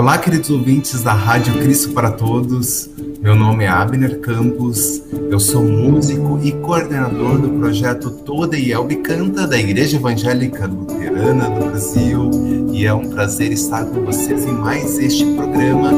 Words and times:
Olá, 0.00 0.16
queridos 0.18 0.50
ouvintes 0.50 1.02
da 1.02 1.12
Rádio 1.12 1.52
Cristo 1.60 1.92
para 1.92 2.10
Todos. 2.10 2.88
Meu 3.20 3.34
nome 3.36 3.64
é 3.64 3.68
Abner 3.68 4.18
Campos, 4.20 5.02
eu 5.30 5.38
sou 5.38 5.62
músico 5.62 6.40
e 6.42 6.52
coordenador 6.52 7.38
do 7.38 7.50
projeto 7.58 8.10
Toda 8.10 8.56
Yelbe 8.56 8.96
Canta 8.96 9.46
da 9.46 9.58
Igreja 9.58 9.98
Evangélica 9.98 10.66
Luterana 10.66 11.50
do 11.50 11.66
Brasil 11.66 12.30
e 12.80 12.86
é 12.86 12.94
um 12.94 13.10
prazer 13.10 13.52
estar 13.52 13.84
com 13.84 14.00
vocês 14.06 14.46
em 14.46 14.52
mais 14.52 14.98
este 14.98 15.22
programa 15.34 15.92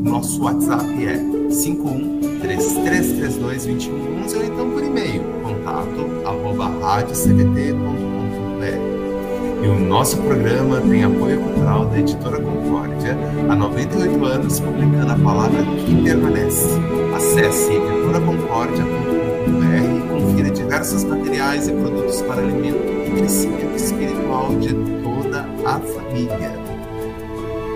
Nosso 0.04 0.44
WhatsApp 0.44 1.06
é 1.06 1.50
5133322111 2.58 4.36
ou 4.36 4.44
então 4.44 4.70
por 4.70 4.84
e-mail 4.84 5.22
contato 5.44 6.22
arroba. 6.26 6.66
E 9.66 9.68
o 9.68 9.80
nosso 9.80 10.18
programa 10.18 10.80
tem 10.82 11.04
apoio 11.04 11.40
cultural 11.40 11.88
da 11.88 11.98
Editora 11.98 12.40
Concórdia, 12.40 13.18
há 13.50 13.56
98 13.56 14.26
anos 14.26 14.60
publicando 14.60 15.12
a 15.12 15.18
palavra 15.18 15.64
que 15.64 16.04
permanece. 16.04 16.68
Acesse 17.16 17.74
editoraconcordia.com.br 17.74 19.98
e 19.98 20.02
confira 20.08 20.52
diversos 20.52 21.04
materiais 21.04 21.68
e 21.68 21.74
produtos 21.74 22.22
para 22.22 22.44
alimento 22.44 22.78
e 23.08 23.12
crescimento 23.18 23.76
espiritual 23.76 24.54
de 24.60 24.76
toda 25.02 25.50
a 25.66 25.80
família. 25.80 26.65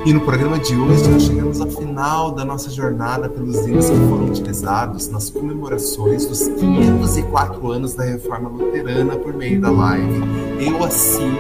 E 0.06 0.14
no 0.14 0.22
programa 0.22 0.58
de 0.58 0.76
hoje 0.76 1.08
nós 1.10 1.24
chegamos 1.24 1.60
ao 1.60 1.68
final 1.68 2.32
da 2.32 2.46
nossa 2.46 2.70
jornada 2.70 3.28
pelos 3.28 3.68
hinos 3.68 3.90
que 3.90 3.96
foram 3.96 4.26
utilizados 4.26 5.10
nas 5.10 5.30
comemorações 5.30 6.26
dos 6.26 6.48
504 6.48 7.72
anos 7.72 7.94
da 7.94 8.06
Reforma 8.06 8.50
Luterana 8.50 9.18
por 9.18 9.34
meio 9.34 9.60
da 9.60 9.70
live 9.70 10.22
Eu 10.60 10.84
Assino 10.84 11.38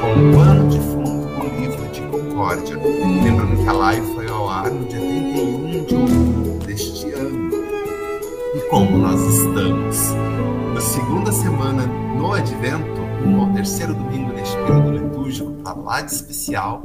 com 0.00 0.36
pano 0.36 0.68
de 0.68 0.78
fundo 0.80 1.28
o 1.40 1.60
livro 1.60 1.88
de 1.92 2.00
Concórdia. 2.02 2.76
Lembrando 2.76 3.62
que 3.62 3.68
a 3.68 3.72
live 3.72 4.14
foi 4.14 4.28
ao 4.28 4.48
ar 4.48 4.70
no 4.70 4.84
dia 4.86 4.98
31 4.98 5.70
de 5.70 5.94
outubro 5.94 6.66
deste 6.66 7.10
ano. 7.12 7.50
E 8.54 8.60
como 8.70 8.98
nós 8.98 9.20
estamos 9.20 9.96
na 10.74 10.80
segunda 10.80 11.30
semana 11.30 11.86
no 12.16 12.32
Advento, 12.32 13.00
no 13.24 13.52
terceiro 13.54 13.94
domingo 13.94 14.32
deste 14.32 14.56
período 14.56 14.97
litúrgico, 15.28 15.52
tá 15.62 15.74
lá 15.74 16.00
de 16.00 16.12
especial, 16.12 16.82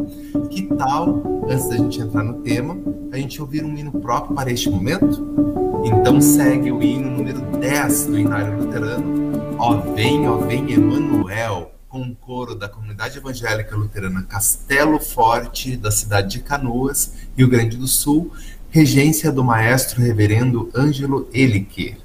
que 0.49 0.63
tal, 0.75 1.23
antes 1.49 1.69
da 1.69 1.77
gente 1.77 2.01
entrar 2.01 2.23
no 2.23 2.41
tema, 2.41 2.77
a 3.11 3.17
gente 3.17 3.41
ouvir 3.41 3.63
um 3.63 3.77
hino 3.77 3.91
próprio 3.91 4.35
para 4.35 4.51
este 4.51 4.69
momento? 4.69 5.83
Então 5.85 6.21
segue 6.21 6.71
o 6.71 6.81
hino 6.81 7.09
número 7.09 7.39
10 7.59 8.07
do 8.07 8.19
Inário 8.19 8.57
Luterano, 8.59 9.33
Ó 9.57 9.77
vem, 9.93 10.27
ó 10.27 10.37
vem 10.37 10.73
Emanuel, 10.73 11.71
com 11.87 12.01
o 12.01 12.15
coro 12.15 12.55
da 12.55 12.67
comunidade 12.67 13.17
evangélica 13.17 13.75
luterana 13.75 14.23
Castelo 14.23 14.99
Forte, 14.99 15.77
da 15.77 15.91
cidade 15.91 16.31
de 16.31 16.39
Canoas, 16.39 17.13
Rio 17.37 17.47
Grande 17.47 17.77
do 17.77 17.87
Sul, 17.87 18.31
regência 18.69 19.31
do 19.31 19.43
maestro 19.43 20.01
reverendo 20.01 20.69
Ângelo 20.75 21.29
Elique. 21.31 21.95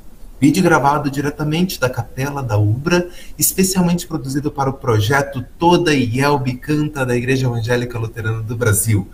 Vídeo 0.41 0.63
gravado 0.63 1.11
diretamente 1.11 1.81
da 1.81 1.91
capela 1.91 2.43
da 2.43 2.57
Ubra, 2.57 3.09
especialmente 3.37 4.07
produzido 4.07 4.53
para 4.53 4.71
o 4.71 4.75
projeto 4.75 5.45
Toda 5.59 5.93
Yelbe 5.93 6.55
Canta 6.55 7.05
da 7.05 7.17
Igreja 7.17 7.47
Evangélica 7.47 7.99
Luterana 7.99 8.41
do 8.41 8.57
Brasil. 8.57 9.09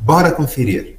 Bora 0.00 0.30
conferir! 0.30 0.96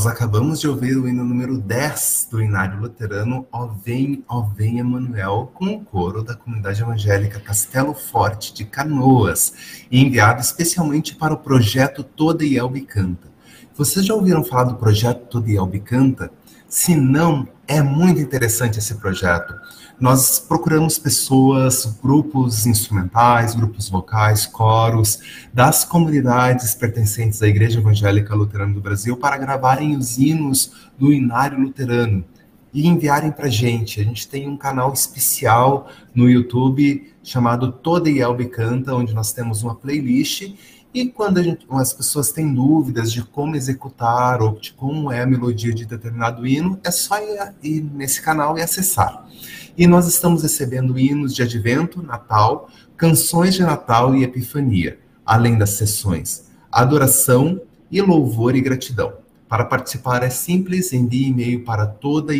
Nós 0.00 0.06
acabamos 0.06 0.58
de 0.58 0.66
ouvir 0.66 0.96
o 0.96 1.06
hino 1.06 1.22
número 1.22 1.58
10 1.58 2.28
do 2.30 2.40
Inário 2.40 2.80
Luterano, 2.80 3.46
Ó 3.52 3.66
Vem, 3.66 4.24
Ó 4.26 4.40
Vem 4.40 4.78
Emanuel, 4.78 5.52
com 5.52 5.74
o 5.74 5.84
coro 5.84 6.22
da 6.22 6.34
comunidade 6.34 6.80
evangélica 6.80 7.38
Castelo 7.38 7.92
Forte 7.92 8.54
de 8.54 8.64
Canoas, 8.64 9.52
enviado 9.92 10.40
especialmente 10.40 11.14
para 11.14 11.34
o 11.34 11.36
projeto 11.36 12.02
Toda 12.02 12.46
Ielbe 12.46 12.80
Canta. 12.80 13.28
Vocês 13.76 14.06
já 14.06 14.14
ouviram 14.14 14.42
falar 14.42 14.64
do 14.64 14.76
projeto 14.76 15.26
Toda 15.26 15.50
Ielbe 15.50 15.80
Canta? 15.80 16.32
Se 16.66 16.96
não, 16.96 17.46
é 17.68 17.82
muito 17.82 18.22
interessante 18.22 18.78
esse 18.78 18.94
projeto. 18.94 19.54
Nós 20.00 20.38
procuramos 20.38 20.98
pessoas, 20.98 21.84
grupos 22.02 22.64
instrumentais, 22.64 23.54
grupos 23.54 23.90
vocais, 23.90 24.46
coros, 24.46 25.20
das 25.52 25.84
comunidades 25.84 26.74
pertencentes 26.74 27.42
à 27.42 27.46
Igreja 27.46 27.80
Evangélica 27.80 28.34
Luterana 28.34 28.72
do 28.72 28.80
Brasil 28.80 29.14
para 29.18 29.36
gravarem 29.36 29.94
os 29.94 30.16
hinos 30.16 30.72
do 30.98 31.12
Inário 31.12 31.60
Luterano 31.60 32.24
e 32.72 32.88
enviarem 32.88 33.30
para 33.30 33.44
a 33.44 33.50
gente. 33.50 34.00
A 34.00 34.04
gente 34.04 34.26
tem 34.26 34.48
um 34.48 34.56
canal 34.56 34.90
especial 34.94 35.90
no 36.14 36.30
YouTube 36.30 37.12
chamado 37.22 37.70
Toda 37.70 38.08
Ielbe 38.08 38.46
Canta, 38.46 38.94
onde 38.94 39.12
nós 39.12 39.34
temos 39.34 39.62
uma 39.62 39.74
playlist 39.74 40.54
e 40.92 41.06
quando 41.06 41.42
gente, 41.42 41.66
as 41.70 41.92
pessoas 41.92 42.32
têm 42.32 42.52
dúvidas 42.52 43.12
de 43.12 43.22
como 43.22 43.56
executar 43.56 44.42
ou 44.42 44.58
de 44.58 44.72
como 44.72 45.10
é 45.10 45.22
a 45.22 45.26
melodia 45.26 45.72
de 45.72 45.86
determinado 45.86 46.46
hino, 46.46 46.80
é 46.82 46.90
só 46.90 47.18
ir, 47.20 47.54
ir 47.62 47.80
nesse 47.82 48.20
canal 48.20 48.58
e 48.58 48.62
acessar. 48.62 49.26
E 49.76 49.86
nós 49.86 50.06
estamos 50.06 50.42
recebendo 50.42 50.98
hinos 50.98 51.34
de 51.34 51.42
advento, 51.42 52.02
Natal, 52.02 52.68
canções 52.96 53.54
de 53.54 53.62
Natal 53.62 54.14
e 54.14 54.24
Epifania, 54.24 54.98
além 55.24 55.56
das 55.56 55.70
sessões 55.70 56.50
adoração 56.70 57.60
e 57.90 58.00
louvor 58.00 58.54
e 58.54 58.60
gratidão. 58.60 59.14
Para 59.48 59.64
participar 59.64 60.22
é 60.22 60.30
simples, 60.30 60.92
envie 60.92 61.26
e-mail 61.26 61.64
para 61.64 61.84
toda 61.84 62.32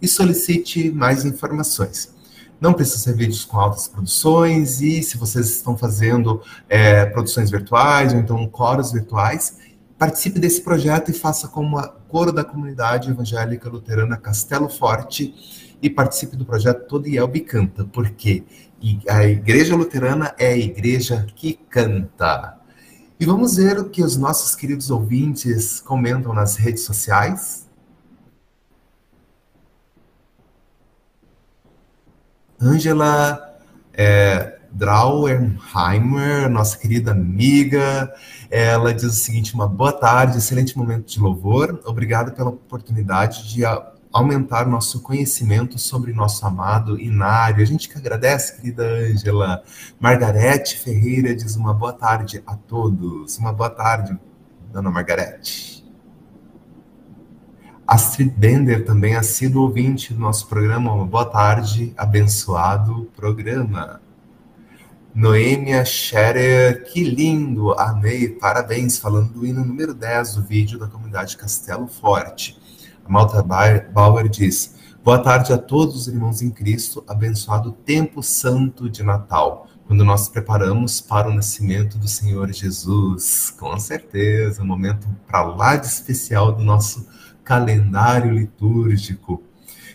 e 0.00 0.06
solicite 0.06 0.90
mais 0.92 1.24
informações. 1.24 2.14
Não 2.60 2.74
precisa 2.74 2.98
ser 2.98 3.16
vídeos 3.16 3.44
com 3.44 3.58
altas 3.58 3.88
produções 3.88 4.80
e 4.82 5.02
se 5.02 5.16
vocês 5.16 5.48
estão 5.48 5.76
fazendo 5.76 6.42
é, 6.68 7.06
produções 7.06 7.50
virtuais 7.50 8.12
ou 8.12 8.18
então 8.18 8.46
coros 8.48 8.92
virtuais, 8.92 9.56
participe 9.98 10.38
desse 10.38 10.60
projeto 10.62 11.10
e 11.10 11.14
faça 11.14 11.48
como 11.48 11.78
a 11.78 11.88
coro 11.88 12.32
da 12.32 12.44
comunidade 12.44 13.10
evangélica 13.10 13.68
luterana 13.68 14.16
Castelo 14.16 14.68
Forte 14.68 15.34
e 15.80 15.88
participe 15.88 16.36
do 16.36 16.44
projeto 16.44 16.86
Todo 16.86 17.08
Ielbe 17.08 17.40
Canta, 17.40 17.84
porque 17.84 18.44
a 19.08 19.24
igreja 19.24 19.76
luterana 19.76 20.34
é 20.38 20.48
a 20.48 20.56
igreja 20.56 21.26
que 21.34 21.54
canta. 21.68 22.58
E 23.18 23.26
vamos 23.26 23.56
ver 23.56 23.78
o 23.78 23.90
que 23.90 24.02
os 24.02 24.16
nossos 24.16 24.54
queridos 24.54 24.90
ouvintes 24.90 25.80
comentam 25.80 26.32
nas 26.32 26.56
redes 26.56 26.84
sociais. 26.84 27.68
Angela 32.60 33.56
é, 33.94 34.58
nossa 36.48 36.76
querida 36.78 37.12
amiga, 37.12 38.12
ela 38.50 38.92
diz 38.92 39.04
o 39.04 39.10
seguinte: 39.10 39.54
uma 39.54 39.66
boa 39.66 39.92
tarde, 39.92 40.38
excelente 40.38 40.76
momento 40.76 41.06
de 41.06 41.18
louvor. 41.18 41.80
Obrigado 41.84 42.32
pela 42.32 42.50
oportunidade 42.50 43.48
de 43.48 43.62
aumentar 44.12 44.66
nosso 44.66 45.00
conhecimento 45.02 45.78
sobre 45.78 46.12
nosso 46.12 46.44
amado 46.46 47.00
Inário. 47.00 47.62
A 47.62 47.66
gente 47.66 47.88
que 47.88 47.96
agradece, 47.96 48.56
querida 48.56 48.84
Ângela. 48.84 49.62
Margarete 49.98 50.78
Ferreira 50.78 51.34
diz 51.34 51.56
uma 51.56 51.72
boa 51.72 51.92
tarde 51.92 52.42
a 52.46 52.54
todos. 52.56 53.38
Uma 53.38 53.52
boa 53.52 53.70
tarde, 53.70 54.18
dona 54.72 54.90
Margarete. 54.90 55.79
Astrid 57.90 58.30
Bender 58.36 58.84
também 58.84 59.16
ha 59.16 59.22
sido 59.24 59.60
ouvinte 59.60 60.14
do 60.14 60.20
nosso 60.20 60.46
programa. 60.46 60.92
Uma 60.92 61.04
boa 61.04 61.24
tarde, 61.24 61.92
abençoado 61.96 63.10
programa. 63.16 64.00
Noêmia 65.12 65.84
Scherer, 65.84 66.84
que 66.84 67.02
lindo, 67.02 67.72
amei, 67.72 68.28
parabéns, 68.28 68.96
falando 68.96 69.32
do 69.32 69.44
hino 69.44 69.64
número 69.64 69.92
10 69.92 70.36
do 70.36 70.42
vídeo 70.44 70.78
da 70.78 70.86
comunidade 70.86 71.36
Castelo 71.36 71.88
Forte. 71.88 72.56
A 73.04 73.10
Malta 73.10 73.42
Bauer 73.42 74.28
diz, 74.28 74.76
boa 75.02 75.18
tarde 75.18 75.52
a 75.52 75.58
todos 75.58 75.96
os 75.96 76.06
irmãos 76.06 76.42
em 76.42 76.50
Cristo, 76.50 77.02
abençoado 77.08 77.72
tempo 77.72 78.22
santo 78.22 78.88
de 78.88 79.02
Natal, 79.02 79.66
quando 79.88 80.04
nós 80.04 80.28
preparamos 80.28 81.00
para 81.00 81.28
o 81.28 81.34
nascimento 81.34 81.98
do 81.98 82.06
Senhor 82.06 82.52
Jesus. 82.52 83.52
Com 83.58 83.76
certeza, 83.80 84.62
um 84.62 84.66
momento 84.66 85.08
para 85.26 85.42
lá 85.42 85.74
de 85.74 85.88
especial 85.88 86.52
do 86.52 86.62
nosso 86.62 87.04
calendário 87.50 88.32
litúrgico. 88.32 89.42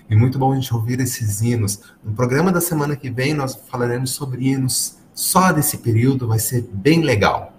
E 0.10 0.16
muito 0.16 0.38
bom 0.38 0.52
a 0.52 0.56
gente 0.56 0.74
ouvir 0.74 1.00
esses 1.00 1.42
hinos. 1.42 1.80
No 2.04 2.12
programa 2.12 2.52
da 2.52 2.60
semana 2.60 2.98
que 2.98 3.10
vem, 3.10 3.34
nós 3.34 3.58
falaremos 3.72 4.12
sobre 4.12 4.50
hinos 4.50 4.98
só 5.14 5.54
desse 5.54 5.78
período, 5.78 6.28
vai 6.28 6.38
ser 6.38 6.68
bem 6.70 7.02
legal. 7.02 7.54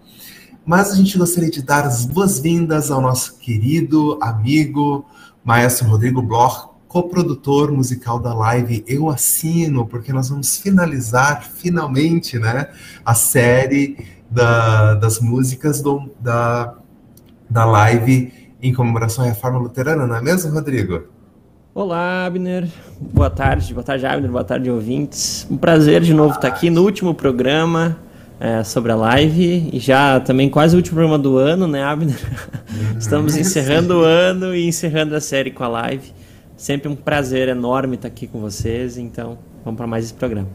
Mas 0.66 0.90
a 0.90 0.96
gente 0.96 1.16
gostaria 1.16 1.48
de 1.48 1.62
dar 1.62 1.86
as 1.86 2.04
boas-vindas 2.04 2.90
ao 2.90 3.00
nosso 3.00 3.38
querido 3.38 4.18
amigo 4.20 5.06
Maestro 5.42 5.88
Rodrigo 5.88 6.20
Bloch, 6.20 6.68
coprodutor 6.86 7.72
musical 7.72 8.18
da 8.18 8.34
live 8.34 8.84
Eu 8.86 9.08
Assino, 9.08 9.86
porque 9.86 10.12
nós 10.12 10.28
vamos 10.28 10.58
finalizar 10.58 11.42
finalmente 11.42 12.38
né, 12.38 12.68
a 13.02 13.14
série 13.14 13.96
da, 14.30 14.92
das 14.92 15.20
músicas 15.20 15.80
do, 15.80 16.10
da, 16.20 16.74
da 17.48 17.64
live 17.64 18.45
em 18.68 18.72
comemoração 18.72 19.24
à 19.24 19.28
Reforma 19.28 19.58
Luterana, 19.58 20.06
não 20.06 20.16
é 20.16 20.20
mesmo, 20.20 20.52
Rodrigo? 20.52 21.04
Olá, 21.74 22.26
Abner. 22.26 22.66
Boa 22.98 23.30
tarde, 23.30 23.72
boa 23.72 23.84
tarde, 23.84 24.06
Abner. 24.06 24.30
Boa 24.30 24.44
tarde, 24.44 24.70
ouvintes. 24.70 25.46
Um 25.50 25.56
prazer 25.56 26.00
de 26.00 26.14
novo 26.14 26.34
estar 26.34 26.48
aqui 26.48 26.70
no 26.70 26.82
último 26.82 27.14
programa 27.14 27.98
é, 28.40 28.64
sobre 28.64 28.92
a 28.92 28.96
live 28.96 29.70
e 29.72 29.78
já 29.78 30.18
também 30.20 30.48
quase 30.48 30.74
o 30.74 30.78
último 30.78 30.96
programa 30.96 31.18
do 31.18 31.36
ano, 31.36 31.66
né, 31.66 31.82
Abner? 31.82 32.18
Estamos 32.98 33.36
encerrando 33.36 34.00
o 34.00 34.02
ano 34.02 34.54
e 34.54 34.66
encerrando 34.66 35.14
a 35.14 35.20
série 35.20 35.50
com 35.50 35.64
a 35.64 35.68
live. 35.68 36.12
Sempre 36.56 36.88
um 36.88 36.96
prazer 36.96 37.48
enorme 37.48 37.96
estar 37.96 38.08
aqui 38.08 38.26
com 38.26 38.40
vocês, 38.40 38.96
então 38.96 39.38
vamos 39.64 39.76
para 39.76 39.86
mais 39.86 40.06
esse 40.06 40.14
programa. 40.14 40.48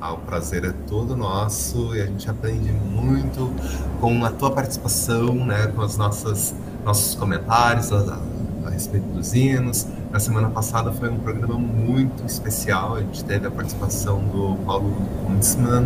Ah, 0.00 0.12
o 0.12 0.18
prazer 0.18 0.64
é 0.64 0.72
todo 0.86 1.16
nosso 1.16 1.96
e 1.96 2.02
a 2.02 2.06
gente 2.06 2.28
aprende 2.28 2.70
muito 2.70 3.50
com 4.00 4.24
a 4.24 4.30
tua 4.30 4.50
participação, 4.50 5.34
né, 5.34 5.72
com 5.74 5.82
os 5.82 5.96
nossos, 5.96 6.54
nossos 6.86 7.16
comentários 7.16 7.92
a, 7.92 8.16
a 8.64 8.70
respeito 8.70 9.06
dos 9.08 9.34
hinos, 9.34 9.88
na 10.12 10.20
semana 10.20 10.48
passada 10.48 10.92
foi 10.92 11.10
um 11.10 11.18
programa 11.18 11.58
muito 11.58 12.24
especial. 12.24 12.94
A 12.94 13.00
gente 13.00 13.24
teve 13.24 13.48
a 13.48 13.50
participação 13.50 14.20
do 14.20 14.56
Paulo 14.64 14.94
Kuntzmann, 15.26 15.84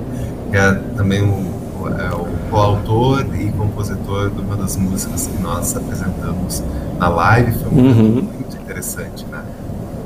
que 0.51 0.59
é 0.59 0.75
também 0.95 1.23
o, 1.23 1.89
é, 1.89 2.15
o 2.15 2.51
coautor 2.51 3.25
e 3.35 3.51
compositor 3.53 4.29
de 4.29 4.43
uma 4.43 4.57
das 4.57 4.77
músicas 4.77 5.27
que 5.27 5.43
nós 5.43 5.75
apresentamos 5.75 6.63
na 6.99 7.09
live. 7.09 7.53
Foi 7.53 7.73
um 7.73 7.77
uhum. 7.77 8.09
muito 8.13 8.57
interessante, 8.59 9.25
né? 9.25 9.43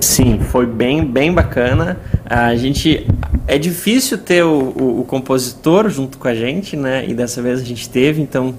Sim, 0.00 0.38
foi 0.38 0.64
bem, 0.64 1.04
bem 1.04 1.32
bacana. 1.32 1.98
A 2.24 2.54
gente 2.54 3.04
é 3.48 3.58
difícil 3.58 4.18
ter 4.18 4.44
o, 4.44 4.72
o, 4.78 5.00
o, 5.00 5.04
compositor 5.04 5.88
junto 5.88 6.18
com 6.18 6.28
a 6.28 6.34
gente, 6.34 6.76
né? 6.76 7.04
E 7.08 7.14
dessa 7.14 7.42
vez 7.42 7.60
a 7.60 7.64
gente 7.64 7.88
teve, 7.88 8.22
então 8.22 8.54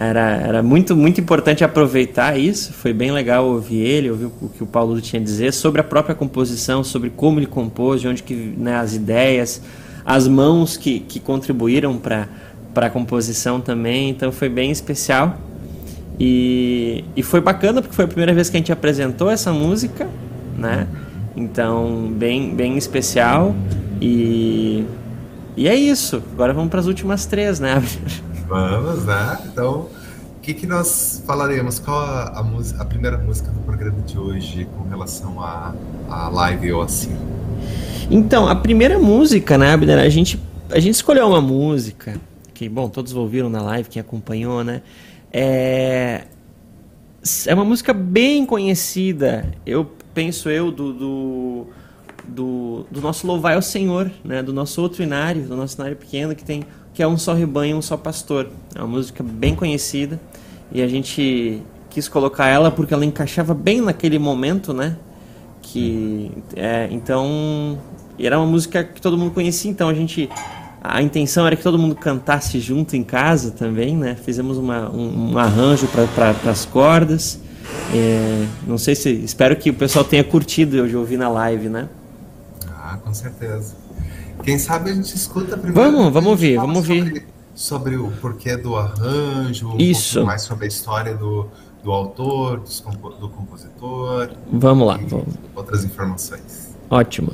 era, 0.00 0.36
era 0.36 0.62
muito, 0.62 0.94
muito 0.94 1.20
importante 1.20 1.64
aproveitar 1.64 2.38
isso. 2.38 2.72
Foi 2.72 2.92
bem 2.92 3.10
legal 3.10 3.44
ouvir 3.44 3.80
ele, 3.80 4.08
ouvir 4.08 4.26
o 4.26 4.48
que 4.48 4.62
o 4.62 4.66
Paulo 4.66 5.00
tinha 5.00 5.20
a 5.20 5.24
dizer 5.24 5.52
sobre 5.52 5.80
a 5.80 5.84
própria 5.84 6.14
composição, 6.14 6.84
sobre 6.84 7.10
como 7.10 7.40
ele 7.40 7.46
compôs, 7.46 8.00
de 8.00 8.06
onde 8.06 8.22
que 8.22 8.32
né, 8.32 8.76
as 8.76 8.94
ideias, 8.94 9.60
as 10.06 10.28
mãos 10.28 10.76
que, 10.76 11.00
que 11.00 11.18
contribuíram 11.18 11.98
para 11.98 12.28
a 12.76 12.88
composição 12.88 13.60
também. 13.60 14.08
Então 14.08 14.30
foi 14.30 14.48
bem 14.48 14.70
especial. 14.70 15.36
E, 16.20 17.04
e 17.16 17.22
foi 17.24 17.40
bacana 17.40 17.82
porque 17.82 17.96
foi 17.96 18.04
a 18.04 18.08
primeira 18.08 18.32
vez 18.32 18.48
que 18.48 18.56
a 18.56 18.60
gente 18.60 18.70
apresentou 18.70 19.28
essa 19.28 19.52
música, 19.52 20.08
né? 20.56 20.86
Então, 21.34 22.12
bem, 22.12 22.54
bem 22.54 22.78
especial. 22.78 23.52
E, 24.00 24.84
e 25.56 25.66
é 25.66 25.74
isso. 25.74 26.22
Agora 26.34 26.52
vamos 26.52 26.70
para 26.70 26.78
as 26.78 26.86
últimas 26.86 27.26
três, 27.26 27.58
né? 27.58 27.82
Vamos, 28.48 29.04
né? 29.04 29.38
Então, 29.44 29.88
o 30.36 30.40
que, 30.40 30.54
que 30.54 30.66
nós 30.66 31.22
falaremos? 31.26 31.78
Qual 31.78 32.00
a, 32.00 32.28
a, 32.28 32.80
a 32.80 32.84
primeira 32.86 33.18
música 33.18 33.50
do 33.50 33.60
programa 33.60 34.00
de 34.00 34.18
hoje 34.18 34.66
com 34.74 34.88
relação 34.88 35.42
à 35.42 35.74
a, 36.08 36.24
a, 36.24 36.28
live 36.30 36.72
ou 36.72 36.80
assim? 36.80 37.14
Então, 38.10 38.48
a 38.48 38.56
primeira 38.56 38.98
música, 38.98 39.58
né, 39.58 39.72
Abner? 39.74 39.98
A 39.98 40.08
gente, 40.08 40.40
a 40.70 40.80
gente 40.80 40.94
escolheu 40.94 41.28
uma 41.28 41.42
música 41.42 42.18
que, 42.54 42.70
bom, 42.70 42.88
todos 42.88 43.12
ouviram 43.12 43.50
na 43.50 43.60
live, 43.60 43.90
quem 43.90 44.00
acompanhou, 44.00 44.64
né? 44.64 44.80
É, 45.30 46.24
é 47.46 47.54
uma 47.54 47.66
música 47.66 47.92
bem 47.92 48.46
conhecida. 48.46 49.44
Eu 49.66 49.92
penso 50.14 50.48
eu 50.48 50.72
do, 50.72 50.94
do 50.94 51.66
do, 52.28 52.86
do 52.90 53.00
nosso 53.00 53.26
louvai 53.26 53.54
ao 53.54 53.62
Senhor, 53.62 54.10
né? 54.24 54.42
Do 54.42 54.52
nosso 54.52 54.80
outro 54.82 55.02
inário, 55.02 55.42
do 55.42 55.56
nosso 55.56 55.76
inário 55.76 55.96
pequeno 55.96 56.34
que 56.34 56.44
tem 56.44 56.64
que 56.98 57.02
é 57.04 57.06
um 57.06 57.16
só 57.16 57.32
rebanho, 57.32 57.76
um 57.76 57.80
só 57.80 57.96
pastor. 57.96 58.48
É 58.74 58.80
uma 58.80 58.88
música 58.88 59.22
bem 59.22 59.54
conhecida 59.54 60.18
e 60.72 60.82
a 60.82 60.88
gente 60.88 61.62
quis 61.90 62.08
colocar 62.08 62.48
ela 62.48 62.72
porque 62.72 62.92
ela 62.92 63.04
encaixava 63.04 63.54
bem 63.54 63.80
naquele 63.80 64.18
momento, 64.18 64.74
né? 64.74 64.96
Que 65.62 66.32
é, 66.56 66.88
então 66.90 67.78
era 68.18 68.36
uma 68.36 68.48
música 68.48 68.82
que 68.82 69.00
todo 69.00 69.16
mundo 69.16 69.30
conhecia, 69.30 69.70
então 69.70 69.88
a 69.88 69.94
gente 69.94 70.28
a 70.82 71.00
intenção 71.00 71.46
era 71.46 71.54
que 71.54 71.62
todo 71.62 71.78
mundo 71.78 71.94
cantasse 71.94 72.58
junto 72.58 72.96
em 72.96 73.04
casa 73.04 73.52
também, 73.52 73.96
né? 73.96 74.16
Fizemos 74.16 74.58
uma, 74.58 74.90
um, 74.90 75.34
um 75.34 75.38
arranjo 75.38 75.86
para 75.86 76.50
as 76.50 76.64
cordas. 76.64 77.38
É, 77.94 78.44
não 78.66 78.76
sei 78.76 78.96
se. 78.96 79.08
Espero 79.08 79.54
que 79.54 79.70
o 79.70 79.74
pessoal 79.74 80.04
tenha 80.04 80.24
curtido 80.24 80.76
eu 80.76 80.88
já 80.88 80.98
ouvi 80.98 81.16
na 81.16 81.28
live, 81.28 81.68
né? 81.68 81.88
Ah, 82.66 82.98
com 83.00 83.14
certeza. 83.14 83.87
Quem 84.42 84.58
sabe 84.58 84.90
a 84.90 84.94
gente 84.94 85.14
escuta 85.14 85.56
primeiro. 85.56 85.90
Vamos, 85.90 86.12
vamos 86.12 86.30
ouvir, 86.30 86.56
vamos 86.56 86.76
ouvir. 86.76 87.04
Sobre, 87.04 87.26
sobre, 87.54 87.96
o 87.96 88.10
porquê 88.20 88.56
do 88.56 88.76
arranjo, 88.76 89.70
um 89.70 89.78
Isso. 89.78 90.24
mais 90.24 90.42
sobre 90.42 90.64
a 90.64 90.68
história 90.68 91.14
do, 91.14 91.46
do 91.82 91.92
autor, 91.92 92.60
do, 92.60 93.08
do 93.18 93.28
compositor. 93.28 94.30
Vamos 94.52 94.86
lá. 94.86 94.98
Vamos. 95.06 95.34
Outras 95.54 95.84
informações. 95.84 96.76
Ótimo. 96.90 97.32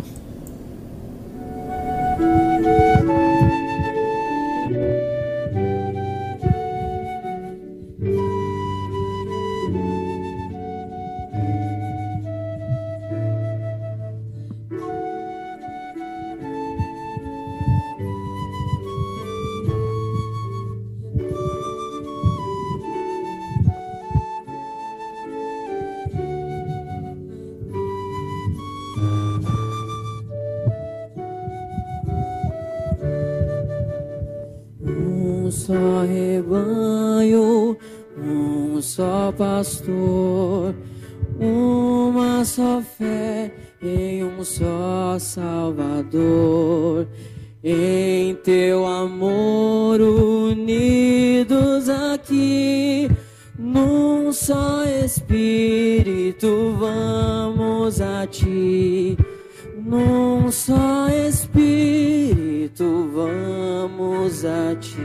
Vamos 62.76 64.45
a 64.45 64.75
ti. 64.81 65.00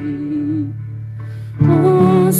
Um 1.61 2.31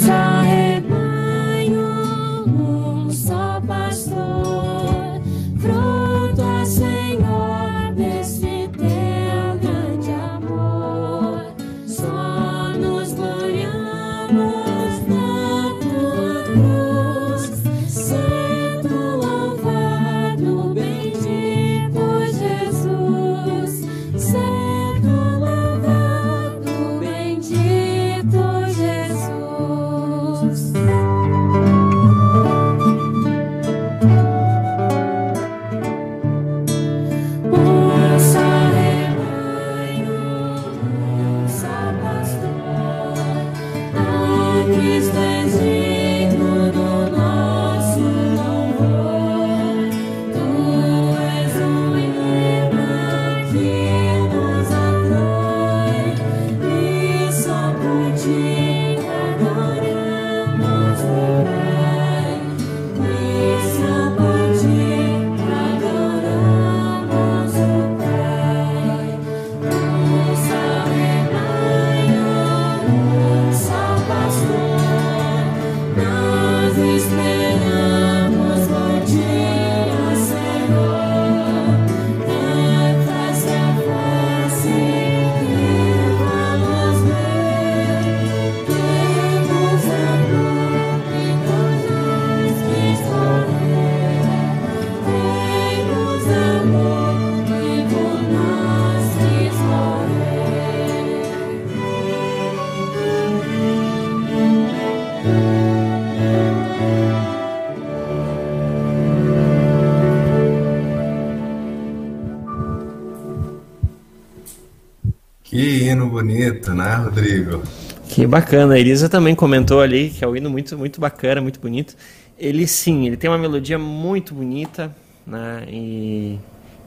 só 115.94 116.06
bonito, 116.06 116.72
né, 116.74 116.94
Rodrigo? 116.96 117.62
Que 118.08 118.26
bacana. 118.26 118.74
A 118.74 118.78
Elisa 118.78 119.08
também 119.08 119.34
comentou 119.34 119.80
ali 119.80 120.10
que 120.10 120.24
é 120.24 120.28
um 120.28 120.36
hino 120.36 120.50
muito, 120.50 120.76
muito 120.76 121.00
bacana, 121.00 121.40
muito 121.40 121.60
bonito. 121.60 121.94
Ele 122.38 122.66
sim, 122.66 123.06
ele 123.06 123.16
tem 123.16 123.30
uma 123.30 123.38
melodia 123.38 123.78
muito 123.78 124.34
bonita, 124.34 124.94
né? 125.26 125.64
E, 125.68 126.38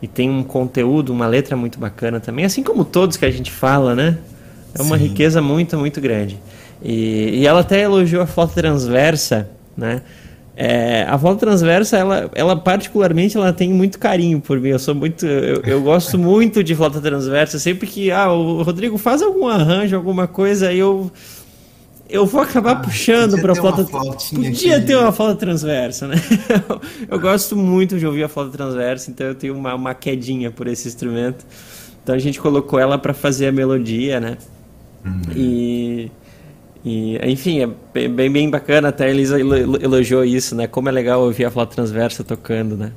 e 0.01 0.07
tem 0.07 0.29
um 0.29 0.43
conteúdo, 0.43 1.13
uma 1.13 1.27
letra 1.27 1.55
muito 1.55 1.79
bacana 1.79 2.19
também, 2.19 2.43
assim 2.43 2.63
como 2.63 2.83
todos 2.83 3.17
que 3.17 3.25
a 3.25 3.31
gente 3.31 3.51
fala, 3.51 3.95
né? 3.95 4.17
É 4.77 4.81
uma 4.81 4.97
sim. 4.97 5.07
riqueza 5.07 5.41
muito, 5.41 5.77
muito 5.77 6.01
grande. 6.01 6.39
E, 6.81 7.39
e 7.39 7.47
ela 7.47 7.61
até 7.61 7.81
elogiou 7.81 8.21
a 8.21 8.27
flauta 8.27 8.55
transversa, 8.55 9.49
né? 9.77 10.01
É, 10.55 11.03
a 11.09 11.17
volta 11.17 11.39
transversa, 11.39 11.97
ela, 11.97 12.29
ela 12.35 12.55
particularmente, 12.55 13.35
ela 13.35 13.51
tem 13.51 13.73
muito 13.73 13.97
carinho 13.97 14.39
por 14.39 14.59
mim. 14.59 14.69
Eu 14.69 14.79
sou 14.79 14.93
muito, 14.93 15.25
eu, 15.25 15.61
eu 15.63 15.81
gosto 15.81 16.17
muito 16.17 16.63
de 16.63 16.75
flauta 16.75 17.01
transversa. 17.01 17.57
Sempre 17.57 17.87
que 17.87 18.11
ah, 18.11 18.31
o 18.31 18.61
Rodrigo 18.61 18.97
faz 18.97 19.21
algum 19.21 19.47
arranjo, 19.47 19.95
alguma 19.95 20.27
coisa, 20.27 20.71
eu 20.71 21.11
eu 22.09 22.27
vou 22.27 22.41
acabar 22.41 22.73
ah, 22.73 22.75
puxando 22.75 23.41
para 23.41 23.53
a 23.53 23.55
flauta. 23.55 23.83
Podia 23.85 24.79
ter 24.79 24.95
uma 24.95 25.11
flauta 25.11 25.35
transversa, 25.35 26.07
né? 26.07 26.15
eu, 26.69 26.81
eu 27.17 27.19
gosto 27.19 27.55
muito 27.55 27.97
de 27.97 28.05
ouvir 28.05 28.23
a 28.23 28.29
flauta 28.29 28.55
transversa, 28.55 29.09
então 29.09 29.25
eu 29.25 29.33
tenho 29.33 29.55
uma, 29.55 29.73
uma 29.73 29.95
quedinha 29.95 30.51
por 30.51 30.67
esse 30.67 30.87
instrumento. 30.87 31.43
Então 32.03 32.13
a 32.13 32.19
gente 32.19 32.39
colocou 32.39 32.77
ela 32.77 32.99
para 32.99 33.15
fazer 33.15 33.47
a 33.47 33.51
melodia, 33.51 34.19
né? 34.19 34.37
Uhum. 35.03 35.21
E 35.35 36.11
e, 36.83 37.17
enfim, 37.23 37.61
é 37.61 38.07
bem, 38.07 38.31
bem 38.31 38.49
bacana, 38.49 38.89
até 38.89 39.05
a 39.05 39.09
Elisa 39.09 39.39
elogiou 39.39 40.23
isso, 40.23 40.55
né? 40.55 40.67
Como 40.67 40.89
é 40.89 40.91
legal 40.91 41.21
ouvir 41.21 41.45
a 41.45 41.51
flauta 41.51 41.75
transversa 41.75 42.23
tocando, 42.23 42.75
né? 42.75 42.91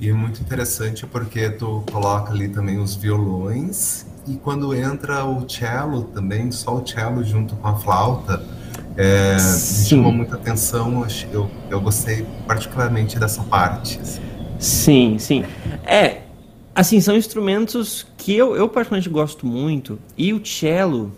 E 0.00 0.08
é 0.08 0.12
muito 0.12 0.40
interessante 0.40 1.06
porque 1.06 1.48
tu 1.50 1.82
coloca 1.90 2.32
ali 2.32 2.48
também 2.48 2.78
os 2.78 2.94
violões 2.94 4.06
e 4.26 4.34
quando 4.34 4.74
entra 4.74 5.24
o 5.24 5.48
cello 5.48 6.04
também, 6.04 6.50
só 6.50 6.76
o 6.76 6.86
cello 6.86 7.24
junto 7.24 7.54
com 7.56 7.68
a 7.68 7.76
flauta, 7.76 8.44
é, 8.96 9.34
me 9.34 9.86
chamou 9.86 10.12
muita 10.12 10.34
atenção, 10.34 11.06
eu, 11.32 11.48
eu 11.70 11.80
gostei 11.80 12.26
particularmente 12.46 13.18
dessa 13.18 13.42
parte. 13.44 13.98
Assim. 14.00 14.20
Sim, 14.58 15.18
sim. 15.18 15.44
É, 15.86 16.22
Assim, 16.76 17.00
são 17.00 17.16
instrumentos 17.16 18.06
que 18.18 18.36
eu, 18.36 18.54
eu 18.54 18.68
particularmente 18.68 19.08
gosto 19.08 19.46
muito. 19.46 19.98
E 20.14 20.34
o 20.34 20.44
cello, 20.44 21.10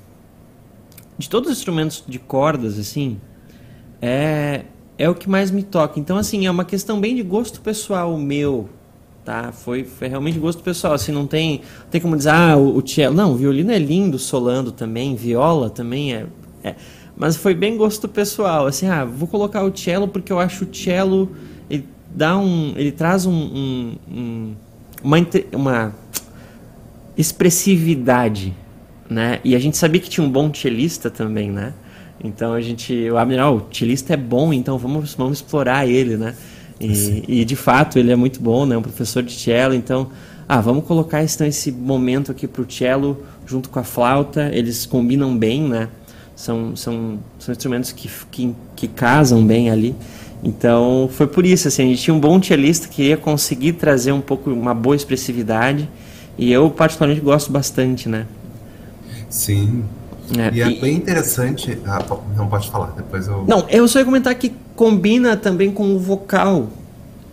de 1.19 1.29
todos 1.29 1.51
os 1.51 1.59
instrumentos 1.59 2.05
de 2.07 2.19
cordas, 2.19 2.79
assim, 2.79 3.19
é, 4.01 4.63
é 4.97 5.09
o 5.09 5.15
que 5.15 5.29
mais 5.29 5.51
me 5.51 5.63
toca. 5.63 5.99
Então, 5.99 6.17
assim, 6.17 6.47
é 6.47 6.51
uma 6.51 6.65
questão 6.65 7.01
bem 7.01 7.17
de 7.17 7.23
gosto 7.23 7.61
pessoal 7.61 8.17
meu, 8.17 8.69
tá? 9.25 9.53
Foi, 9.53 9.85
foi 9.85 10.09
realmente 10.09 10.39
gosto 10.39 10.63
pessoal. 10.63 10.95
Assim, 10.95 11.13
não 11.13 11.27
tem, 11.27 11.63
tem 11.91 12.01
como 12.01 12.17
dizer, 12.17 12.31
ah, 12.31 12.57
o, 12.57 12.79
o 12.79 12.87
cello. 12.87 13.15
Não, 13.15 13.33
o 13.33 13.37
violino 13.37 13.73
é 13.73 13.79
lindo 13.79 14.19
solando 14.19 14.71
também, 14.71 15.17
viola 15.17 15.69
também 15.69 16.15
é, 16.15 16.27
é. 16.63 16.75
Mas 17.17 17.37
foi 17.37 17.53
bem 17.53 17.77
gosto 17.77 18.09
pessoal. 18.09 18.67
Assim, 18.67 18.87
ah, 18.87 19.05
vou 19.05 19.27
colocar 19.27 19.65
o 19.65 19.77
cello 19.77 20.07
porque 20.07 20.33
eu 20.33 20.39
acho 20.39 20.65
o 20.65 20.75
cello. 20.75 21.31
Ele 21.69 21.85
dá 22.15 22.39
um. 22.39 22.75
Ele 22.77 22.93
traz 22.93 23.27
um, 23.27 23.33
um, 23.33 23.97
um 24.09 24.55
uma, 25.03 25.19
uma 25.53 25.95
expressividade, 27.17 28.55
né? 29.09 29.41
E 29.45 29.55
a 29.55 29.59
gente 29.59 29.77
sabia 29.77 30.01
que 30.01 30.09
tinha 30.09 30.25
um 30.25 30.31
bom 30.31 30.53
cellista 30.53 31.11
também, 31.11 31.51
né? 31.51 31.73
Então 32.23 32.53
a 32.53 32.61
gente, 32.61 33.09
o 33.11 33.17
Admiral, 33.17 33.57
o 33.57 33.75
cellista 33.75 34.15
é 34.15 34.17
bom, 34.17 34.53
então 34.53 34.77
vamos, 34.77 35.15
vamos 35.15 35.39
explorar 35.39 35.87
ele, 35.87 36.17
né? 36.17 36.35
E, 36.81 37.41
e, 37.41 37.45
de 37.45 37.57
fato 37.57 37.99
ele 37.99 38.13
é 38.13 38.17
muito 38.17 38.41
bom, 38.41 38.65
né? 38.65 38.77
Um 38.77 38.83
professor 38.83 39.23
de 39.23 39.33
cello, 39.33 39.75
então, 39.75 40.11
ah, 40.49 40.61
vamos 40.61 40.85
colocar 40.85 41.23
então, 41.25 41.47
esse 41.47 41.73
momento 41.73 42.31
aqui 42.31 42.47
pro 42.47 42.71
cello 42.71 43.25
junto 43.45 43.69
com 43.69 43.81
a 43.81 43.85
flauta, 43.85 44.51
eles 44.53 44.87
combinam 44.87 45.37
bem, 45.37 45.63
né? 45.63 45.89
São, 46.37 46.77
são, 46.77 47.19
são 47.39 47.53
instrumentos 47.53 47.91
que, 47.91 48.09
que, 48.31 48.55
que 48.77 48.87
casam 48.87 49.45
bem 49.45 49.71
ali. 49.71 49.95
Então 50.43 51.09
foi 51.13 51.27
por 51.27 51.45
isso, 51.45 51.67
assim, 51.67 51.83
a 51.83 51.87
gente 51.87 52.03
tinha 52.03 52.15
um 52.15 52.21
bom 52.21 52.41
cellista 52.41 52.87
que 52.87 53.03
ia 53.03 53.17
conseguir 53.17 53.73
trazer 53.73 54.13
um 54.13 54.21
pouco, 54.21 54.51
uma 54.51 54.75
boa 54.75 54.95
expressividade. 54.95 55.89
E 56.37 56.53
eu 56.53 56.71
particularmente 56.71 57.21
gosto 57.21 57.51
bastante, 57.51 58.09
né? 58.09 58.25
Sim. 59.29 59.85
É, 60.37 60.55
e 60.55 60.61
é 60.61 60.81
bem 60.81 60.97
interessante. 60.97 61.79
Ah, 61.87 62.05
não 62.37 62.49
pode 62.49 62.71
falar, 62.71 62.93
depois 62.97 63.27
eu. 63.27 63.45
Não, 63.47 63.67
eu 63.71 63.89
só 63.89 63.99
ia 63.99 64.05
comentar 64.05 64.35
que 64.35 64.53
combina 64.77 65.37
também 65.37 65.71
com 65.71 65.95
o 65.95 65.99
vocal. 65.99 66.69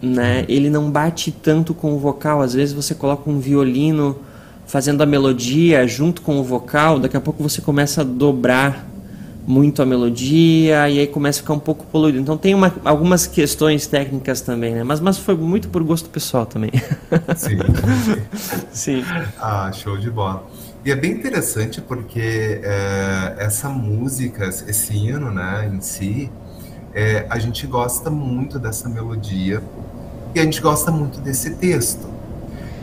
Né? 0.02 0.40
Uhum. 0.40 0.46
Ele 0.48 0.70
não 0.70 0.92
bate 0.92 1.32
tanto 1.32 1.74
com 1.74 1.94
o 1.94 2.00
vocal. 2.00 2.42
Às 2.42 2.54
vezes 2.54 2.74
você 2.74 2.94
coloca 2.96 3.30
um 3.30 3.40
violino 3.40 4.18
fazendo 4.66 5.02
a 5.02 5.06
melodia 5.06 5.88
junto 5.88 6.22
com 6.22 6.40
o 6.40 6.44
vocal, 6.44 7.00
daqui 7.00 7.16
a 7.16 7.22
pouco 7.22 7.42
você 7.42 7.62
começa 7.62 8.02
a 8.02 8.04
dobrar 8.04 8.88
muito 9.48 9.80
a 9.82 9.86
melodia 9.86 10.90
e 10.90 11.00
aí 11.00 11.08
começa 11.08 11.40
a 11.40 11.42
ficar 11.44 11.54
um 11.54 11.60
pouco 11.60 11.86
poluído. 11.86 12.18
Então 12.18 12.36
tem 12.36 12.56
uma, 12.56 12.74
algumas 12.84 13.28
questões 13.28 13.86
técnicas 13.86 14.42
também, 14.42 14.74
né? 14.74 14.84
Mas, 14.84 15.00
mas 15.00 15.18
foi 15.18 15.36
muito 15.36 15.70
por 15.70 15.84
gosto 15.84 16.10
pessoal 16.10 16.46
também. 16.46 16.72
Sim. 17.36 17.58
Sim. 18.72 19.04
Ah, 19.40 19.72
show 19.72 19.98
de 19.98 20.10
bola. 20.10 20.48
E 20.86 20.92
é 20.92 20.96
bem 20.96 21.14
interessante 21.14 21.82
porque 21.82 22.62
é, 22.64 23.38
essa 23.40 23.68
música, 23.68 24.48
esse 24.48 24.94
hino, 24.94 25.32
né, 25.32 25.68
em 25.74 25.82
si, 25.82 26.32
é, 26.94 27.26
a 27.28 27.40
gente 27.40 27.66
gosta 27.66 28.12
muito 28.12 28.60
dessa 28.60 28.88
melodia 28.88 29.64
e 30.36 30.40
a 30.40 30.44
gente 30.44 30.62
gosta 30.62 30.92
muito 30.92 31.20
desse 31.20 31.56
texto. 31.56 32.08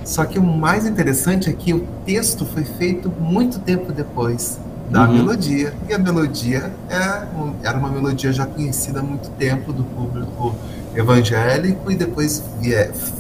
Só 0.05 0.25
que 0.25 0.37
o 0.37 0.43
mais 0.43 0.85
interessante 0.85 1.49
é 1.49 1.53
que 1.53 1.73
o 1.73 1.87
texto 2.05 2.45
foi 2.45 2.65
feito 2.65 3.09
muito 3.09 3.61
tempo 3.61 3.93
depois 3.93 4.59
da 4.91 5.05
uhum. 5.05 5.19
melodia. 5.19 5.73
E 5.89 5.95
a 5.95 5.99
melodia 5.99 6.73
é, 6.91 7.29
era 7.63 7.79
uma 7.79 7.89
melodia 7.89 8.33
já 8.33 8.47
conhecida 8.47 8.99
há 8.99 9.03
muito 9.05 9.31
tempo 9.39 9.73
do 9.73 9.85
público 9.85 10.57
evangélico, 10.93 11.89
e 11.89 11.95
depois 11.95 12.43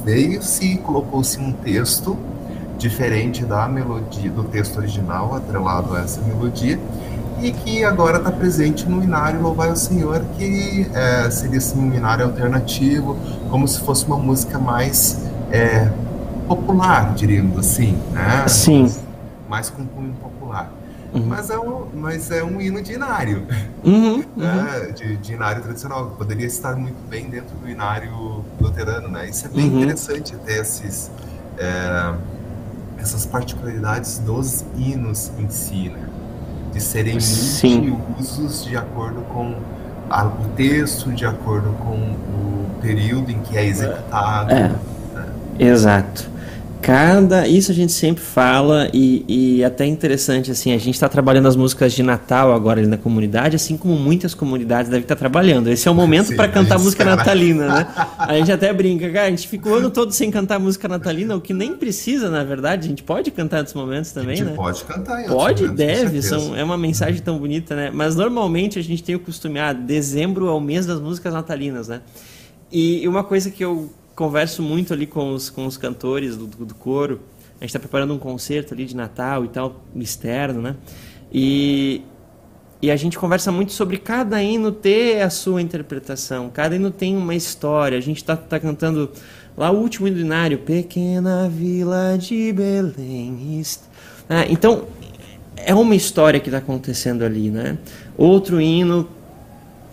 veio-se 0.04 0.72
e 0.72 0.78
colocou-se 0.78 1.38
um 1.38 1.52
texto 1.52 2.18
diferente 2.82 3.44
da 3.44 3.68
melodia, 3.68 4.30
do 4.30 4.42
texto 4.42 4.76
original, 4.78 5.34
atrelado 5.34 5.94
a 5.94 6.00
essa 6.00 6.20
melodia, 6.20 6.78
e 7.40 7.52
que 7.52 7.84
agora 7.84 8.18
está 8.18 8.30
presente 8.30 8.88
no 8.88 9.02
Inário 9.02 9.40
Louvai 9.40 9.70
ao 9.70 9.76
Senhor, 9.76 10.24
que 10.36 10.86
é, 10.92 11.30
seria 11.30 11.58
assim, 11.58 11.78
um 11.78 11.94
Inário 11.94 12.24
alternativo, 12.24 13.16
como 13.48 13.66
se 13.68 13.80
fosse 13.80 14.04
uma 14.04 14.18
música 14.18 14.58
mais 14.58 15.24
é, 15.50 15.88
popular, 16.48 17.14
diríamos 17.14 17.56
assim, 17.56 17.96
né? 18.12 18.46
Sim. 18.48 18.92
Mais 19.48 19.70
com 19.70 19.86
cunho 19.86 20.14
popular. 20.14 20.72
Uhum. 21.14 21.26
Mas, 21.26 21.50
é 21.50 21.58
um, 21.58 21.86
mas 21.94 22.30
é 22.30 22.42
um 22.42 22.60
hino 22.60 22.82
de 22.82 22.94
inário. 22.94 23.46
Uhum, 23.84 24.24
né? 24.34 24.86
uhum. 24.86 24.92
De, 24.92 25.16
de, 25.18 25.32
inário 25.34 25.62
tradicional. 25.62 26.14
Poderia 26.16 26.46
estar 26.46 26.74
muito 26.74 27.06
bem 27.08 27.28
dentro 27.28 27.54
do 27.56 27.68
inário 27.68 28.42
luterano. 28.58 29.08
Né? 29.08 29.28
Isso 29.28 29.46
é 29.46 29.48
bem 29.50 29.68
uhum. 29.68 29.82
interessante 29.82 30.34
ter 30.36 30.60
esses, 30.60 31.10
é, 31.58 32.14
essas 33.02 33.26
particularidades 33.26 34.18
dos 34.18 34.64
hinos 34.76 35.30
em 35.38 35.48
si. 35.50 35.88
Né? 35.90 36.08
De 36.72 36.80
serem 36.80 37.18
usos 38.18 38.64
de 38.64 38.76
acordo 38.76 39.20
com 39.22 39.56
a, 40.08 40.24
o 40.24 40.48
texto, 40.56 41.12
de 41.12 41.26
acordo 41.26 41.70
com 41.80 41.96
o 41.96 42.70
período 42.80 43.30
em 43.30 43.40
que 43.40 43.58
é 43.58 43.66
executado. 43.66 44.52
É. 44.52 44.68
Né? 44.68 45.28
Exato. 45.58 46.31
Cada. 46.82 47.46
Isso 47.46 47.70
a 47.70 47.74
gente 47.74 47.92
sempre 47.92 48.22
fala 48.22 48.90
e, 48.92 49.24
e 49.28 49.64
até 49.64 49.86
interessante, 49.86 50.50
assim, 50.50 50.72
a 50.72 50.78
gente 50.78 50.94
está 50.94 51.08
trabalhando 51.08 51.46
as 51.46 51.54
músicas 51.54 51.92
de 51.92 52.02
Natal 52.02 52.52
agora 52.52 52.80
ali 52.80 52.88
na 52.88 52.98
comunidade, 52.98 53.54
assim 53.54 53.76
como 53.76 53.94
muitas 53.94 54.34
comunidades 54.34 54.90
devem 54.90 55.02
estar 55.02 55.14
trabalhando. 55.14 55.68
Esse 55.68 55.86
é 55.86 55.90
o 55.90 55.94
momento 55.94 56.34
para 56.34 56.48
cantar 56.48 56.78
música 56.78 57.04
espera. 57.04 57.16
natalina, 57.16 57.68
né? 57.68 57.86
A 58.18 58.36
gente 58.36 58.50
até 58.50 58.72
brinca, 58.72 59.10
cara, 59.10 59.26
a 59.26 59.30
gente 59.30 59.46
fica 59.48 59.68
o 59.68 59.74
ano 59.74 59.90
todo 59.90 60.12
sem 60.12 60.30
cantar 60.30 60.58
música 60.58 60.88
natalina, 60.88 61.36
o 61.36 61.40
que 61.40 61.52
nem 61.52 61.76
precisa, 61.76 62.30
na 62.30 62.42
verdade. 62.44 62.86
A 62.86 62.88
gente 62.88 63.02
pode 63.02 63.30
cantar 63.30 63.60
nesses 63.60 63.74
momentos 63.74 64.12
também, 64.12 64.34
a 64.34 64.36
gente 64.36 64.50
né? 64.50 64.54
Pode 64.54 64.84
cantar, 64.84 65.22
em 65.22 65.26
Pode, 65.26 65.62
momentos, 65.62 65.84
deve. 65.84 66.22
São, 66.22 66.56
é 66.56 66.62
uma 66.62 66.78
mensagem 66.78 67.20
tão 67.20 67.38
bonita, 67.38 67.74
né? 67.74 67.90
Mas 67.92 68.16
normalmente 68.16 68.78
a 68.78 68.82
gente 68.82 69.02
tem 69.02 69.14
o 69.14 69.20
costume, 69.20 69.58
ah, 69.58 69.72
dezembro 69.72 70.48
é 70.48 70.52
o 70.52 70.60
mês 70.60 70.86
das 70.86 71.00
músicas 71.00 71.32
natalinas, 71.32 71.88
né? 71.88 72.00
E 72.70 73.06
uma 73.06 73.22
coisa 73.22 73.50
que 73.50 73.62
eu 73.62 73.90
converso 74.22 74.62
muito 74.62 74.92
ali 74.92 75.04
com 75.04 75.32
os, 75.32 75.50
com 75.50 75.66
os 75.66 75.76
cantores 75.76 76.36
do, 76.36 76.46
do 76.46 76.74
coro. 76.76 77.20
A 77.60 77.64
gente 77.64 77.70
está 77.70 77.80
preparando 77.80 78.14
um 78.14 78.18
concerto 78.18 78.72
ali 78.72 78.84
de 78.84 78.94
Natal 78.94 79.44
e 79.44 79.48
tal, 79.48 79.82
externo, 79.96 80.62
né? 80.62 80.76
E, 81.32 82.02
e 82.80 82.88
a 82.88 82.94
gente 82.94 83.18
conversa 83.18 83.50
muito 83.50 83.72
sobre 83.72 83.98
cada 83.98 84.40
hino 84.40 84.70
ter 84.70 85.22
a 85.22 85.28
sua 85.28 85.60
interpretação, 85.60 86.50
cada 86.50 86.76
hino 86.76 86.92
tem 86.92 87.16
uma 87.16 87.34
história. 87.34 87.98
A 87.98 88.00
gente 88.00 88.18
está 88.18 88.36
tá 88.36 88.60
cantando 88.60 89.10
lá 89.56 89.72
o 89.72 89.76
último 89.76 90.06
hino 90.06 90.58
Pequena 90.58 91.48
Vila 91.48 92.16
de 92.16 92.52
Belém. 92.52 93.60
Ah, 94.28 94.46
então, 94.48 94.84
é 95.56 95.74
uma 95.74 95.96
história 95.96 96.38
que 96.38 96.48
está 96.48 96.58
acontecendo 96.58 97.24
ali, 97.24 97.50
né? 97.50 97.76
Outro 98.16 98.60
hino. 98.60 99.08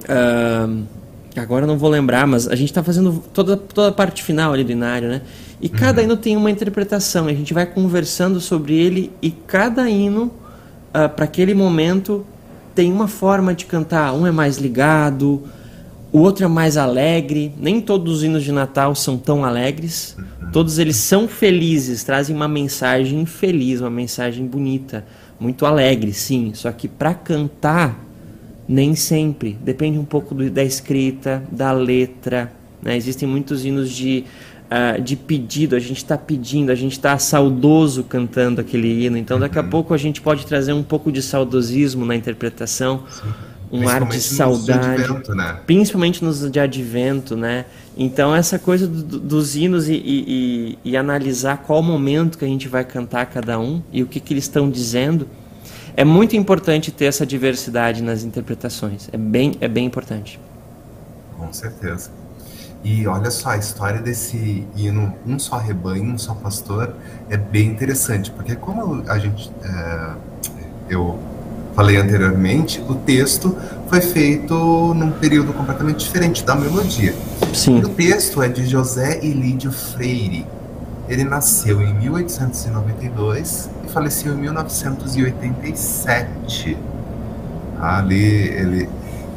Uh, 0.03 0.98
agora 1.41 1.65
não 1.65 1.77
vou 1.77 1.89
lembrar, 1.89 2.27
mas 2.27 2.47
a 2.47 2.55
gente 2.55 2.69
está 2.69 2.83
fazendo 2.83 3.23
toda, 3.33 3.57
toda 3.57 3.89
a 3.89 3.91
parte 3.91 4.23
final 4.23 4.53
ali 4.53 4.63
do 4.63 4.71
Inário, 4.71 5.09
né? 5.09 5.21
E 5.61 5.67
uhum. 5.67 5.73
cada 5.73 6.01
hino 6.01 6.15
tem 6.15 6.37
uma 6.37 6.49
interpretação, 6.49 7.27
a 7.27 7.33
gente 7.33 7.53
vai 7.53 7.65
conversando 7.65 8.39
sobre 8.39 8.75
ele 8.75 9.11
e 9.21 9.31
cada 9.31 9.89
hino, 9.89 10.25
uh, 10.25 10.31
ah, 10.93 11.09
para 11.09 11.25
aquele 11.25 11.53
momento, 11.53 12.25
tem 12.73 12.91
uma 12.91 13.07
forma 13.07 13.53
de 13.53 13.65
cantar. 13.65 14.13
Um 14.13 14.25
é 14.25 14.31
mais 14.31 14.57
ligado, 14.57 15.43
o 16.11 16.19
outro 16.19 16.45
é 16.45 16.47
mais 16.47 16.77
alegre. 16.77 17.53
Nem 17.57 17.81
todos 17.81 18.17
os 18.17 18.23
hinos 18.23 18.43
de 18.43 18.51
Natal 18.51 18.95
são 18.95 19.17
tão 19.17 19.43
alegres. 19.43 20.15
Uhum. 20.17 20.51
Todos 20.51 20.79
eles 20.79 20.95
são 20.95 21.27
felizes, 21.27 22.03
trazem 22.03 22.35
uma 22.35 22.47
mensagem 22.47 23.25
feliz, 23.25 23.81
uma 23.81 23.89
mensagem 23.89 24.45
bonita, 24.47 25.05
muito 25.39 25.65
alegre, 25.65 26.13
sim. 26.13 26.51
Só 26.53 26.71
que 26.71 26.87
para 26.87 27.13
cantar 27.13 28.08
nem 28.69 28.93
sempre. 28.93 29.57
Depende 29.63 29.97
um 29.97 30.05
pouco 30.05 30.35
do, 30.35 30.47
da 30.47 30.63
escrita, 30.63 31.41
da 31.51 31.71
letra. 31.71 32.51
Né? 32.79 32.95
Existem 32.95 33.27
muitos 33.27 33.65
hinos 33.65 33.89
de, 33.89 34.25
uh, 34.69 35.01
de 35.01 35.15
pedido. 35.15 35.75
A 35.75 35.79
gente 35.79 35.97
está 35.97 36.15
pedindo, 36.15 36.71
a 36.71 36.75
gente 36.75 36.91
está 36.91 37.17
saudoso 37.17 38.03
cantando 38.03 38.61
aquele 38.61 39.03
hino. 39.05 39.17
Então, 39.17 39.39
daqui 39.39 39.57
a 39.57 39.63
uhum. 39.63 39.69
pouco 39.69 39.91
a 39.91 39.97
gente 39.97 40.21
pode 40.21 40.45
trazer 40.45 40.73
um 40.73 40.83
pouco 40.83 41.11
de 41.11 41.23
saudosismo 41.23 42.05
na 42.05 42.15
interpretação. 42.15 43.05
Sim. 43.09 43.29
Um 43.71 43.87
ar 43.87 44.03
de 44.07 44.19
saudade, 44.19 44.95
de 44.95 45.03
advento, 45.03 45.35
né? 45.35 45.59
principalmente 45.67 46.23
nos 46.23 46.49
de 46.49 46.59
advento, 46.59 47.37
né? 47.37 47.65
Então 47.95 48.35
essa 48.35 48.57
coisa 48.57 48.87
do, 48.87 49.19
dos 49.19 49.55
hinos 49.55 49.87
e, 49.87 49.93
e, 49.93 49.99
e, 50.83 50.91
e 50.91 50.97
analisar 50.97 51.57
qual 51.57 51.79
momento 51.83 52.35
que 52.39 52.43
a 52.43 52.47
gente 52.47 52.67
vai 52.67 52.83
cantar 52.83 53.27
cada 53.27 53.59
um 53.59 53.79
e 53.93 54.01
o 54.01 54.07
que, 54.07 54.19
que 54.19 54.33
eles 54.33 54.45
estão 54.45 54.71
dizendo, 54.71 55.27
é 55.99 56.05
muito 56.05 56.33
importante 56.33 56.93
ter 56.93 57.05
essa 57.05 57.25
diversidade 57.25 58.01
nas 58.01 58.23
interpretações. 58.23 59.09
É 59.11 59.17
bem, 59.17 59.55
é 59.59 59.67
bem 59.67 59.85
importante. 59.85 60.39
Com 61.37 61.51
certeza. 61.51 62.09
E 62.81 63.05
olha 63.05 63.29
só, 63.29 63.49
a 63.49 63.57
história 63.57 64.01
desse 64.01 64.65
hino 64.77 65.13
Um 65.27 65.37
Só 65.37 65.57
Rebanho, 65.57 66.13
Um 66.13 66.17
Só 66.17 66.33
Pastor 66.33 66.93
é 67.29 67.35
bem 67.35 67.67
interessante, 67.67 68.31
porque 68.31 68.55
como 68.55 69.03
a 69.09 69.19
gente, 69.19 69.51
é, 69.61 70.11
eu 70.89 71.19
falei 71.75 71.97
anteriormente, 71.97 72.81
o 72.87 72.95
texto 72.95 73.57
foi 73.89 73.99
feito 73.99 74.53
num 74.93 75.11
período 75.11 75.51
completamente 75.51 76.05
diferente 76.05 76.45
da 76.45 76.55
melodia. 76.55 77.13
Sim. 77.53 77.83
o 77.83 77.89
texto 77.89 78.41
é 78.41 78.47
de 78.47 78.65
José 78.65 79.19
Elídio 79.21 79.73
Freire, 79.73 80.45
Ele 81.09 81.25
nasceu 81.25 81.81
em 81.81 81.93
1892 81.95 83.69
e 83.83 83.89
faleceu 83.89 84.33
em 84.33 84.37
1987. 84.37 86.77
Ali 87.81 88.49
ele 88.49 88.87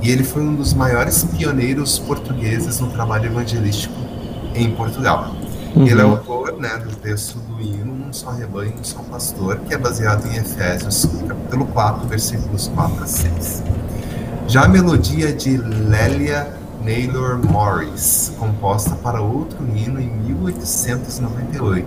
e 0.02 0.10
ele 0.10 0.24
foi 0.24 0.42
um 0.42 0.56
dos 0.56 0.74
maiores 0.74 1.22
pioneiros 1.22 2.00
portugueses 2.00 2.80
no 2.80 2.90
trabalho 2.90 3.26
evangelístico 3.26 3.94
em 4.52 4.74
Portugal. 4.74 5.32
Uhum. 5.76 5.86
Ele 5.86 6.00
é 6.00 6.04
autor 6.04 6.58
né, 6.58 6.76
do 6.78 6.94
texto 6.96 7.38
do 7.38 7.60
hino 7.60 8.08
Um 8.08 8.12
Só 8.12 8.32
Rebanho, 8.32 8.74
Um 8.80 8.84
Só 8.84 8.98
Pastor, 9.04 9.60
que 9.60 9.72
é 9.72 9.78
baseado 9.78 10.26
em 10.26 10.36
Efésios, 10.36 11.08
capítulo 11.28 11.66
4, 11.66 12.08
versículos 12.08 12.66
4 12.74 13.04
a 13.04 13.06
6. 13.06 13.62
Já 14.48 14.64
a 14.64 14.68
melodia 14.68 15.32
de 15.32 15.56
Lélia 15.56 16.52
Naylor 16.84 17.38
Morris, 17.38 18.32
composta 18.38 18.96
para 18.96 19.20
outro 19.20 19.58
hino 19.76 20.00
em 20.00 20.08
1898. 20.08 21.86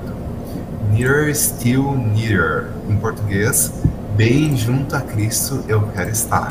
Nearer 0.91 1.35
Still 1.35 1.91
Nearer, 1.91 2.69
em 2.87 2.95
português, 2.95 3.73
Bem 4.15 4.55
Junto 4.55 4.95
a 4.95 5.01
Cristo 5.01 5.63
Eu 5.67 5.81
Quero 5.89 6.09
Estar. 6.09 6.47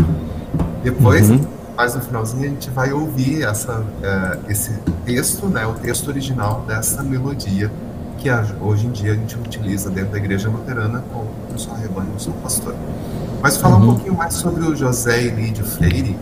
Depois, 0.83 1.31
uhum. 1.31 1.41
mais 1.75 1.95
no 1.95 2.03
finalzinho, 2.03 2.45
a 2.45 2.49
gente 2.49 2.69
vai 2.69 2.93
ouvir 2.93 3.45
essa, 3.45 3.81
uh, 3.81 4.51
esse 4.51 4.73
texto, 5.07 5.47
né, 5.47 5.67
o 5.67 5.73
texto 5.75 6.09
original 6.09 6.65
dessa 6.67 7.03
melodia 7.03 7.71
que 8.19 8.29
hoje 8.61 8.87
em 8.87 8.91
dia 8.91 9.13
a 9.13 9.15
gente 9.15 9.37
utiliza 9.37 9.91
dentro 9.91 10.13
da 10.13 10.19
igreja 10.19 10.49
luterana 10.49 11.05
com 11.13 11.27
o 11.55 11.59
seu 11.59 11.75
rebanho, 11.75 12.09
seu 12.19 12.33
pastor. 12.35 12.75
Mas 13.45 13.59
falar 13.59 13.77
uhum. 13.77 13.83
um 13.83 13.87
pouquinho 13.89 14.15
mais 14.15 14.33
sobre 14.33 14.67
o 14.67 14.75
José 14.75 15.25
Elídio 15.25 15.67
Freire, 15.67 16.17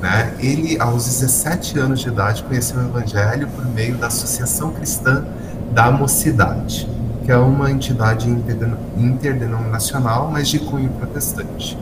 né? 0.00 0.32
Ele, 0.40 0.80
aos 0.80 1.04
17 1.04 1.78
anos 1.78 2.00
de 2.00 2.08
idade, 2.08 2.42
conheceu 2.42 2.78
o 2.78 2.84
Evangelho 2.86 3.46
por 3.48 3.66
meio 3.66 3.98
da 3.98 4.06
Associação 4.06 4.70
Cristã 4.70 5.26
da 5.72 5.90
Mocidade, 5.90 6.88
que 7.22 7.30
é 7.30 7.36
uma 7.36 7.70
entidade 7.70 8.30
interdenominacional, 8.96 10.30
mas 10.32 10.48
de 10.48 10.58
cunho 10.58 10.88
protestante. 10.88 11.76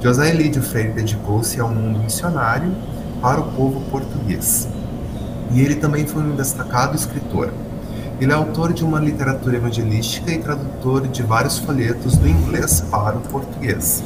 José 0.00 0.30
Elídio 0.30 0.62
Freire 0.62 0.92
dedicou-se 0.92 1.58
ao 1.58 1.68
mundo 1.68 1.98
missionário 1.98 2.72
para 3.20 3.40
o 3.40 3.50
povo 3.50 3.80
português. 3.90 4.68
E 5.50 5.60
ele 5.62 5.74
também 5.74 6.06
foi 6.06 6.22
um 6.22 6.36
destacado 6.36 6.94
escritor. 6.94 7.50
Ele 8.22 8.30
é 8.30 8.36
autor 8.36 8.72
de 8.72 8.84
uma 8.84 9.00
literatura 9.00 9.56
evangelística 9.56 10.30
e 10.30 10.38
tradutor 10.38 11.08
de 11.08 11.24
vários 11.24 11.58
folhetos 11.58 12.16
do 12.16 12.28
inglês 12.28 12.80
para 12.88 13.16
o 13.16 13.20
português. 13.20 14.00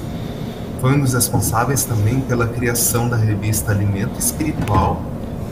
Foi 0.80 0.94
um 0.94 1.00
dos 1.00 1.12
responsáveis 1.12 1.84
também 1.84 2.22
pela 2.22 2.48
criação 2.48 3.10
da 3.10 3.16
revista 3.18 3.72
Alimento 3.72 4.18
Espiritual 4.18 5.02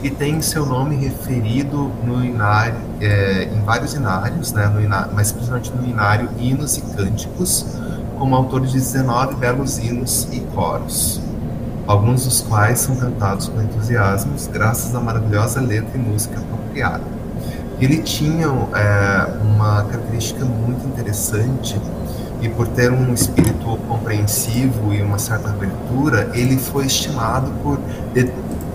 e 0.01 0.09
tem 0.09 0.41
seu 0.41 0.65
nome 0.65 0.95
referido 0.95 1.91
no 2.03 2.25
inário, 2.25 2.79
é, 2.99 3.43
em 3.53 3.61
vários 3.61 3.93
inários, 3.93 4.51
né, 4.51 4.65
no 4.65 4.81
inário, 4.81 5.11
mas 5.13 5.31
principalmente 5.31 5.71
no 5.71 5.87
inário 5.87 6.27
Hinos 6.39 6.75
e 6.77 6.81
Cânticos, 6.81 7.67
como 8.17 8.35
autor 8.35 8.61
de 8.61 8.73
19 8.73 9.35
belos 9.35 9.77
hinos 9.77 10.27
e 10.31 10.39
coros, 10.55 11.21
alguns 11.85 12.25
dos 12.25 12.41
quais 12.41 12.79
são 12.79 12.95
cantados 12.95 13.47
com 13.47 13.61
entusiasmo, 13.61 14.33
graças 14.51 14.95
à 14.95 14.99
maravilhosa 14.99 15.61
letra 15.61 15.95
e 15.95 15.99
música 15.99 16.39
apropriada. 16.39 17.14
Ele 17.79 17.97
tinha 17.97 18.45
é, 18.45 19.41
uma 19.41 19.83
característica 19.83 20.45
muito 20.45 20.87
interessante 20.87 21.79
e 22.41 22.49
por 22.49 22.67
ter 22.67 22.91
um 22.91 23.13
espírito 23.13 23.77
compreensivo 23.87 24.93
e 24.93 25.01
uma 25.01 25.17
certa 25.17 25.49
abertura, 25.49 26.29
ele 26.33 26.57
foi 26.57 26.85
estimado 26.85 27.51
por, 27.63 27.79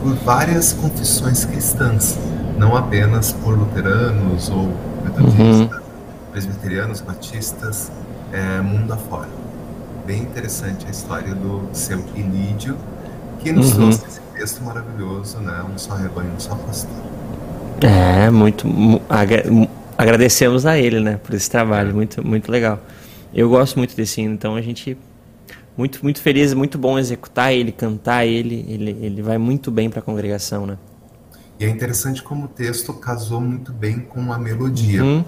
por 0.03 0.15
várias 0.25 0.73
confissões 0.73 1.45
cristãs, 1.45 2.19
não 2.59 2.77
apenas 2.77 3.33
por 3.33 3.57
luteranos 3.57 4.49
ou 4.49 4.73
metodistas, 5.05 5.61
uhum. 5.61 5.71
presbiterianos, 6.33 7.01
batistas, 7.01 7.93
é, 8.33 8.61
mundo 8.61 8.93
afora. 8.93 9.29
Bem 10.07 10.23
interessante 10.23 10.87
a 10.87 10.91
história 10.91 11.35
do 11.35 11.69
seu 11.73 12.03
Ilídio, 12.15 12.77
que 13.39 13.53
nos 13.53 13.71
uhum. 13.71 13.77
trouxe 13.77 14.05
esse 14.07 14.21
texto 14.35 14.63
maravilhoso, 14.65 15.39
né? 15.39 15.63
Um 15.73 15.79
só 15.79 15.95
rebanho, 15.95 16.33
um 16.35 16.41
só 16.41 16.55
pastor. 16.55 17.10
É, 17.83 18.31
muito. 18.31 18.67
Agradecemos 19.97 20.65
a 20.67 20.79
ele, 20.79 21.01
né, 21.01 21.19
por 21.23 21.35
esse 21.35 21.51
trabalho, 21.51 21.95
muito, 21.95 22.27
muito 22.27 22.51
legal. 22.51 22.81
Eu 23.35 23.49
gosto 23.49 23.77
muito 23.79 23.95
desse 23.95 24.21
hino, 24.21 24.35
então 24.35 24.57
a 24.57 24.63
gente 24.63 24.97
muito, 25.77 26.01
muito 26.03 26.21
feliz, 26.21 26.53
muito 26.53 26.77
bom 26.77 26.99
executar 26.99 27.53
ele, 27.53 27.73
cantar 27.73 28.27
ele, 28.27 28.67
ele, 28.69 28.97
ele 29.01 29.23
vai 29.23 29.39
muito 29.39 29.71
bem 29.71 29.89
para 29.89 30.01
a 30.01 30.03
congregação, 30.03 30.67
né? 30.67 30.77
E 31.59 31.65
é 31.65 31.69
interessante 31.69 32.23
como 32.23 32.47
o 32.47 32.49
texto 32.49 32.93
casou 32.95 33.41
muito 33.41 33.73
bem 33.73 34.01
com 34.01 34.33
a 34.33 34.39
melodia. 34.39 35.05
Uhum. 35.05 35.25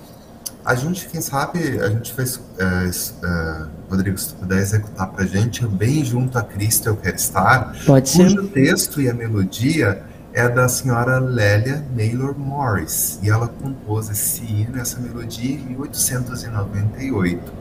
A 0.64 0.74
gente, 0.74 1.08
quem 1.08 1.20
sabe, 1.20 1.80
a 1.80 1.88
gente 1.88 2.12
fez, 2.12 2.40
é, 2.58 2.90
é, 3.26 3.66
Rodrigo, 3.90 4.16
se 4.16 4.28
tu 4.28 4.36
puder 4.36 4.58
executar 4.58 5.10
pra 5.10 5.26
gente, 5.26 5.66
Bem 5.66 6.04
Junto 6.04 6.38
a 6.38 6.42
Cristo 6.42 6.88
Eu 6.88 6.96
Quero 6.96 7.16
Estar, 7.16 7.76
Pode 7.84 8.08
ser. 8.08 8.24
cujo 8.24 8.48
texto 8.48 9.00
e 9.00 9.10
a 9.10 9.14
melodia 9.14 10.02
é 10.32 10.48
da 10.48 10.68
senhora 10.68 11.18
Lélia 11.18 11.84
Naylor 11.94 12.34
Morris, 12.38 13.18
e 13.22 13.28
ela 13.28 13.48
compôs 13.48 14.08
esse 14.08 14.42
hino, 14.42 14.80
essa 14.80 14.98
melodia 14.98 15.54
em 15.54 15.76
1898. 15.76 17.52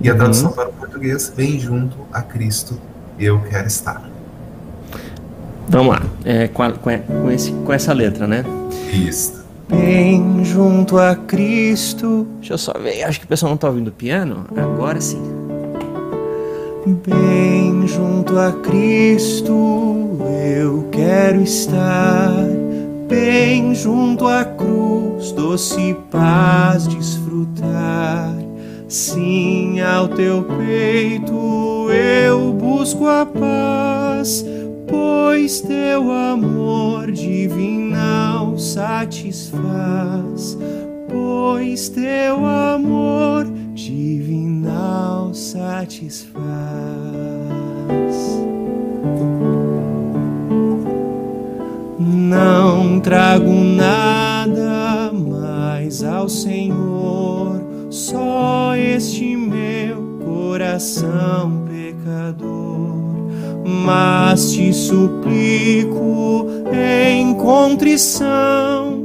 E 0.00 0.10
a 0.10 0.14
tradução 0.14 0.50
uhum. 0.50 0.54
para 0.54 0.68
o 0.68 0.72
português, 0.72 1.32
Bem 1.34 1.58
Junto 1.58 1.96
a 2.12 2.22
Cristo 2.22 2.80
Eu 3.18 3.40
Quero 3.42 3.66
Estar. 3.66 4.08
Vamos 5.68 5.94
lá, 5.94 6.02
é, 6.24 6.46
com, 6.48 6.62
a, 6.62 6.72
com, 6.72 7.30
esse, 7.30 7.52
com 7.52 7.72
essa 7.72 7.92
letra, 7.92 8.26
né? 8.26 8.44
Isso. 8.92 9.44
Bem 9.68 10.44
junto 10.44 10.98
a 10.98 11.16
Cristo. 11.16 12.28
Deixa 12.38 12.52
eu 12.52 12.58
só 12.58 12.74
ver, 12.74 13.02
acho 13.02 13.18
que 13.18 13.24
o 13.24 13.28
pessoal 13.28 13.50
não 13.50 13.54
está 13.56 13.68
ouvindo 13.68 13.88
o 13.88 13.92
piano. 13.92 14.46
Agora 14.56 15.00
sim. 15.00 15.22
Bem 16.86 17.86
junto 17.86 18.38
a 18.38 18.52
Cristo 18.52 20.13
eu 20.26 20.88
quero 20.90 21.42
estar. 21.42 22.44
Bem 23.08 23.74
junto 23.74 24.26
à 24.26 24.44
cruz, 24.44 25.32
doce 25.32 25.96
paz 26.10 26.86
desfrutar. 26.88 28.34
Sim, 28.88 29.80
ao 29.80 30.08
teu 30.08 30.44
peito 30.44 31.90
eu 31.90 32.52
busco 32.52 33.06
a 33.06 33.26
paz 33.26 34.44
pois 35.44 35.60
teu 35.60 36.12
amor 36.12 37.10
divinal 37.10 38.58
satisfaz, 38.58 39.46
pois 41.08 41.88
teu 41.88 42.46
amor 42.46 43.46
divinal 43.74 45.34
satisfaz. 45.34 46.34
Não 52.14 53.00
trago 53.00 53.52
nada 53.52 55.12
mais 55.12 56.02
ao 56.02 56.28
Senhor, 56.28 57.60
só 57.90 58.74
este 58.76 59.36
meu 59.36 60.18
coração 60.24 61.64
pecador 61.66 62.74
mas 63.64 64.52
te 64.52 64.72
suplico 64.72 66.46
em 66.72 67.34
contrição, 67.34 69.04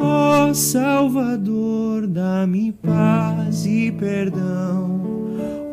ó 0.00 0.52
Salvador, 0.52 2.06
dá-me 2.06 2.72
paz 2.72 3.66
e 3.66 3.90
perdão. 3.92 5.00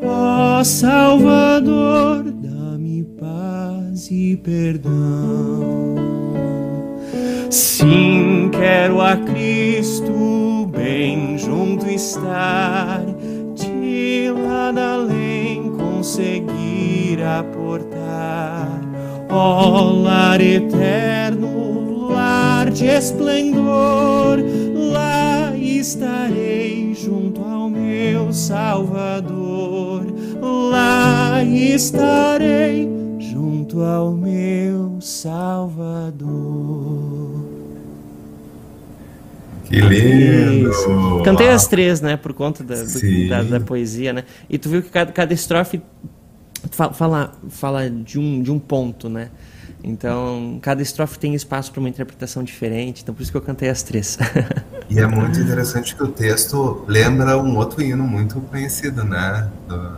Ó 0.04 0.64
Salvador, 0.64 2.32
dá-me 2.32 3.04
paz 3.20 4.10
e 4.12 4.36
perdão. 4.38 4.94
Sim, 7.54 8.50
quero 8.52 9.00
a 9.00 9.16
Cristo 9.16 10.68
bem 10.72 11.38
junto 11.38 11.88
estar, 11.88 13.06
de 13.54 14.32
lado 14.32 14.80
além 14.80 15.72
conseguir 15.74 17.22
aportar. 17.22 18.82
Ó 19.30 19.68
oh, 19.68 20.02
lar 20.02 20.42
eterno, 20.42 22.08
lar 22.10 22.72
de 22.72 22.88
esplendor, 22.88 24.40
lá 24.92 25.56
estarei 25.56 26.96
junto 26.96 27.44
ao 27.44 27.70
meu 27.70 28.34
Salvador. 28.34 30.08
Lá 30.42 31.44
estarei 31.44 32.90
junto 33.20 33.84
ao 33.84 34.12
meu 34.12 34.98
Salvador. 35.00 36.14
Que 39.74 39.82
lindo! 39.82 41.24
Cantei 41.24 41.50
as 41.50 41.66
três, 41.66 42.00
né? 42.00 42.16
Por 42.16 42.32
conta 42.32 42.64
da, 42.64 42.76
do, 42.76 43.30
da, 43.30 43.44
da, 43.44 43.60
poesia, 43.60 44.14
né? 44.14 44.24
E 44.48 44.60
tu 44.60 44.70
viu 44.70 44.84
que 44.84 44.90
cada, 44.90 45.12
cada 45.12 45.34
estrofe 45.34 45.82
fala, 46.70 47.34
fala 47.50 47.90
de, 47.90 48.20
um, 48.20 48.44
de 48.44 48.52
um 48.52 48.60
ponto, 48.60 49.10
né? 49.10 49.30
Então, 49.84 50.60
cada 50.62 50.82
estrofe 50.82 51.18
tem 51.18 51.34
espaço 51.34 51.72
para 51.72 51.80
uma 51.80 51.90
interpretação 51.90 52.44
diferente, 52.44 53.02
então 53.02 53.16
por 53.16 53.24
isso 53.24 53.32
que 53.32 53.38
eu 53.38 53.42
cantei 53.42 53.70
as 53.70 53.82
três. 53.82 54.18
E 54.90 55.00
é 55.00 55.08
muito 55.08 55.40
interessante 55.40 55.96
que 55.96 56.04
o 56.04 56.10
texto 56.10 56.84
lembra 56.88 57.38
um 57.38 57.56
outro 57.58 57.82
hino 57.82 58.04
muito 58.04 58.40
conhecido, 58.42 59.04
né? 59.04 59.50
Do, 59.68 59.98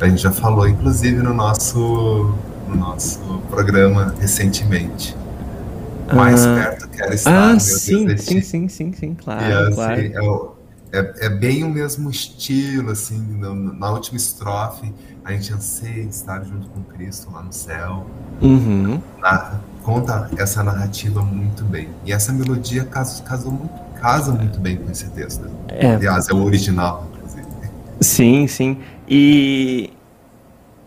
a 0.00 0.08
gente 0.08 0.20
já 0.20 0.32
falou, 0.32 0.68
inclusive, 0.68 1.22
no 1.22 1.32
nosso, 1.32 2.34
no 2.68 2.76
nosso 2.76 3.20
programa 3.48 4.14
recentemente. 4.20 5.16
Mais 6.12 6.44
ah, 6.44 6.54
perto 6.54 6.88
quero 6.88 7.14
estar, 7.14 7.54
ah, 7.54 7.58
sim, 7.58 8.06
Deus 8.06 8.20
sim, 8.22 8.40
sim, 8.40 8.68
sim, 8.68 8.92
sim, 8.92 9.14
claro, 9.14 9.42
e, 9.42 9.52
assim, 9.52 9.74
claro. 10.10 10.56
É, 10.92 10.98
é, 10.98 11.26
é, 11.26 11.28
bem 11.28 11.64
o 11.64 11.70
mesmo 11.70 12.10
estilo, 12.10 12.90
assim, 12.90 13.18
no, 13.18 13.54
na 13.54 13.90
última 13.90 14.16
estrofe, 14.16 14.92
a 15.24 15.32
gente 15.32 15.52
anseia 15.52 16.02
estar 16.02 16.44
junto 16.44 16.68
com 16.68 16.82
Cristo 16.84 17.30
lá 17.32 17.42
no 17.42 17.52
céu. 17.52 18.06
Uhum. 18.40 19.00
Na, 19.18 19.60
conta 19.82 20.30
essa 20.36 20.62
narrativa 20.62 21.22
muito 21.22 21.64
bem. 21.64 21.88
E 22.04 22.12
essa 22.12 22.32
melodia 22.32 22.84
casa, 22.84 23.22
casa, 23.22 23.48
muito, 23.48 23.74
casa 24.00 24.32
muito 24.32 24.60
bem 24.60 24.76
com 24.76 24.90
esse 24.90 25.08
texto. 25.10 25.50
É. 25.68 25.94
Aliás, 25.94 26.28
é 26.28 26.32
o 26.32 26.44
original, 26.44 27.08
inclusive. 27.12 27.46
Sim, 28.00 28.46
sim. 28.46 28.78
E, 29.08 29.90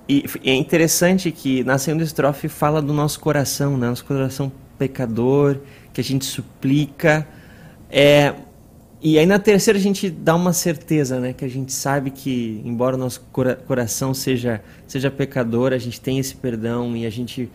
e 0.08 0.23
é 0.45 0.56
interessante 0.56 1.32
que 1.32 1.63
na 1.63 1.77
segunda 1.77 2.03
estrofe 2.03 2.47
fala 2.47 2.82
do 2.82 2.93
nosso 2.93 3.19
coração, 3.19 3.77
né? 3.77 3.89
Nosso 3.89 4.06
coração 4.06 4.51
pecador, 4.78 5.58
que 5.94 6.02
a 6.02 6.04
gente 6.04 6.26
suplica. 6.26 7.28
É, 7.90 8.34
e 9.02 9.20
aí 9.20 9.26
na 9.26 9.38
terceira 9.38 9.78
a 9.78 9.82
gente 9.82 10.10
dá 10.10 10.36
uma 10.36 10.54
certeza, 10.54 11.20
né? 11.20 11.34
Que 11.34 11.46
a 11.46 11.48
gente 11.48 11.72
sabe 11.72 12.10
que, 12.10 12.62
embora 12.66 12.96
o 12.96 13.00
nosso 13.00 13.22
cora 13.32 13.56
coração 13.56 14.13
seja, 14.13 14.62
seja 14.88 15.12
pecador, 15.12 15.72
a 15.72 15.78
gente 15.78 16.02
tem 16.02 16.18
esse 16.18 16.36
perdão 16.36 16.98
e 16.98 17.06
a 17.06 17.10
gente, 17.10 17.50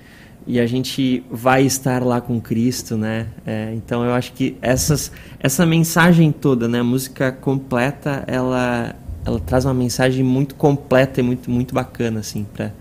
e 0.47 0.61
a 0.61 0.67
gente 0.67 1.25
vai 1.31 1.65
estar 1.65 2.03
lá 2.03 2.21
com 2.21 2.41
Cristo, 2.41 2.97
né? 2.97 3.27
É, 3.45 3.73
então 3.75 4.05
eu 4.05 4.13
acho 4.13 4.33
que 4.33 4.57
essas, 4.63 5.11
essa 5.41 5.67
mensagem 5.67 6.31
toda, 6.31 6.69
né? 6.69 6.81
A 6.81 6.85
música 6.85 7.33
completa, 7.33 8.23
ela, 8.27 8.95
ela 9.25 9.41
traz 9.41 9.65
uma 9.65 9.75
mensagem 9.75 10.25
muito 10.25 10.55
completa 10.55 11.21
e 11.21 11.23
muito, 11.25 11.51
muito 11.51 11.75
bacana, 11.75 12.21
assim, 12.21 12.45
para 12.45 12.73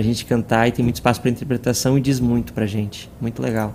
a 0.00 0.02
gente 0.02 0.24
cantar 0.24 0.68
e 0.68 0.72
tem 0.72 0.82
muito 0.84 0.96
espaço 0.96 1.20
para 1.20 1.30
interpretação 1.30 1.96
e 1.96 2.00
diz 2.00 2.20
muito 2.20 2.52
para 2.52 2.66
gente. 2.66 3.10
Muito 3.20 3.40
legal. 3.40 3.74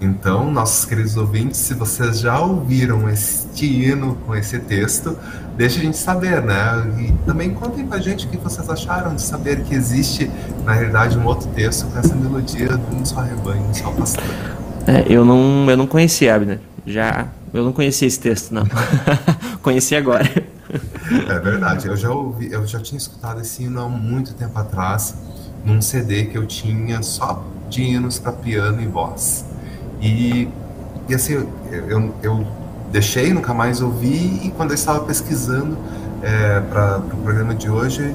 Então, 0.00 0.50
nossos 0.50 0.84
queridos 0.84 1.16
ouvintes, 1.16 1.58
se 1.58 1.72
vocês 1.72 2.20
já 2.20 2.38
ouviram 2.38 3.08
este 3.08 3.64
hino 3.64 4.16
com 4.26 4.34
esse 4.34 4.58
texto, 4.58 5.16
deixe 5.56 5.78
a 5.78 5.82
gente 5.82 5.96
saber, 5.96 6.42
né? 6.42 6.54
E 6.98 7.12
também 7.24 7.54
contem 7.54 7.86
pra 7.86 7.98
gente 7.98 8.26
o 8.26 8.28
que 8.28 8.36
vocês 8.36 8.68
acharam 8.68 9.14
de 9.14 9.22
saber 9.22 9.62
que 9.62 9.74
existe, 9.74 10.30
na 10.64 10.72
realidade, 10.72 11.16
um 11.16 11.24
outro 11.24 11.48
texto 11.50 11.86
com 11.86 11.98
essa 11.98 12.14
melodia 12.14 12.68
de 12.68 12.96
um 12.96 13.04
só 13.04 13.20
rebanho, 13.20 13.62
um 13.62 13.72
só 13.72 13.90
pastor. 13.92 14.24
É, 14.86 15.06
eu 15.08 15.24
não, 15.24 15.70
eu 15.70 15.76
não 15.76 15.86
conhecia, 15.86 16.34
Abner. 16.34 16.60
Já, 16.86 17.28
eu 17.54 17.64
não 17.64 17.72
conhecia 17.72 18.08
esse 18.08 18.18
texto, 18.18 18.52
não. 18.52 18.64
Conheci 19.62 19.94
agora. 19.94 20.24
É 21.28 21.38
verdade. 21.38 21.86
Eu 21.86 21.96
já 21.96 22.10
ouvi, 22.10 22.50
eu 22.52 22.66
já 22.66 22.80
tinha 22.80 22.98
escutado 22.98 23.40
esse 23.40 23.62
hino 23.62 23.80
há 23.80 23.88
muito 23.88 24.34
tempo 24.34 24.58
atrás, 24.58 25.14
num 25.64 25.80
CD 25.80 26.24
que 26.24 26.36
eu 26.36 26.46
tinha 26.46 27.02
só 27.02 27.44
de 27.70 27.82
hinos 27.82 28.18
para 28.18 28.32
piano 28.32 28.82
e 28.82 28.86
voz. 28.86 29.44
E, 30.00 30.48
e 31.08 31.14
assim, 31.14 31.46
eu, 31.88 32.14
eu 32.22 32.46
deixei, 32.90 33.32
nunca 33.32 33.54
mais 33.54 33.80
ouvi, 33.80 34.40
e 34.44 34.52
quando 34.56 34.70
eu 34.70 34.74
estava 34.74 35.04
pesquisando 35.04 35.76
é, 36.22 36.60
para 36.60 36.98
o 36.98 37.02
pro 37.02 37.16
programa 37.18 37.54
de 37.54 37.70
hoje, 37.70 38.14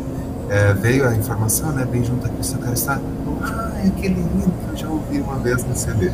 é, 0.50 0.74
veio 0.74 1.08
a 1.08 1.16
informação, 1.16 1.72
né, 1.72 1.86
bem 1.86 2.04
junto 2.04 2.26
aqui, 2.26 2.36
o 2.42 2.58
cara 2.58 2.74
está, 2.74 3.00
ah, 3.42 3.72
é 3.84 3.88
aquele 3.88 4.20
hino 4.20 4.52
que 4.52 4.72
eu 4.72 4.78
já 4.78 4.88
ouvi 4.88 5.20
uma 5.20 5.38
vez 5.40 5.64
no 5.64 5.76
CD. 5.76 6.10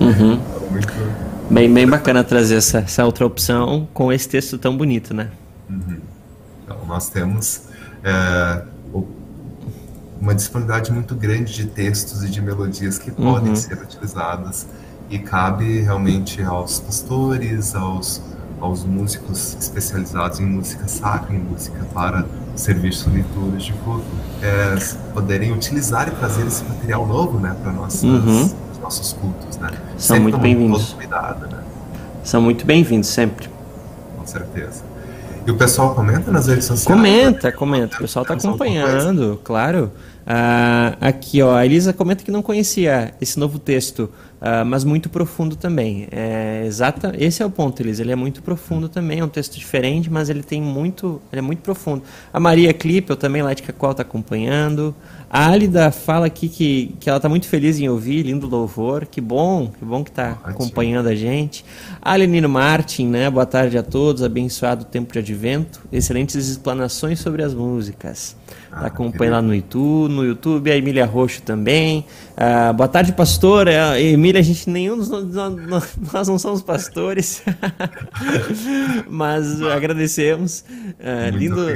Uhum. 0.00 0.40
Muito... 0.70 1.35
Bem, 1.50 1.72
bem 1.72 1.86
bacana 1.86 2.24
trazer 2.24 2.56
essa, 2.56 2.78
essa 2.78 3.04
outra 3.04 3.24
opção 3.24 3.88
com 3.94 4.12
esse 4.12 4.28
texto 4.28 4.58
tão 4.58 4.76
bonito, 4.76 5.14
né? 5.14 5.30
Uhum. 5.70 5.98
Então, 6.64 6.78
nós 6.86 7.08
temos 7.08 7.62
é, 8.02 8.62
uma 10.20 10.34
disponibilidade 10.34 10.92
muito 10.92 11.14
grande 11.14 11.54
de 11.54 11.66
textos 11.66 12.24
e 12.24 12.28
de 12.28 12.42
melodias 12.42 12.98
que 12.98 13.10
uhum. 13.10 13.32
podem 13.32 13.54
ser 13.54 13.78
utilizadas 13.78 14.66
e 15.08 15.18
cabe 15.18 15.80
realmente 15.80 16.42
aos 16.42 16.80
pastores, 16.80 17.76
aos, 17.76 18.20
aos 18.60 18.84
músicos 18.84 19.56
especializados 19.60 20.40
em 20.40 20.46
música 20.46 20.88
sacra, 20.88 21.34
em 21.34 21.38
música 21.38 21.84
para 21.94 22.26
serviço 22.56 23.08
litúrgico, 23.10 24.02
é, 24.42 24.76
poderem 25.12 25.52
utilizar 25.52 26.08
e 26.08 26.10
trazer 26.12 26.46
esse 26.46 26.64
material 26.64 27.06
novo 27.06 27.38
né, 27.38 27.54
para 27.62 27.70
nossos, 27.70 28.02
uhum. 28.02 28.50
Nossos 28.86 29.12
cultos. 29.12 29.58
Né? 29.58 29.68
São 29.98 30.16
sempre 30.16 30.22
muito 30.22 30.38
bem-vindos. 30.38 30.92
Cuidado, 30.92 31.46
né? 31.48 31.58
São 32.22 32.40
muito 32.40 32.64
bem-vindos 32.64 33.08
sempre. 33.08 33.48
Com 34.16 34.26
certeza. 34.26 34.84
E 35.44 35.50
o 35.50 35.56
pessoal 35.56 35.94
comenta 35.94 36.30
nas 36.30 36.46
redes 36.46 36.64
sociais? 36.64 36.96
Comenta, 36.96 37.52
comenta. 37.52 37.96
O 37.96 38.00
pessoal 38.00 38.22
está 38.22 38.34
acompanhando, 38.34 39.40
claro. 39.44 39.92
Ah, 40.26 40.96
aqui, 41.00 41.40
ó, 41.40 41.54
a 41.54 41.64
Elisa 41.64 41.92
comenta 41.92 42.24
que 42.24 42.30
não 42.32 42.42
conhecia 42.42 43.14
esse 43.20 43.38
novo 43.38 43.58
texto, 43.58 44.10
ah, 44.40 44.64
mas 44.64 44.84
muito 44.84 45.08
profundo 45.08 45.56
também. 45.56 46.08
É, 46.10 46.64
exata, 46.66 47.14
esse 47.18 47.42
é 47.42 47.46
o 47.46 47.50
ponto, 47.50 47.80
Elisa. 47.80 48.02
Ele 48.02 48.12
é 48.12 48.16
muito 48.16 48.42
profundo 48.42 48.88
também, 48.88 49.20
é 49.20 49.24
um 49.24 49.28
texto 49.28 49.58
diferente, 49.58 50.10
mas 50.10 50.28
ele 50.28 50.42
tem 50.42 50.60
muito, 50.60 51.20
ele 51.32 51.38
é 51.40 51.42
muito 51.42 51.60
profundo. 51.60 52.02
A 52.32 52.38
Maria 52.38 52.72
Clipe, 52.72 53.10
eu 53.10 53.16
também 53.16 53.42
lá 53.42 53.54
de 53.54 53.62
Cacau 53.62 53.92
está 53.92 54.02
acompanhando. 54.02 54.94
A 55.28 55.48
Alida 55.50 55.90
fala 55.90 56.26
aqui 56.26 56.48
que, 56.48 56.94
que 57.00 57.08
ela 57.08 57.16
está 57.16 57.28
muito 57.28 57.48
feliz 57.48 57.80
em 57.80 57.88
ouvir, 57.88 58.22
lindo 58.22 58.46
louvor. 58.46 59.06
Que 59.06 59.20
bom, 59.20 59.72
que 59.76 59.84
bom 59.84 60.04
que 60.04 60.10
está 60.10 60.38
acompanhando 60.44 61.08
a 61.08 61.14
gente. 61.14 61.64
A 62.00 62.14
Lenino 62.14 62.48
Martin, 62.48 63.08
né? 63.08 63.28
Boa 63.28 63.46
tarde 63.46 63.76
a 63.76 63.82
todos, 63.82 64.22
abençoado 64.22 64.84
tempo 64.84 65.12
de 65.12 65.18
advento. 65.18 65.80
Excelentes 65.90 66.48
explanações 66.48 67.18
sobre 67.18 67.42
as 67.42 67.52
músicas. 67.52 68.36
Está 68.76 68.84
ah, 68.84 68.86
acompanhando 68.86 69.34
lá 69.34 69.42
no 69.42 69.54
YouTube, 69.54 70.12
no 70.12 70.24
YouTube, 70.24 70.70
a 70.70 70.76
Emília 70.76 71.06
Roxo 71.06 71.40
também. 71.42 72.04
Ah, 72.36 72.72
boa 72.72 72.86
tarde, 72.86 73.12
pastor. 73.12 73.66
Emília, 73.68 74.25
a 74.34 74.42
gente 74.42 74.68
nenhum 74.68 74.96
dos 74.96 75.08
nós, 76.10 76.28
não 76.28 76.38
somos 76.38 76.62
pastores, 76.62 77.42
mas 79.08 79.60
agradecemos. 79.62 80.64
Ah, 80.98 81.30
lindo, 81.30 81.66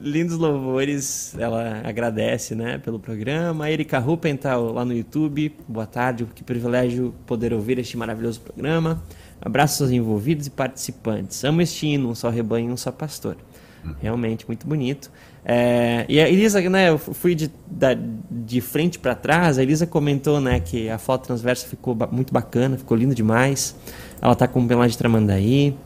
lindos 0.00 0.36
louvores, 0.36 1.34
ela 1.38 1.80
agradece, 1.84 2.54
né, 2.54 2.78
pelo 2.78 2.98
programa. 2.98 3.64
A 3.64 3.70
Erika 3.70 3.98
Ruppen 3.98 4.34
está 4.34 4.56
lá 4.56 4.84
no 4.84 4.92
YouTube. 4.92 5.54
Boa 5.68 5.86
tarde, 5.86 6.26
que 6.34 6.42
privilégio 6.42 7.14
poder 7.26 7.54
ouvir 7.54 7.78
este 7.78 7.96
maravilhoso 7.96 8.40
programa. 8.40 9.02
Abraços 9.40 9.82
aos 9.82 9.90
envolvidos 9.90 10.46
e 10.46 10.50
participantes. 10.50 11.44
Amo 11.44 11.62
este 11.62 11.86
hino, 11.86 12.10
um 12.10 12.14
só 12.14 12.28
rebanho, 12.28 12.72
um 12.72 12.76
só 12.76 12.90
pastor. 12.90 13.36
Uhum. 13.84 13.94
Realmente 14.00 14.46
muito 14.46 14.66
bonito. 14.66 15.10
É, 15.44 16.06
e 16.08 16.20
a 16.20 16.28
Elisa, 16.28 16.60
né, 16.70 16.88
eu 16.88 16.96
fui 16.96 17.34
de, 17.34 17.50
da, 17.70 17.94
de 18.30 18.60
frente 18.62 18.98
para 18.98 19.14
trás, 19.14 19.58
a 19.58 19.62
Elisa 19.62 19.86
comentou 19.86 20.40
né, 20.40 20.58
que 20.58 20.88
a 20.88 20.96
foto 20.96 21.26
transversa 21.26 21.66
ficou 21.66 21.94
ba 21.94 22.08
muito 22.10 22.32
bacana, 22.32 22.78
ficou 22.78 22.96
linda 22.96 23.14
demais. 23.14 23.76
Ela 24.22 24.32
está 24.32 24.48
com 24.48 24.60
o 24.60 24.66
pelagem 24.66 24.92
de 24.92 24.98
Tramandaí. 24.98 25.76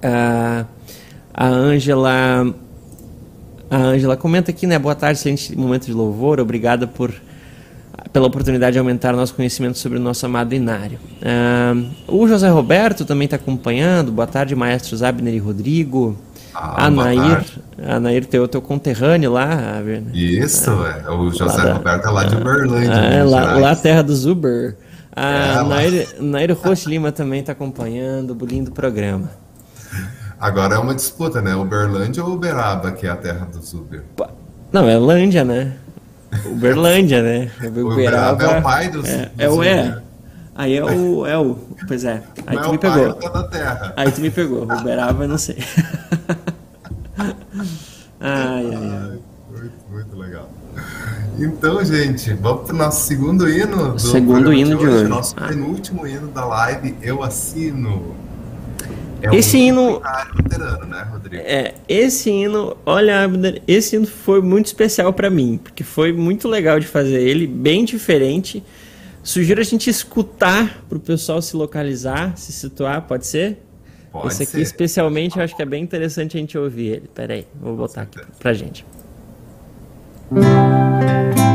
Ah, 0.00 0.64
a 1.34 1.46
Ângela. 1.48 2.54
A 3.68 3.76
Ângela 3.76 4.16
comenta 4.16 4.50
aqui, 4.50 4.66
né? 4.66 4.78
Boa 4.78 4.94
tarde, 4.94 5.18
excelente 5.18 5.56
momento 5.56 5.86
de 5.86 5.92
louvor. 5.92 6.40
Obrigada 6.40 6.86
por, 6.86 7.12
pela 8.12 8.26
oportunidade 8.26 8.74
de 8.74 8.78
aumentar 8.78 9.12
nosso 9.14 9.34
conhecimento 9.34 9.78
sobre 9.78 9.98
o 9.98 10.00
nosso 10.00 10.24
amado 10.26 10.54
Inário. 10.54 10.98
Ah, 11.22 11.74
o 12.06 12.28
José 12.28 12.48
Roberto 12.48 13.04
também 13.04 13.24
está 13.24 13.36
acompanhando. 13.36 14.12
Boa 14.12 14.28
tarde, 14.28 14.54
maestros 14.54 15.02
Abner 15.02 15.34
e 15.34 15.38
Rodrigo. 15.38 16.16
Ah, 16.54 16.86
a 16.86 16.90
Nair, 16.90 17.44
a 17.82 18.00
Nair 18.00 18.26
teu, 18.26 18.46
teu 18.48 18.60
conterrâneo 18.60 19.32
lá. 19.32 19.82
Isso, 20.12 20.70
é, 20.84 21.04
é 21.06 21.10
o 21.10 21.30
José 21.30 21.62
da, 21.62 21.74
Roberto 21.74 22.06
é 22.06 22.10
lá 22.10 22.24
de 22.24 22.36
Uberlândia. 22.36 22.90
É, 22.90 23.24
lá, 23.24 23.54
lá 23.54 23.76
terra 23.76 24.02
do 24.02 24.14
Zuber. 24.14 24.76
A 25.14 25.28
é, 25.28 25.62
Nair, 25.64 26.08
Nair 26.20 26.58
Rocha 26.58 26.88
Lima 26.88 27.12
também 27.12 27.40
está 27.40 27.52
acompanhando 27.52 28.36
o 28.40 28.46
lindo 28.46 28.70
programa. 28.70 29.30
Agora 30.40 30.76
é 30.76 30.78
uma 30.78 30.94
disputa, 30.94 31.42
né? 31.42 31.54
Uberlândia 31.54 32.24
ou 32.24 32.32
Uberaba, 32.32 32.92
que 32.92 33.06
é 33.06 33.10
a 33.10 33.16
terra 33.16 33.46
do 33.46 33.60
Zuber? 33.60 34.02
Não, 34.72 34.88
é 34.88 34.96
Lândia, 34.96 35.44
né? 35.44 35.76
Uberlândia, 36.46 37.22
né? 37.22 37.50
Uberaba, 37.60 37.92
Uberaba 37.92 38.44
é 38.44 38.58
o 38.58 38.62
pai 38.62 38.88
do, 38.88 39.06
é, 39.06 39.26
do 39.26 39.42
é, 39.42 39.50
o 39.50 39.62
é. 39.62 40.02
Aí 40.54 40.76
é 40.76 40.84
o. 40.84 41.26
É 41.26 41.38
o. 41.38 41.56
Pois 41.86 42.04
é. 42.04 42.22
Aí 42.46 42.56
Não 42.56 42.64
tu 42.64 42.72
me 42.72 42.78
pegou. 42.78 43.18
Aí 43.96 44.12
tu 44.12 44.20
me 44.20 44.30
pegou. 44.30 44.62
Uberaba, 44.64 45.26
não 45.26 45.38
sei. 45.38 45.56
ai, 48.20 48.66
ai, 48.66 48.74
ai. 48.74 49.18
Muito, 49.50 49.74
muito 49.90 50.16
legal. 50.16 50.50
Então, 51.38 51.84
gente, 51.84 52.34
vamos 52.34 52.66
para 52.66 52.74
o 52.74 52.78
nosso 52.78 53.06
segundo 53.06 53.48
hino 53.48 53.92
do 53.92 53.98
segundo 53.98 54.52
hino 54.52 54.76
de 54.76 54.86
hoje, 54.86 54.96
hoje. 54.96 55.08
Nosso 55.08 55.34
ah. 55.38 55.48
penúltimo 55.48 56.06
hino 56.06 56.28
da 56.28 56.44
live, 56.44 56.94
Eu 57.00 57.22
Assino. 57.22 58.14
É 59.22 59.34
esse 59.34 59.56
um 59.56 59.60
hino. 59.60 60.02
Luterano, 60.36 60.84
né, 60.86 61.06
Rodrigo? 61.10 61.42
É, 61.46 61.74
esse 61.88 62.30
hino, 62.30 62.76
olha, 62.84 63.30
esse 63.66 63.96
hino 63.96 64.06
foi 64.06 64.40
muito 64.40 64.66
especial 64.66 65.12
para 65.12 65.30
mim, 65.30 65.58
porque 65.62 65.84
foi 65.84 66.12
muito 66.12 66.48
legal 66.48 66.80
de 66.80 66.86
fazer 66.86 67.20
ele, 67.20 67.46
bem 67.46 67.84
diferente 67.84 68.62
sugiro 69.22 69.60
a 69.60 69.64
gente 69.64 69.90
escutar 69.90 70.82
para 70.88 70.98
o 70.98 71.00
pessoal 71.00 71.40
se 71.40 71.56
localizar, 71.56 72.36
se 72.36 72.52
situar, 72.52 73.02
pode 73.02 73.26
ser? 73.26 73.62
Pode 74.10 74.28
Esse 74.28 74.42
aqui 74.42 74.52
ser. 74.52 74.60
especialmente 74.62 75.36
eu 75.38 75.42
acho 75.44 75.54
que 75.54 75.62
é 75.62 75.66
bem 75.66 75.82
interessante 75.82 76.36
a 76.36 76.40
gente 76.40 76.58
ouvir 76.58 76.86
ele. 76.86 77.08
Pera 77.14 77.34
aí, 77.34 77.46
vou 77.60 77.76
botar 77.76 78.02
aqui 78.02 78.20
pra 78.38 78.52
gente. 78.52 78.84
Deus 80.30 81.49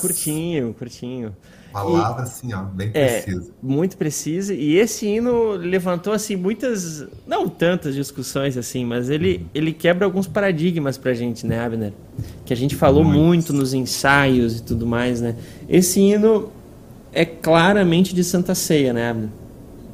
curtinho, 0.00 0.74
Curtinho, 0.78 1.36
palavra 1.72 2.24
assim, 2.24 2.52
ó, 2.52 2.62
bem 2.62 2.90
É, 2.94 3.20
precisa. 3.22 3.50
muito 3.62 3.96
preciso. 3.96 4.52
E 4.52 4.76
esse 4.76 5.06
hino 5.06 5.52
levantou 5.52 6.12
assim 6.12 6.34
muitas, 6.36 7.06
não 7.26 7.48
tantas 7.48 7.94
discussões 7.94 8.56
assim, 8.56 8.84
mas 8.84 9.08
ele, 9.10 9.46
ele 9.54 9.72
quebra 9.72 10.04
alguns 10.04 10.26
paradigmas 10.26 10.98
pra 10.98 11.14
gente, 11.14 11.46
né, 11.46 11.64
Abner? 11.64 11.92
Que 12.44 12.52
a 12.52 12.56
gente 12.56 12.74
falou 12.74 13.04
Muitos. 13.04 13.22
muito 13.22 13.52
nos 13.52 13.72
ensaios 13.74 14.58
e 14.58 14.62
tudo 14.62 14.86
mais, 14.86 15.20
né? 15.20 15.36
Esse 15.68 16.00
hino 16.00 16.50
é 17.12 17.24
claramente 17.24 18.14
de 18.14 18.24
Santa 18.24 18.54
Ceia, 18.54 18.92
né, 18.92 19.10
Abner? 19.10 19.28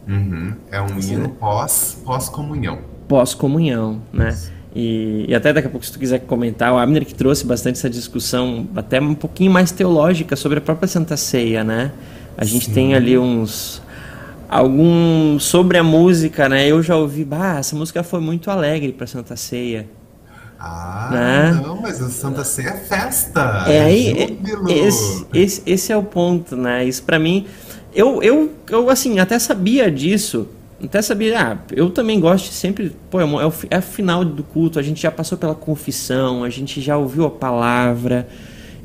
Uhum. 0.08 0.54
É 0.70 0.80
um 0.80 0.98
hino 1.00 1.28
pós, 1.30 1.98
pós-comunhão. 2.04 2.78
Pós-comunhão, 3.08 4.00
né? 4.12 4.36
E, 4.78 5.24
e 5.26 5.34
até 5.34 5.54
daqui 5.54 5.68
a 5.68 5.70
pouco, 5.70 5.86
se 5.86 5.90
tu 5.90 5.98
quiser 5.98 6.18
comentar, 6.20 6.70
o 6.70 6.76
Abner 6.76 7.06
que 7.06 7.14
trouxe 7.14 7.46
bastante 7.46 7.78
essa 7.78 7.88
discussão, 7.88 8.68
até 8.76 9.00
um 9.00 9.14
pouquinho 9.14 9.50
mais 9.50 9.70
teológica 9.72 10.36
sobre 10.36 10.58
a 10.58 10.60
própria 10.60 10.86
Santa 10.86 11.16
Ceia, 11.16 11.64
né? 11.64 11.92
A 12.36 12.44
gente 12.44 12.66
Sim. 12.66 12.72
tem 12.72 12.94
ali 12.94 13.16
uns. 13.16 13.80
Algum. 14.48 15.38
Sobre 15.40 15.78
a 15.78 15.82
música, 15.82 16.46
né? 16.46 16.68
Eu 16.68 16.82
já 16.82 16.94
ouvi, 16.94 17.24
bah, 17.24 17.56
essa 17.58 17.74
música 17.74 18.02
foi 18.02 18.20
muito 18.20 18.50
alegre 18.50 18.92
para 18.92 19.06
Santa 19.06 19.34
Ceia. 19.34 19.88
Ah, 20.60 21.08
Né? 21.10 21.60
não, 21.64 21.80
mas 21.80 22.02
a 22.02 22.10
Santa 22.10 22.44
Ceia 22.44 22.68
é 22.68 22.76
festa. 22.76 23.64
É 23.66 23.80
aí, 23.80 24.08
é- 24.10 24.72
esse, 24.72 25.26
esse, 25.32 25.62
esse 25.66 25.90
é 25.92 25.96
o 25.96 26.02
ponto, 26.02 26.54
né? 26.54 26.84
Isso 26.84 27.02
pra 27.02 27.18
mim, 27.18 27.46
eu, 27.94 28.22
eu, 28.22 28.52
eu 28.70 28.90
assim, 28.90 29.18
até 29.18 29.38
sabia 29.38 29.90
disso, 29.90 30.46
até 30.82 31.00
sabia, 31.00 31.40
ah, 31.40 31.58
eu 31.72 31.90
também 31.90 32.20
gosto 32.20 32.46
de 32.46 32.54
sempre, 32.54 32.94
pô, 33.10 33.20
é 33.20 33.24
o, 33.24 33.40
é 33.40 33.46
o 33.46 33.52
é 33.70 33.78
o 33.78 33.82
final 33.82 34.24
do 34.24 34.42
culto, 34.42 34.78
a 34.78 34.82
gente 34.82 35.00
já 35.00 35.10
passou 35.10 35.38
pela 35.38 35.54
confissão, 35.54 36.44
a 36.44 36.50
gente 36.50 36.80
já 36.80 36.98
ouviu 36.98 37.24
a 37.24 37.30
palavra, 37.30 38.28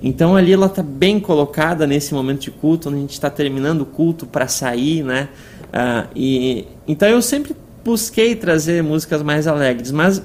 então 0.01 0.35
ali 0.35 0.53
ela 0.53 0.69
tá 0.69 0.81
bem 0.81 1.19
colocada 1.19 1.85
nesse 1.85 2.13
momento 2.13 2.41
de 2.41 2.51
culto, 2.51 2.87
onde 2.87 2.97
a 2.97 3.01
gente 3.01 3.13
está 3.13 3.29
terminando 3.29 3.81
o 3.81 3.85
culto 3.85 4.25
para 4.25 4.47
sair, 4.47 5.03
né? 5.03 5.29
Ah, 5.73 6.07
e 6.15 6.65
então 6.87 7.09
eu 7.09 7.21
sempre 7.21 7.55
busquei 7.83 8.35
trazer 8.35 8.81
músicas 8.81 9.21
mais 9.21 9.45
alegres, 9.45 9.91
mas 9.91 10.21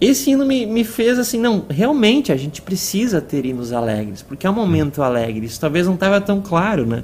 esse 0.00 0.30
hino 0.30 0.46
me, 0.46 0.64
me 0.64 0.84
fez 0.84 1.18
assim, 1.18 1.40
não, 1.40 1.64
realmente 1.68 2.30
a 2.30 2.36
gente 2.36 2.62
precisa 2.62 3.20
ter 3.20 3.44
hinos 3.44 3.72
alegres, 3.72 4.22
porque 4.22 4.46
é 4.46 4.50
um 4.50 4.54
momento 4.54 5.02
alegre. 5.02 5.44
Isso 5.44 5.58
talvez 5.58 5.86
não 5.86 5.94
estava 5.94 6.20
tão 6.20 6.40
claro, 6.40 6.86
né? 6.86 7.02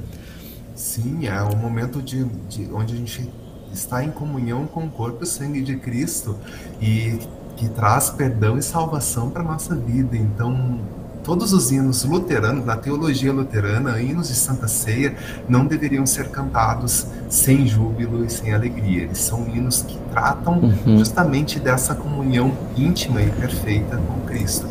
Sim, 0.76 1.26
é 1.26 1.42
o 1.42 1.56
momento 1.56 2.00
de, 2.00 2.24
de 2.48 2.68
onde 2.72 2.94
a 2.94 2.96
gente 2.96 3.28
está 3.74 4.02
em 4.04 4.10
comunhão 4.10 4.66
com 4.66 4.84
o 4.84 4.88
corpo 4.90 5.18
e 5.20 5.24
o 5.24 5.26
sangue 5.26 5.60
de 5.62 5.76
Cristo 5.76 6.36
e 6.80 7.18
que 7.56 7.68
traz 7.68 8.10
perdão 8.10 8.58
e 8.58 8.62
salvação 8.62 9.30
para 9.30 9.42
nossa 9.42 9.74
vida. 9.76 10.16
Então, 10.16 10.80
todos 11.22 11.52
os 11.52 11.70
hinos 11.70 12.04
luteranos, 12.04 12.64
na 12.66 12.76
teologia 12.76 13.32
luterana, 13.32 14.00
hinos 14.00 14.28
de 14.28 14.34
Santa 14.34 14.66
Ceia, 14.68 15.14
não 15.48 15.64
deveriam 15.64 16.04
ser 16.04 16.28
cantados 16.30 17.06
sem 17.30 17.66
júbilo 17.66 18.24
e 18.24 18.30
sem 18.30 18.52
alegria. 18.52 19.04
Eles 19.04 19.18
são 19.18 19.46
hinos 19.48 19.82
que 19.82 19.96
tratam 20.10 20.58
Uhum. 20.58 20.98
justamente 20.98 21.58
dessa 21.60 21.94
comunhão 21.94 22.52
íntima 22.76 23.22
e 23.22 23.30
perfeita 23.30 23.96
com 23.96 24.20
Cristo. 24.26 24.66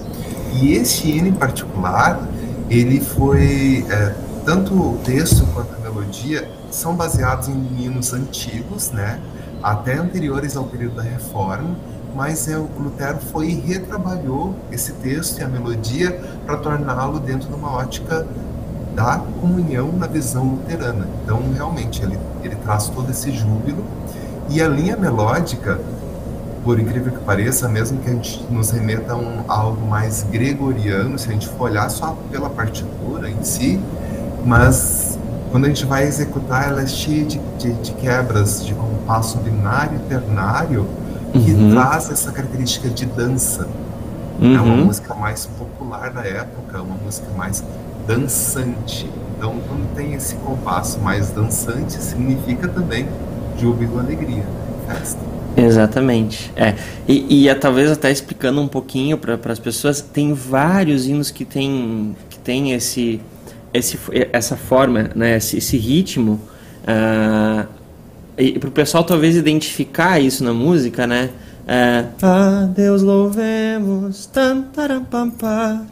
E 0.61 0.73
este 0.73 1.09
hino 1.09 1.29
em 1.29 1.33
particular, 1.33 2.19
ele 2.69 2.99
foi 3.01 3.85
é, 3.89 4.15
tanto 4.45 4.73
o 4.75 4.97
texto 5.03 5.45
quanto 5.53 5.73
a 5.73 5.79
melodia 5.79 6.47
são 6.73 6.95
baseados 6.95 7.47
em 7.47 7.53
hinos 7.79 8.13
antigos, 8.13 8.91
né, 8.91 9.19
até 9.61 9.97
anteriores 9.97 10.57
ao 10.57 10.65
período 10.65 10.95
da 10.95 11.03
Reforma, 11.03 11.75
mas 12.15 12.47
é, 12.47 12.57
o 12.57 12.67
Lutero 12.77 13.19
foi 13.31 13.47
e 13.47 13.53
retrabalhou 13.55 14.55
esse 14.71 14.91
texto 14.93 15.39
e 15.39 15.43
a 15.43 15.47
melodia 15.47 16.19
para 16.45 16.57
torná-lo 16.57 17.19
dentro 17.19 17.47
de 17.49 17.55
uma 17.55 17.71
ótica 17.71 18.27
da 18.93 19.17
comunhão 19.41 19.91
na 19.93 20.05
visão 20.05 20.43
luterana. 20.43 21.07
Então, 21.23 21.41
realmente, 21.53 22.03
ele, 22.03 22.19
ele 22.43 22.55
traz 22.57 22.87
todo 22.89 23.09
esse 23.09 23.31
júbilo 23.31 23.83
e 24.49 24.61
a 24.61 24.67
linha 24.67 24.95
melódica, 24.95 25.79
por 26.63 26.79
incrível 26.79 27.11
que 27.11 27.19
pareça, 27.19 27.67
mesmo 27.67 27.99
que 27.99 28.09
a 28.09 28.13
gente 28.13 28.43
nos 28.49 28.69
remeta 28.69 29.13
a 29.13 29.15
um, 29.15 29.43
a 29.47 29.53
algo 29.57 29.85
mais 29.87 30.23
gregoriano, 30.23 31.17
se 31.17 31.29
a 31.29 31.31
gente 31.31 31.47
for 31.47 31.71
olhar 31.71 31.89
só 31.89 32.15
pela 32.29 32.49
partitura 32.49 33.29
em 33.29 33.43
si, 33.43 33.81
mas 34.45 35.17
quando 35.53 35.65
a 35.65 35.67
gente 35.67 35.85
vai 35.85 36.03
executar, 36.07 36.67
ela 36.69 36.81
é 36.81 36.87
cheia 36.87 37.23
de, 37.25 37.39
de, 37.59 37.73
de 37.73 37.91
quebras 37.91 38.65
de 38.65 38.73
compasso 38.73 39.37
binário 39.37 39.97
e 40.03 40.09
ternário, 40.09 40.87
que 41.31 41.51
Uhum. 41.51 41.69
traz 41.75 42.09
essa 42.09 42.31
característica 42.31 42.89
de 42.89 43.05
dança. 43.05 43.67
É 44.41 44.45
uma 44.59 44.63
Uhum. 44.63 44.85
música 44.85 45.13
mais 45.13 45.45
popular 45.45 46.09
da 46.09 46.25
época, 46.25 46.81
uma 46.81 46.95
música 47.05 47.27
mais 47.37 47.63
dançante. 48.07 49.07
Então, 49.37 49.57
quando 49.67 49.93
tem 49.95 50.15
esse 50.15 50.33
compasso 50.37 50.99
mais 50.99 51.29
dançante, 51.29 52.01
significa 52.01 52.67
também 52.67 53.07
júbilo, 53.59 53.99
alegria, 53.99 54.43
festa. 54.87 55.19
Exatamente. 55.55 56.51
É. 56.55 56.73
E, 57.07 57.43
e 57.43 57.47
é, 57.47 57.53
talvez 57.53 57.91
até 57.91 58.11
explicando 58.11 58.59
um 58.59 58.67
pouquinho 58.67 59.19
para 59.19 59.37
as 59.51 59.59
pessoas, 59.59 60.01
tem 60.01 60.33
vários 60.33 61.05
hinos 61.05 61.29
que 61.29 61.45
tem, 61.45 62.15
que 62.27 62.39
tem 62.39 62.71
esse, 62.71 63.21
esse, 63.73 63.97
essa 64.31 64.55
forma, 64.55 65.09
né, 65.15 65.37
esse, 65.37 65.57
esse 65.57 65.77
ritmo. 65.77 66.39
ah, 66.85 67.65
e 68.37 68.57
para 68.57 68.69
o 68.69 68.71
pessoal 68.71 69.03
talvez 69.03 69.35
identificar 69.35 70.19
isso 70.19 70.43
na 70.43 70.53
música, 70.53 71.05
né? 71.05 71.29
É, 71.67 72.05
ah, 72.23 72.67
Deus 72.75 73.01
louvemos. 73.03 74.25
Tan, 74.25 74.63
taram, 74.73 75.03
pam, 75.05 75.29
pam. 75.29 75.85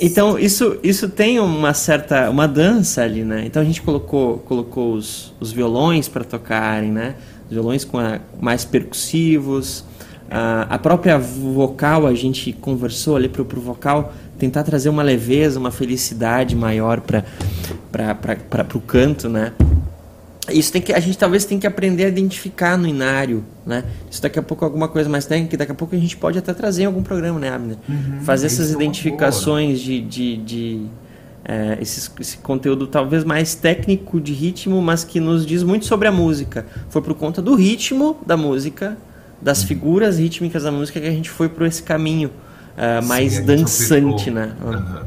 Então 0.00 0.38
isso, 0.38 0.76
isso 0.82 1.08
tem 1.08 1.40
uma 1.40 1.74
certa 1.74 2.30
uma 2.30 2.46
dança 2.46 3.02
ali, 3.02 3.24
né? 3.24 3.42
Então 3.44 3.60
a 3.60 3.64
gente 3.64 3.82
colocou 3.82 4.38
colocou 4.38 4.94
os, 4.94 5.34
os 5.40 5.50
violões 5.52 6.08
para 6.08 6.22
tocarem, 6.24 6.90
né? 6.92 7.16
Os 7.46 7.52
violões 7.52 7.84
com 7.84 7.98
a- 7.98 8.20
mais 8.40 8.64
percussivos, 8.64 9.84
a, 10.30 10.62
a 10.74 10.78
própria 10.78 11.18
vocal 11.18 12.06
a 12.06 12.14
gente 12.14 12.52
conversou 12.52 13.16
ali 13.16 13.28
pro, 13.28 13.44
pro 13.44 13.60
vocal 13.60 14.14
tentar 14.44 14.62
trazer 14.62 14.88
uma 14.90 15.02
leveza, 15.02 15.58
uma 15.58 15.70
felicidade 15.70 16.54
maior 16.54 17.00
para 17.00 18.66
o 18.74 18.80
canto, 18.80 19.28
né? 19.28 19.52
Isso 20.50 20.70
tem 20.70 20.82
que 20.82 20.92
a 20.92 21.00
gente 21.00 21.16
talvez 21.16 21.46
tem 21.46 21.58
que 21.58 21.66
aprender 21.66 22.04
a 22.04 22.08
identificar 22.08 22.76
no 22.76 22.86
inário, 22.86 23.42
né? 23.64 23.82
Isso 24.10 24.20
daqui 24.20 24.38
a 24.38 24.42
pouco 24.42 24.62
é 24.62 24.66
alguma 24.66 24.86
coisa 24.88 25.08
mais 25.08 25.24
técnica, 25.24 25.56
daqui 25.56 25.72
a 25.72 25.74
pouco 25.74 25.94
a 25.94 25.98
gente 25.98 26.16
pode 26.18 26.38
até 26.38 26.52
trazer 26.52 26.82
em 26.82 26.86
algum 26.86 27.02
programa, 27.02 27.40
né, 27.40 27.48
Abner? 27.48 27.76
Fazer 28.22 28.48
isso 28.48 28.56
essas 28.60 28.72
é 28.72 28.76
uma 28.76 28.82
identificações 28.82 29.80
de, 29.80 30.02
de, 30.02 30.36
de 30.36 30.86
é, 31.46 31.78
esses- 31.80 32.10
esse 32.20 32.36
conteúdo 32.38 32.86
talvez 32.86 33.24
mais 33.24 33.54
técnico 33.54 34.20
de 34.20 34.34
ritmo, 34.34 34.82
mas 34.82 35.02
que 35.02 35.18
nos 35.18 35.46
diz 35.46 35.62
muito 35.62 35.86
sobre 35.86 36.08
a 36.08 36.12
música. 36.12 36.66
Foi 36.90 37.00
por 37.00 37.14
conta 37.14 37.40
do 37.40 37.54
ritmo 37.54 38.18
da 38.26 38.36
música, 38.36 38.98
das 39.40 39.62
Uhum. 39.62 39.68
figuras 39.68 40.18
rítmicas 40.18 40.62
da 40.64 40.70
música 40.70 41.00
que 41.00 41.06
a 41.06 41.10
gente 41.10 41.30
foi 41.30 41.48
por 41.48 41.64
esse 41.66 41.82
caminho 41.82 42.30
Sim, 42.76 43.08
mais 43.08 43.32
gente 43.34 43.44
dançante, 43.46 44.30
né? 44.30 44.54
Aham. 44.64 45.02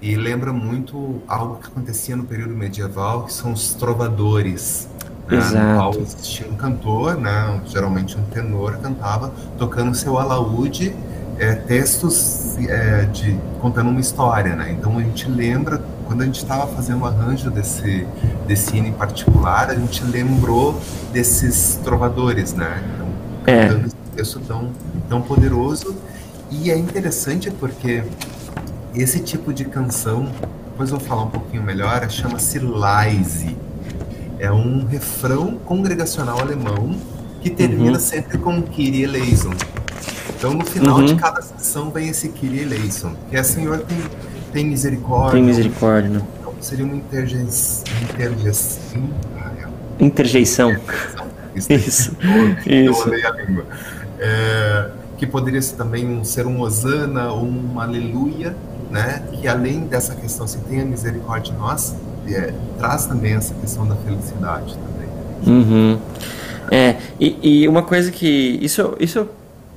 E 0.00 0.14
lembra 0.14 0.52
muito 0.52 1.20
algo 1.26 1.56
que 1.56 1.66
acontecia 1.66 2.14
no 2.14 2.24
período 2.24 2.54
medieval, 2.54 3.24
que 3.24 3.32
são 3.32 3.52
os 3.52 3.74
trovadores. 3.74 4.88
Né, 5.28 5.36
Exato. 5.36 5.58
no 5.58 5.76
qual 5.76 5.94
existia 6.00 6.46
um 6.48 6.56
cantor, 6.56 7.16
né, 7.18 7.60
geralmente 7.66 8.16
um 8.16 8.22
tenor, 8.22 8.78
cantava 8.78 9.30
tocando 9.58 9.94
seu 9.94 10.18
alaúde 10.18 10.94
é, 11.38 11.54
textos 11.54 12.56
é, 12.66 13.04
de 13.12 13.36
contando 13.60 13.90
uma 13.90 14.00
história, 14.00 14.56
né? 14.56 14.72
Então 14.72 14.96
a 14.98 15.02
gente 15.02 15.28
lembra 15.28 15.82
quando 16.06 16.22
a 16.22 16.24
gente 16.24 16.38
estava 16.38 16.66
fazendo 16.68 17.02
o 17.02 17.06
arranjo 17.06 17.50
desse 17.50 18.06
desse 18.46 18.76
hino 18.76 18.88
em 18.88 18.92
particular, 18.92 19.70
a 19.70 19.74
gente 19.74 20.02
lembrou 20.04 20.80
desses 21.12 21.78
trovadores, 21.84 22.54
né? 22.54 22.82
Então, 22.94 23.08
É. 23.46 23.68
cantando 23.68 23.86
esse 23.86 23.96
texto 24.16 24.40
tão 24.40 24.70
tão 25.08 25.20
poderoso 25.20 25.94
e 26.50 26.70
é 26.70 26.76
interessante 26.76 27.50
porque 27.50 28.02
esse 28.94 29.20
tipo 29.20 29.52
de 29.52 29.64
canção, 29.64 30.28
depois 30.70 30.90
eu 30.90 30.98
vou 30.98 31.06
falar 31.06 31.24
um 31.24 31.30
pouquinho 31.30 31.62
melhor, 31.62 32.08
chama-se 32.10 32.58
Laise. 32.58 33.56
É 34.38 34.50
um 34.52 34.86
refrão 34.86 35.58
congregacional 35.64 36.38
alemão 36.40 36.96
que 37.40 37.50
termina 37.50 37.92
Uhum. 37.92 38.00
sempre 38.00 38.38
com 38.38 38.62
Kyrie 38.62 39.02
eleison. 39.04 39.50
Então, 40.36 40.54
no 40.54 40.64
final 40.64 40.98
Uhum. 40.98 41.06
de 41.06 41.14
cada 41.16 41.42
sessão 41.42 41.90
vem 41.90 42.08
esse 42.08 42.28
Kyrie 42.28 42.60
eleison, 42.62 43.14
que 43.28 43.36
é 43.36 43.42
Senhor 43.42 43.78
tem, 43.80 43.98
tem 44.52 44.66
misericórdia. 44.66 45.32
Tem 45.32 45.42
misericórdia, 45.42 46.10
né? 46.10 46.22
Então, 46.40 46.54
seria 46.60 46.84
uma 46.84 46.94
interjeição. 46.94 47.84
Interjeição. 48.02 49.10
Ah, 49.36 49.50
é. 50.00 50.04
Interjeição. 50.04 50.76
Isso. 51.54 51.72
Isso. 51.72 52.16
Eu 52.66 52.92
Isso. 52.92 53.08
olhei 53.08 53.26
a 53.26 53.30
língua. 53.32 53.64
É, 54.20 54.90
que 55.18 55.26
poderia 55.26 55.60
ser 55.60 55.76
também 55.76 56.08
um, 56.08 56.24
ser 56.24 56.46
um 56.46 56.60
Osana 56.60 57.32
ou 57.32 57.44
um 57.44 57.80
Aleluia, 57.80 58.56
né? 58.90 59.22
Que 59.32 59.48
além 59.48 59.80
dessa 59.80 60.14
questão, 60.14 60.46
se 60.46 60.58
tem 60.58 60.80
a 60.80 60.84
misericórdia 60.84 61.52
de 61.52 61.58
nós, 61.58 61.94
é, 62.28 62.54
traz 62.78 63.06
também 63.06 63.34
essa 63.34 63.52
questão 63.54 63.86
da 63.86 63.96
felicidade 63.96 64.76
também. 64.76 65.08
Uhum. 65.46 65.98
É, 66.70 66.96
e, 67.20 67.62
e 67.62 67.68
uma 67.68 67.82
coisa 67.82 68.10
que. 68.10 68.58
Isso, 68.62 68.96
isso 69.00 69.28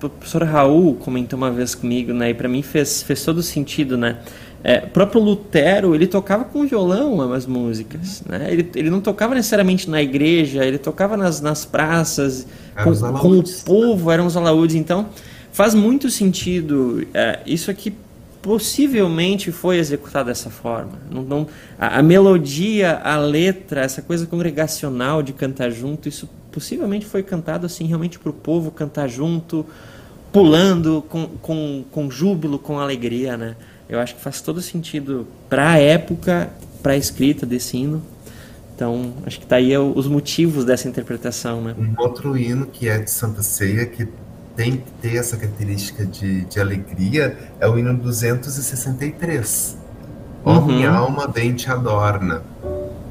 o 0.02 0.10
professor 0.10 0.44
Raul 0.44 0.96
comentou 0.96 1.38
uma 1.38 1.52
vez 1.52 1.76
comigo, 1.76 2.14
né? 2.14 2.30
E 2.30 2.34
pra 2.34 2.48
mim 2.48 2.62
fez, 2.62 3.04
fez 3.04 3.24
todo 3.24 3.42
sentido, 3.42 3.98
né? 3.98 4.18
É, 4.64 4.78
o 4.86 4.90
próprio 4.90 5.20
Lutero, 5.20 5.96
ele 5.96 6.06
tocava 6.06 6.44
com 6.44 6.68
violão 6.68 7.34
as 7.34 7.48
músicas, 7.48 8.22
né? 8.28 8.48
Ele, 8.52 8.70
ele 8.76 8.90
não 8.92 9.02
tocava 9.02 9.34
necessariamente 9.34 9.90
na 9.90 10.02
igreja, 10.02 10.64
ele 10.64 10.78
tocava 10.78 11.18
nas, 11.18 11.42
nas 11.42 11.66
praças, 11.66 12.46
com, 12.84 12.94
com 13.18 13.40
o 13.40 13.44
povo, 13.66 14.12
eram 14.12 14.28
os 14.28 14.38
alaúdes. 14.38 14.76
Então, 14.76 15.08
faz 15.52 15.74
muito 15.76 16.10
sentido. 16.10 17.06
é, 17.14 17.40
isso 17.46 17.70
aqui 17.72 17.94
possivelmente 18.42 19.52
foi 19.52 19.78
executado 19.78 20.28
dessa 20.28 20.50
forma. 20.50 20.94
Não, 21.12 21.22
não- 21.22 21.48
a, 21.80 22.00
a 22.00 22.04
melodia, 22.04 22.98
a 23.04 23.18
letra, 23.18 23.82
essa 23.82 24.02
coisa 24.02 24.26
congregacional 24.26 25.22
de 25.22 25.32
cantar 25.34 25.70
junto, 25.70 26.10
isso 26.10 26.28
possivelmente 26.52 27.06
foi 27.06 27.24
cantado 27.24 27.66
assim 27.66 27.86
realmente 27.86 28.18
para 28.20 28.30
o 28.30 28.34
povo 28.34 28.72
cantar 28.72 29.08
junto, 29.08 29.66
pulando 30.32 31.04
com, 31.08 31.28
com, 31.42 31.84
com 31.92 32.10
júbilo, 32.10 32.58
com 32.58 32.80
alegria, 32.80 33.38
né? 33.38 33.56
Eu 33.88 34.00
acho 34.00 34.16
que 34.16 34.22
faz 34.22 34.42
todo 34.42 34.62
sentido 34.62 35.28
para 35.50 35.72
a 35.72 35.78
época, 35.78 36.50
para 36.82 36.94
a 36.94 36.98
escrita 36.98 37.46
desse 37.46 37.78
hino. 37.78 38.02
Então, 38.74 39.14
acho 39.26 39.40
que 39.40 39.46
tá 39.46 39.58
aí 39.58 39.78
os 39.78 40.08
motivos 40.08 40.66
dessa 40.66 40.88
interpretação, 40.88 41.62
né? 41.62 41.76
Um 41.78 41.94
outro 42.02 42.36
hino 42.36 42.66
que 42.66 42.88
é 42.90 42.98
de 42.98 43.12
Santa 43.12 43.44
Ceia, 43.44 43.86
que 43.86 44.08
tem 44.62 44.74
que 44.74 44.92
ter 45.02 45.16
essa 45.18 45.36
característica 45.38 46.06
de, 46.06 46.42
de 46.42 46.60
alegria, 46.60 47.36
é 47.60 47.68
o 47.68 47.80
hino 47.80 47.96
263. 47.96 49.76
Ó, 50.46 50.54
Uhum. 50.60 50.66
minha 50.68 50.92
alma 50.92 51.28
bem 51.28 51.54
te 51.56 51.70
adorna. 51.72 52.44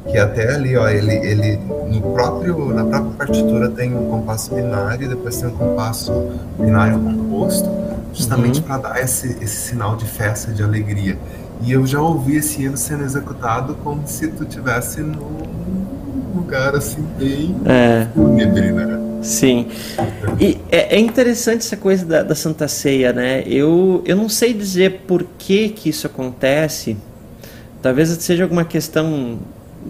Que 0.08 0.16
até 0.16 0.54
ali, 0.54 0.76
ó, 0.76 0.88
ele, 0.88 1.12
ele 1.12 1.58
no 1.90 2.00
próprio, 2.12 2.72
na 2.72 2.84
própria 2.84 3.12
partitura 3.18 3.68
tem 3.68 3.96
um 3.96 4.08
compasso 4.08 4.54
binário, 4.54 5.08
depois 5.08 5.36
tem 5.40 5.48
um 5.48 5.56
compasso 5.56 6.12
binário 6.58 6.98
composto, 7.00 7.68
justamente 8.14 8.60
Uhum. 8.60 8.66
para 8.66 8.78
dar 8.78 9.00
esse, 9.00 9.36
esse 9.42 9.56
sinal 9.70 9.96
de 9.96 10.04
festa, 10.04 10.52
de 10.52 10.62
alegria. 10.62 11.18
E 11.62 11.72
eu 11.72 11.84
já 11.84 12.00
ouvi 12.00 12.36
esse 12.36 12.62
hino 12.62 12.76
sendo 12.76 13.02
executado 13.04 13.74
como 13.82 14.06
se 14.06 14.28
tu 14.28 14.44
tivesse 14.44 15.00
num 15.00 16.30
lugar 16.36 16.76
assim 16.76 17.04
bem 17.18 17.56
É. 17.64 18.06
fúnebre, 18.14 18.70
né? 18.72 18.99
Sim. 19.22 19.66
E 20.40 20.58
é, 20.70 20.96
é 20.96 20.98
interessante 20.98 21.60
essa 21.66 21.76
coisa 21.76 22.04
da, 22.04 22.22
da 22.22 22.34
Santa 22.34 22.66
Ceia, 22.68 23.12
né? 23.12 23.42
Eu, 23.46 24.02
eu 24.06 24.16
não 24.16 24.28
sei 24.28 24.52
dizer 24.52 25.02
por 25.06 25.24
que, 25.38 25.68
que 25.68 25.90
isso 25.90 26.06
acontece. 26.06 26.96
Talvez 27.82 28.08
seja 28.10 28.44
alguma 28.44 28.64
questão 28.64 29.38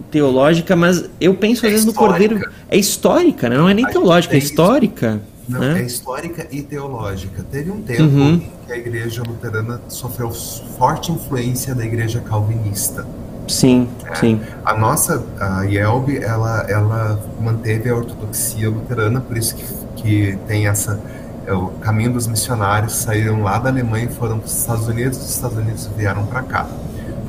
teológica, 0.09 0.75
mas 0.75 1.09
eu 1.19 1.33
penso 1.33 1.65
É 1.65 1.67
às 1.67 1.71
vezes 1.73 1.85
no. 1.85 1.93
Cordeiro. 1.93 2.39
É 2.69 2.77
histórica, 2.77 3.49
né? 3.49 3.57
Não 3.57 3.67
é 3.69 3.73
nem 3.73 3.85
teológica, 3.85 4.35
é 4.35 4.37
histórica. 4.37 5.21
Não, 5.47 5.59
né? 5.59 5.81
é 5.81 5.85
histórica 5.85 6.47
e 6.51 6.61
teológica. 6.61 7.43
Teve 7.51 7.71
um 7.71 7.81
tempo 7.81 8.03
Uhum. 8.03 8.35
em 8.35 8.51
que 8.65 8.71
a 8.71 8.77
igreja 8.77 9.21
luterana 9.27 9.81
sofreu 9.89 10.31
forte 10.31 11.11
influência 11.11 11.75
da 11.75 11.83
igreja 11.85 12.21
calvinista. 12.21 13.05
Sim, 13.51 13.87
sim. 14.15 14.41
A 14.65 14.73
nossa, 14.73 15.23
a 15.39 15.63
IELB, 15.65 16.17
ela, 16.23 16.65
ela 16.69 17.19
manteve 17.39 17.89
a 17.89 17.95
ortodoxia 17.95 18.69
luterana, 18.69 19.19
por 19.19 19.37
isso 19.37 19.55
que, 19.55 19.65
que 19.95 20.39
tem 20.47 20.67
essa. 20.67 20.99
é, 21.45 21.53
o 21.53 21.67
caminho 21.81 22.13
dos 22.13 22.27
missionários 22.27 22.93
saíram 22.93 23.43
lá 23.43 23.59
da 23.59 23.69
Alemanha 23.69 24.05
e 24.05 24.13
foram 24.13 24.39
para 24.39 24.45
os 24.45 24.57
Estados 24.57 24.87
Unidos, 24.87 25.17
dos 25.17 25.29
Estados 25.29 25.57
Unidos 25.57 25.89
vieram 25.97 26.25
para 26.25 26.43
cá. 26.43 26.67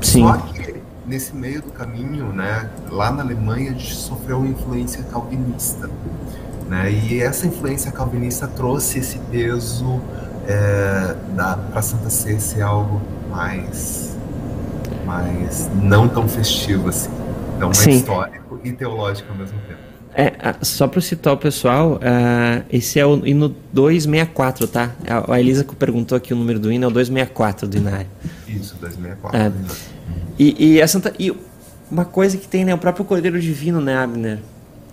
Sim. 0.01 0.23
Só 0.23 0.37
que 0.37 0.81
nesse 1.05 1.35
meio 1.35 1.61
do 1.61 1.71
caminho, 1.71 2.31
né, 2.31 2.69
lá 2.89 3.11
na 3.11 3.21
Alemanha, 3.21 3.71
a 3.71 3.73
gente 3.73 3.93
sofreu 3.95 4.37
uma 4.37 4.47
influência 4.47 5.03
calvinista. 5.11 5.89
Né, 6.69 6.91
e 6.91 7.21
essa 7.21 7.45
influência 7.45 7.91
calvinista 7.91 8.47
trouxe 8.47 8.99
esse 8.99 9.19
peso 9.29 10.01
é, 10.47 11.15
para 11.71 11.81
Santa 11.81 12.09
Ceia 12.09 12.39
ser 12.39 12.61
algo 12.61 13.01
mais, 13.29 14.12
mais 15.05 15.69
não 15.81 16.07
tão 16.07 16.27
festivo 16.27 16.89
assim. 16.89 17.11
Então 17.55 17.71
é 17.71 17.73
Sim. 17.73 17.91
histórico 17.91 18.59
e 18.63 18.71
teológico 18.71 19.31
ao 19.31 19.37
mesmo 19.37 19.57
tempo. 19.67 19.79
É, 20.15 20.55
só 20.61 20.87
para 20.87 21.01
citar 21.01 21.33
o 21.33 21.37
pessoal, 21.37 21.99
ah, 22.03 22.61
esse 22.71 22.99
é 22.99 23.05
o 23.05 23.25
hino 23.25 23.55
264, 23.71 24.67
tá? 24.67 24.91
A 25.07 25.33
a 25.33 25.39
Elisa 25.39 25.63
que 25.63 25.75
perguntou 25.75 26.15
aqui 26.15 26.33
o 26.33 26.35
número 26.35 26.59
do 26.59 26.71
hino, 26.71 26.85
é 26.85 26.87
o 26.87 26.91
264 26.91 27.67
do 27.67 27.77
Inário. 27.77 28.07
Isso, 28.47 28.75
2004. 28.79 29.39
É. 29.39 29.49
né? 29.49 29.55
E, 30.37 30.75
e 30.75 30.81
a 30.81 30.87
Santa, 30.87 31.13
e 31.17 31.35
uma 31.89 32.05
coisa 32.05 32.37
que 32.37 32.47
tem, 32.47 32.63
né? 32.63 32.73
O 32.73 32.77
próprio 32.77 33.05
Cordeiro 33.05 33.39
Divino, 33.39 33.81
né, 33.81 33.95
Abner? 33.95 34.39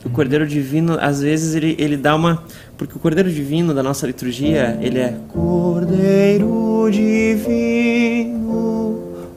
O 0.04 0.10
Cordeiro 0.10 0.46
Divino, 0.46 0.96
às 0.98 1.20
vezes, 1.20 1.54
ele, 1.54 1.76
ele 1.78 1.98
dá 1.98 2.16
uma. 2.16 2.42
Porque 2.78 2.96
o 2.96 2.98
Cordeiro 2.98 3.30
Divino 3.30 3.74
da 3.74 3.82
nossa 3.82 4.06
liturgia, 4.06 4.78
ele 4.80 4.98
é. 4.98 5.14
Cordeiro 5.28 6.88
Divino, 6.90 8.89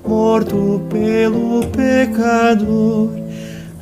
morto 0.06 0.82
pelo 0.90 1.66
pecador. 1.68 3.10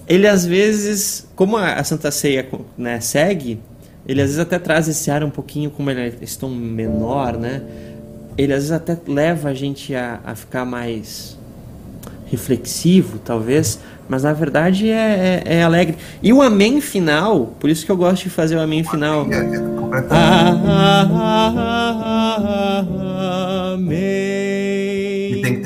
Ele, 0.07 0.27
às 0.27 0.45
vezes, 0.45 1.27
como 1.35 1.57
a, 1.57 1.83
Santa 1.83 2.11
Ceia 2.11 2.47
né, 2.77 2.99
segue, 2.99 3.59
ele 4.07 4.21
às 4.21 4.27
vezes 4.27 4.39
até 4.39 4.59
traz 4.59 4.87
esse 4.87 5.09
ar 5.09 5.23
um 5.23 5.29
pouquinho, 5.29 5.69
como 5.69 5.89
ele 5.89 6.01
é 6.01 6.11
tom 6.39 6.49
menor, 6.49 7.37
né? 7.37 7.61
Ele 8.37 8.53
às 8.53 8.59
vezes 8.59 8.71
até 8.71 8.97
leva 9.07 9.49
a 9.49 9.53
gente 9.53 9.93
a, 9.95 10.19
a 10.23 10.35
ficar 10.35 10.65
mais 10.65 11.37
reflexivo, 12.31 13.19
talvez, 13.19 13.79
mas 14.07 14.23
na 14.23 14.31
verdade 14.33 14.89
é, 14.89 15.43
é- 15.45 15.57
é 15.57 15.63
alegre. 15.63 15.97
E 16.23 16.31
o 16.33 16.41
amém 16.41 16.79
final, 16.81 17.47
por 17.59 17.69
isso 17.69 17.85
que 17.85 17.91
eu 17.91 17.97
gosto 17.97 18.23
de 18.23 18.29
fazer 18.29 18.55
o 18.55 18.61
amém 18.61 18.83
final. 18.83 19.27
É, 19.29 19.35
é. 19.35 19.61
Amém. 23.73 24.10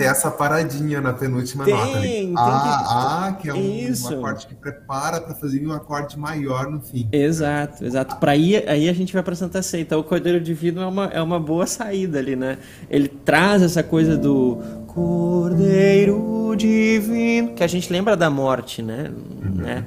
Que 0.05 0.11
ter 0.11 0.11
essa 0.11 0.29
paradinha 0.31 1.01
na 1.01 1.13
penúltima 1.13 1.65
Tem, 1.65 1.73
nota 1.73 1.97
ali. 1.97 2.07
tem 2.07 2.33
ah, 2.37 3.27
ah, 3.27 3.33
que 3.33 3.49
é 3.49 3.53
um, 3.53 3.57
um 3.57 4.07
acorde 4.07 4.47
que 4.47 4.55
prepara 4.55 5.21
para 5.21 5.35
fazer 5.35 5.65
um 5.65 5.71
acorde 5.71 6.17
maior 6.17 6.69
no 6.69 6.79
fim. 6.81 7.07
Exato, 7.11 7.83
exato. 7.83 8.17
Para 8.17 8.31
aí, 8.31 8.55
aí 8.67 8.87
a 8.87 8.93
gente 8.93 9.13
vai 9.13 9.23
para 9.23 9.35
Santa 9.35 9.61
Ceia. 9.61 9.81
Então 9.81 9.99
o 9.99 10.03
Cordeiro 10.03 10.39
Divino 10.39 10.81
é 10.81 10.85
uma, 10.85 11.05
é 11.05 11.21
uma 11.21 11.39
boa 11.39 11.65
saída 11.65 12.19
ali, 12.19 12.35
né? 12.35 12.57
Ele 12.89 13.07
traz 13.07 13.61
essa 13.61 13.83
coisa 13.83 14.17
do 14.17 14.61
Cordeiro 14.87 16.53
Divino, 16.55 17.53
que 17.53 17.63
a 17.63 17.67
gente 17.67 17.91
lembra 17.91 18.15
da 18.15 18.29
morte, 18.29 18.81
né? 18.81 19.11
né? 19.41 19.83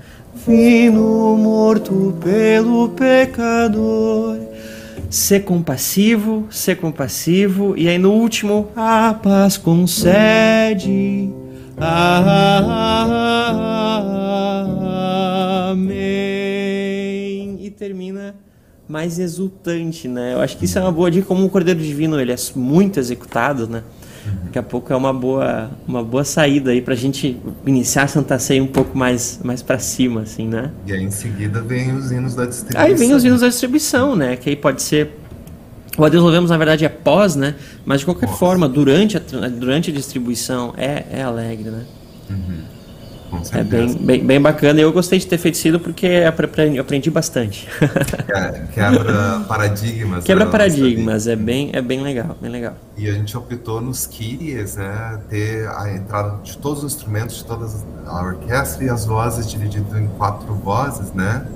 Vino 0.47 1.37
morto 1.37 2.17
pelo 2.23 2.91
pecador. 2.91 4.39
Ser 5.11 5.41
compassivo, 5.41 6.47
ser 6.51 6.77
compassivo. 6.77 7.75
E 7.77 7.89
aí 7.89 7.99
no 7.99 8.13
último, 8.13 8.69
a 8.77 9.15
paz 9.15 9.57
concede. 9.57 11.31
Amém. 15.71 17.59
E 17.61 17.71
termina 17.71 18.35
mais 18.89 19.19
exultante, 19.19 20.09
né? 20.09 20.35
Eu 20.35 20.41
acho 20.41 20.57
que 20.57 20.65
isso 20.65 20.79
é 20.79 20.83
uma 20.83 20.93
boa 20.93 21.11
dica, 21.11 21.27
como 21.27 21.45
o 21.45 21.51
Cordeiro 21.51 21.81
Divino 21.81 22.21
ele 22.21 22.33
é 22.33 22.37
muito 22.55 22.99
executado, 22.99 23.69
né? 23.69 23.83
Daqui 24.45 24.59
a 24.59 24.63
pouco 24.63 24.93
é 24.93 24.97
uma 24.97 25.13
boa, 25.13 25.71
uma 25.87 26.03
boa 26.03 26.25
saída 26.25 26.71
aí 26.71 26.81
pra 26.81 26.95
gente 26.95 27.37
iniciar 27.67 28.05
a 28.05 28.09
Santa 28.09 28.39
Ceia 28.39 28.63
um 28.63 28.67
pouco 28.67 28.97
mais, 28.97 29.41
mais 29.43 29.63
pra 29.63 29.79
cima, 29.79 30.23
assim, 30.23 30.47
né? 30.47 30.71
E 30.87 30.93
aí 30.93 31.03
em 31.03 31.11
seguida 31.11 31.61
vem 31.61 31.95
os 31.95 32.11
hinos 32.11 32.35
da 32.35 32.47
distribuição. 32.47 32.81
Aí 32.81 32.95
vem 32.95 33.15
os 33.15 33.25
hinos 33.25 33.41
da 33.41 33.49
distribuição, 33.49 34.17
né? 34.17 34.37
Que 34.37 34.51
aí 34.51 34.57
pode 34.57 34.83
ser. 34.83 35.11
O 35.97 36.05
Adeus 36.05 36.23
Louvemos, 36.23 36.51
na 36.51 36.57
verdade, 36.57 36.85
é 36.85 36.89
pós, 36.89 37.35
né? 37.35 37.57
Mas 37.85 38.01
de 38.01 38.07
qualquer 38.07 38.29
Pós. 38.29 38.39
forma, 38.39 38.69
durante 38.69 39.17
a, 39.17 39.21
durante 39.21 39.91
a 39.91 39.93
distribuição, 39.93 40.73
é, 40.77 41.05
é 41.11 41.23
alegre, 41.23 41.71
né? 41.71 41.83
Com 42.29 42.78
É 43.53 43.63
bem, 43.63 43.95
bem, 43.95 44.25
bem 44.25 44.41
bacana. 44.41 44.81
Eu 44.81 44.93
gostei 44.93 45.19
de 45.19 45.27
ter 45.27 45.39
feito 45.39 45.55
isso 45.55 45.79
porque 45.81 46.25
aprendi 46.79 47.11
bastante. 47.11 47.69
Que- 47.79 48.73
Quebra 48.75 49.41
paradigmas. 49.49 50.25
Quebra 50.25 50.45
né, 50.45 50.51
paradigmas, 50.51 51.27
é 51.27 51.37
bem, 51.37 51.71
é 51.73 51.81
bem 51.83 52.03
legal, 52.03 52.37
bem 52.41 52.51
legal. 52.51 52.75
E 52.97 53.09
a 53.09 53.13
gente 53.13 53.37
optou 53.37 53.81
nos 53.81 54.07
Kyries, 54.07 54.77
né, 54.77 55.21
ter 55.29 55.69
a 55.69 55.93
entrada 55.95 56.39
de 56.43 56.57
todos 56.59 56.83
os 56.85 56.93
instrumentos, 56.95 57.37
de 57.37 57.45
toda 57.45 57.67
a 58.07 58.23
orquestra 58.23 58.85
e 58.85 58.89
as 58.89 59.05
vozes 59.05 59.49
dividido 59.51 59.99
em 59.99 60.07
quatro 60.09 60.55
vozes, 60.55 61.13
né, 61.13 61.47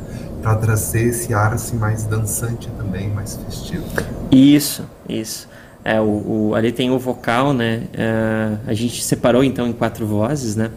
para 0.43 0.55
trazer 0.57 1.03
esse 1.09 1.33
ar 1.33 1.53
assim 1.53 1.77
mais 1.77 2.05
dançante 2.05 2.69
também, 2.79 3.09
mais 3.09 3.37
festivo. 3.45 3.85
Isso, 4.31 4.85
isso. 5.09 5.49
É, 5.85 6.01
o, 6.01 6.05
o- 6.51 6.55
ali 6.55 6.71
tem 6.71 6.91
o 6.93 6.99
vocal, 6.99 7.53
né? 7.53 7.85
é, 7.93 8.53
a 8.67 8.73
gente 8.73 9.03
separou 9.03 9.43
então 9.43 9.67
em 9.67 9.73
quatro 9.73 10.07
vozes, 10.07 10.55
né? 10.55 10.71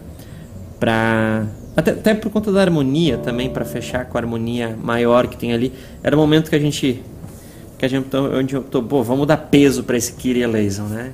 Pra, 0.78 1.46
até, 1.76 1.92
até 1.92 2.14
por 2.14 2.30
conta 2.30 2.52
da 2.52 2.60
harmonia 2.60 3.16
também, 3.18 3.48
para 3.50 3.64
fechar 3.64 4.04
com 4.06 4.18
a 4.18 4.20
harmonia 4.20 4.76
maior 4.82 5.26
que 5.26 5.36
tem 5.36 5.52
ali. 5.52 5.72
Era 6.02 6.14
o 6.16 6.18
momento 6.18 6.50
que 6.50 6.56
a 6.56 6.60
gente. 6.60 7.02
Que 7.78 7.84
a 7.84 7.88
gente 7.88 8.04
optou- 8.04 8.34
onde 8.38 8.56
optou, 8.56 8.82
pô, 8.82 9.02
vamos 9.02 9.26
dar 9.26 9.36
peso 9.36 9.84
para 9.84 9.96
esse 9.96 10.12
Kyrie 10.12 10.42
eleison, 10.42 10.84
né? 10.84 11.12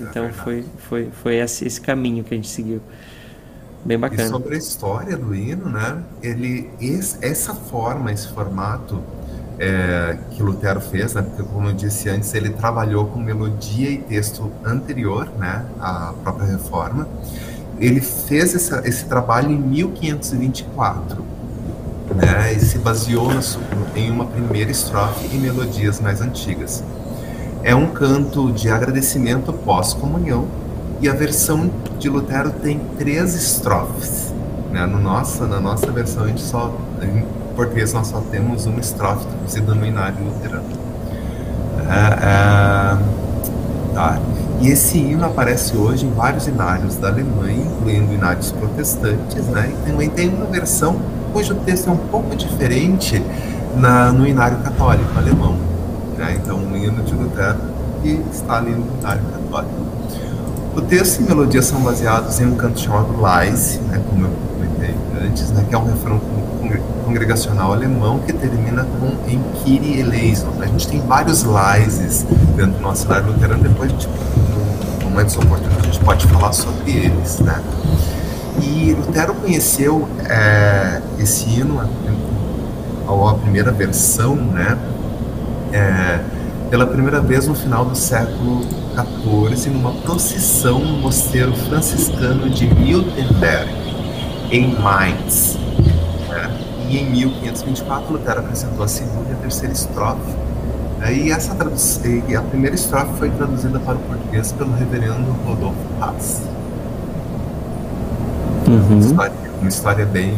Então 0.00 0.28
foi, 0.32 0.64
foi, 0.88 1.08
foi 1.22 1.36
esse, 1.36 1.66
esse 1.66 1.80
caminho 1.80 2.22
que 2.24 2.34
a 2.34 2.36
gente 2.36 2.48
seguiu. 2.48 2.80
Bem 3.84 3.96
E 3.96 3.98
bacana. 3.98 4.28
sobre 4.28 4.54
a 4.54 4.58
história 4.58 5.16
do 5.16 5.32
hino, 5.34 5.68
né, 5.68 5.98
ele, 6.22 6.68
esse- 6.80 7.18
essa 7.24 7.54
forma, 7.54 8.12
esse 8.12 8.28
formato 8.28 9.00
é, 9.58 10.18
que 10.32 10.42
Lutero 10.42 10.80
fez, 10.80 11.14
né, 11.14 11.22
porque 11.22 11.42
como 11.44 11.68
eu 11.68 11.72
disse 11.72 12.08
antes, 12.08 12.34
ele 12.34 12.50
trabalhou 12.50 13.06
com 13.06 13.18
melodia 13.20 13.88
e 13.90 13.98
texto 13.98 14.50
anterior, 14.64 15.28
né, 15.38 15.64
à 15.80 16.12
própria 16.22 16.46
reforma. 16.48 17.08
Ele 17.78 18.00
fez 18.00 18.54
essa- 18.54 18.82
esse 18.84 19.04
trabalho 19.04 19.50
em 19.50 19.58
1524, 19.58 21.22
né, 22.14 22.52
e 22.52 22.60
se 22.60 22.78
baseou 22.78 23.32
na 23.32 23.40
em 23.94 24.10
uma 24.10 24.26
primeira 24.26 24.70
estrofe 24.70 25.28
e 25.32 25.38
melodias 25.38 26.00
mais 26.00 26.20
antigas. 26.20 26.82
É 27.62 27.74
um 27.74 27.86
canto 27.88 28.52
de 28.52 28.70
agradecimento 28.70 29.52
pós-comunhão 29.52 30.46
e 31.00 31.08
a 31.08 31.12
versão 31.12 31.70
de 31.98 32.08
Lutero 32.08 32.50
tem 32.50 32.80
três 32.98 33.34
estrofes. 33.34 34.32
Né? 34.70 34.86
No 34.86 34.98
nossa, 35.00 35.46
na 35.46 35.60
nossa 35.60 35.90
versão, 35.90 36.24
a 36.24 36.28
gente 36.28 36.42
só, 36.42 36.72
em 37.02 37.24
português, 37.56 37.92
nós 37.92 38.08
só 38.08 38.20
temos 38.30 38.66
uma 38.66 38.80
estrofe 38.80 39.26
traduzida 39.26 39.74
no 39.74 39.84
inário 39.86 40.22
luterano. 40.24 40.64
É, 41.88 42.24
é, 42.24 42.98
E 44.60 44.68
esse 44.68 44.98
hino 44.98 45.24
aparece 45.24 45.76
hoje 45.76 46.06
em 46.06 46.10
vários 46.10 46.46
inários 46.46 46.96
da 46.96 47.08
Alemanha, 47.08 47.64
incluindo 47.64 48.12
inários 48.12 48.52
protestantes, 48.52 49.46
né? 49.46 49.72
e 49.72 49.90
também 49.90 50.08
tem 50.10 50.28
uma 50.28 50.46
versão 50.46 51.00
cujo 51.32 51.54
texto 51.56 51.88
é 51.88 51.92
um 51.92 51.96
pouco 51.96 52.34
diferente 52.34 53.22
na, 53.76 54.12
no 54.12 54.26
inário 54.26 54.58
católico 54.58 55.18
alemão. 55.18 55.56
Né? 56.16 56.38
Então, 56.42 56.56
um 56.58 56.76
hino 56.76 57.02
de 57.02 57.14
Lutero 57.14 57.58
que 58.02 58.22
está 58.30 58.58
ali 58.58 58.70
no 58.70 58.86
inário 59.00 59.22
católico. 59.24 59.74
O 60.74 60.80
texto 60.82 61.20
e 61.20 61.22
melodia 61.24 61.62
são 61.62 61.80
baseados 61.80 62.38
em 62.40 62.46
um 62.46 62.54
canto 62.54 62.78
chamado 62.78 63.08
Leise, 63.20 63.78
né, 63.80 64.02
como 64.08 64.26
eu 64.26 64.30
né, 65.50 65.64
que 65.68 65.74
é 65.74 65.78
um 65.78 65.84
refrão 65.86 66.18
con- 66.18 66.76
congregacional 67.04 67.72
alemão 67.72 68.18
que 68.20 68.32
termina 68.32 68.84
com 68.84 69.30
em 69.30 69.40
Kyrie 69.62 70.00
eleison. 70.00 70.48
A 70.60 70.66
gente 70.66 70.88
tem 70.88 71.00
vários 71.00 71.44
Leises 71.44 72.26
dentro 72.56 72.72
do 72.72 72.80
nosso 72.80 73.02
cenário 73.02 73.26
luterano, 73.28 73.62
depois 73.62 73.90
gente, 73.90 74.08
no 74.08 75.10
momentos 75.10 75.36
oportunos, 75.36 75.78
a 75.78 75.82
gente 75.82 76.00
pode 76.00 76.26
falar 76.26 76.52
sobre 76.52 76.90
eles, 76.90 77.38
né. 77.40 77.62
E 78.62 78.92
Lutero 78.94 79.34
conheceu 79.34 80.08
é, 80.28 81.00
esse 81.18 81.48
hino, 81.48 81.80
a, 81.80 83.30
a 83.30 83.34
primeira 83.34 83.70
versão, 83.70 84.34
né, 84.34 84.76
é, 85.72 86.20
pela 86.70 86.86
primeira 86.86 87.20
vez 87.20 87.46
no 87.46 87.54
final 87.54 87.84
do 87.84 87.94
século 87.94 88.62
XIV, 89.54 89.70
numa 89.70 89.92
procissão 89.92 90.80
no 90.80 90.98
mosteiro 90.98 91.54
franciscano 91.54 92.50
de 92.50 92.66
Miltenberg, 92.66 93.70
em 94.50 94.74
Mainz. 94.80 95.58
né? 96.28 96.58
E 96.88 96.98
em 96.98 97.10
1524, 97.10 98.12
Lutero 98.12 98.40
acrescentou 98.40 98.84
a 98.84 98.88
segunda 98.88 99.30
e 99.30 99.32
a 99.32 99.36
terceira 99.36 99.72
estrofe. 99.72 100.32
né? 100.98 101.12
E 101.14 101.30
essa 101.32 101.56
e 102.28 102.36
a 102.36 102.42
primeira 102.42 102.74
estrofe 102.74 103.12
foi 103.18 103.30
traduzida 103.30 103.78
para 103.80 103.96
o 103.96 103.98
português 103.98 104.52
pelo 104.52 104.72
reverendo 104.74 105.32
Rodolfo 105.44 105.76
Paz. 105.98 106.42
Uma 108.66 108.76
Uhum, 108.76 108.98
história, 108.98 109.32
uma 109.60 109.68
história 109.68 110.06
bem, 110.06 110.36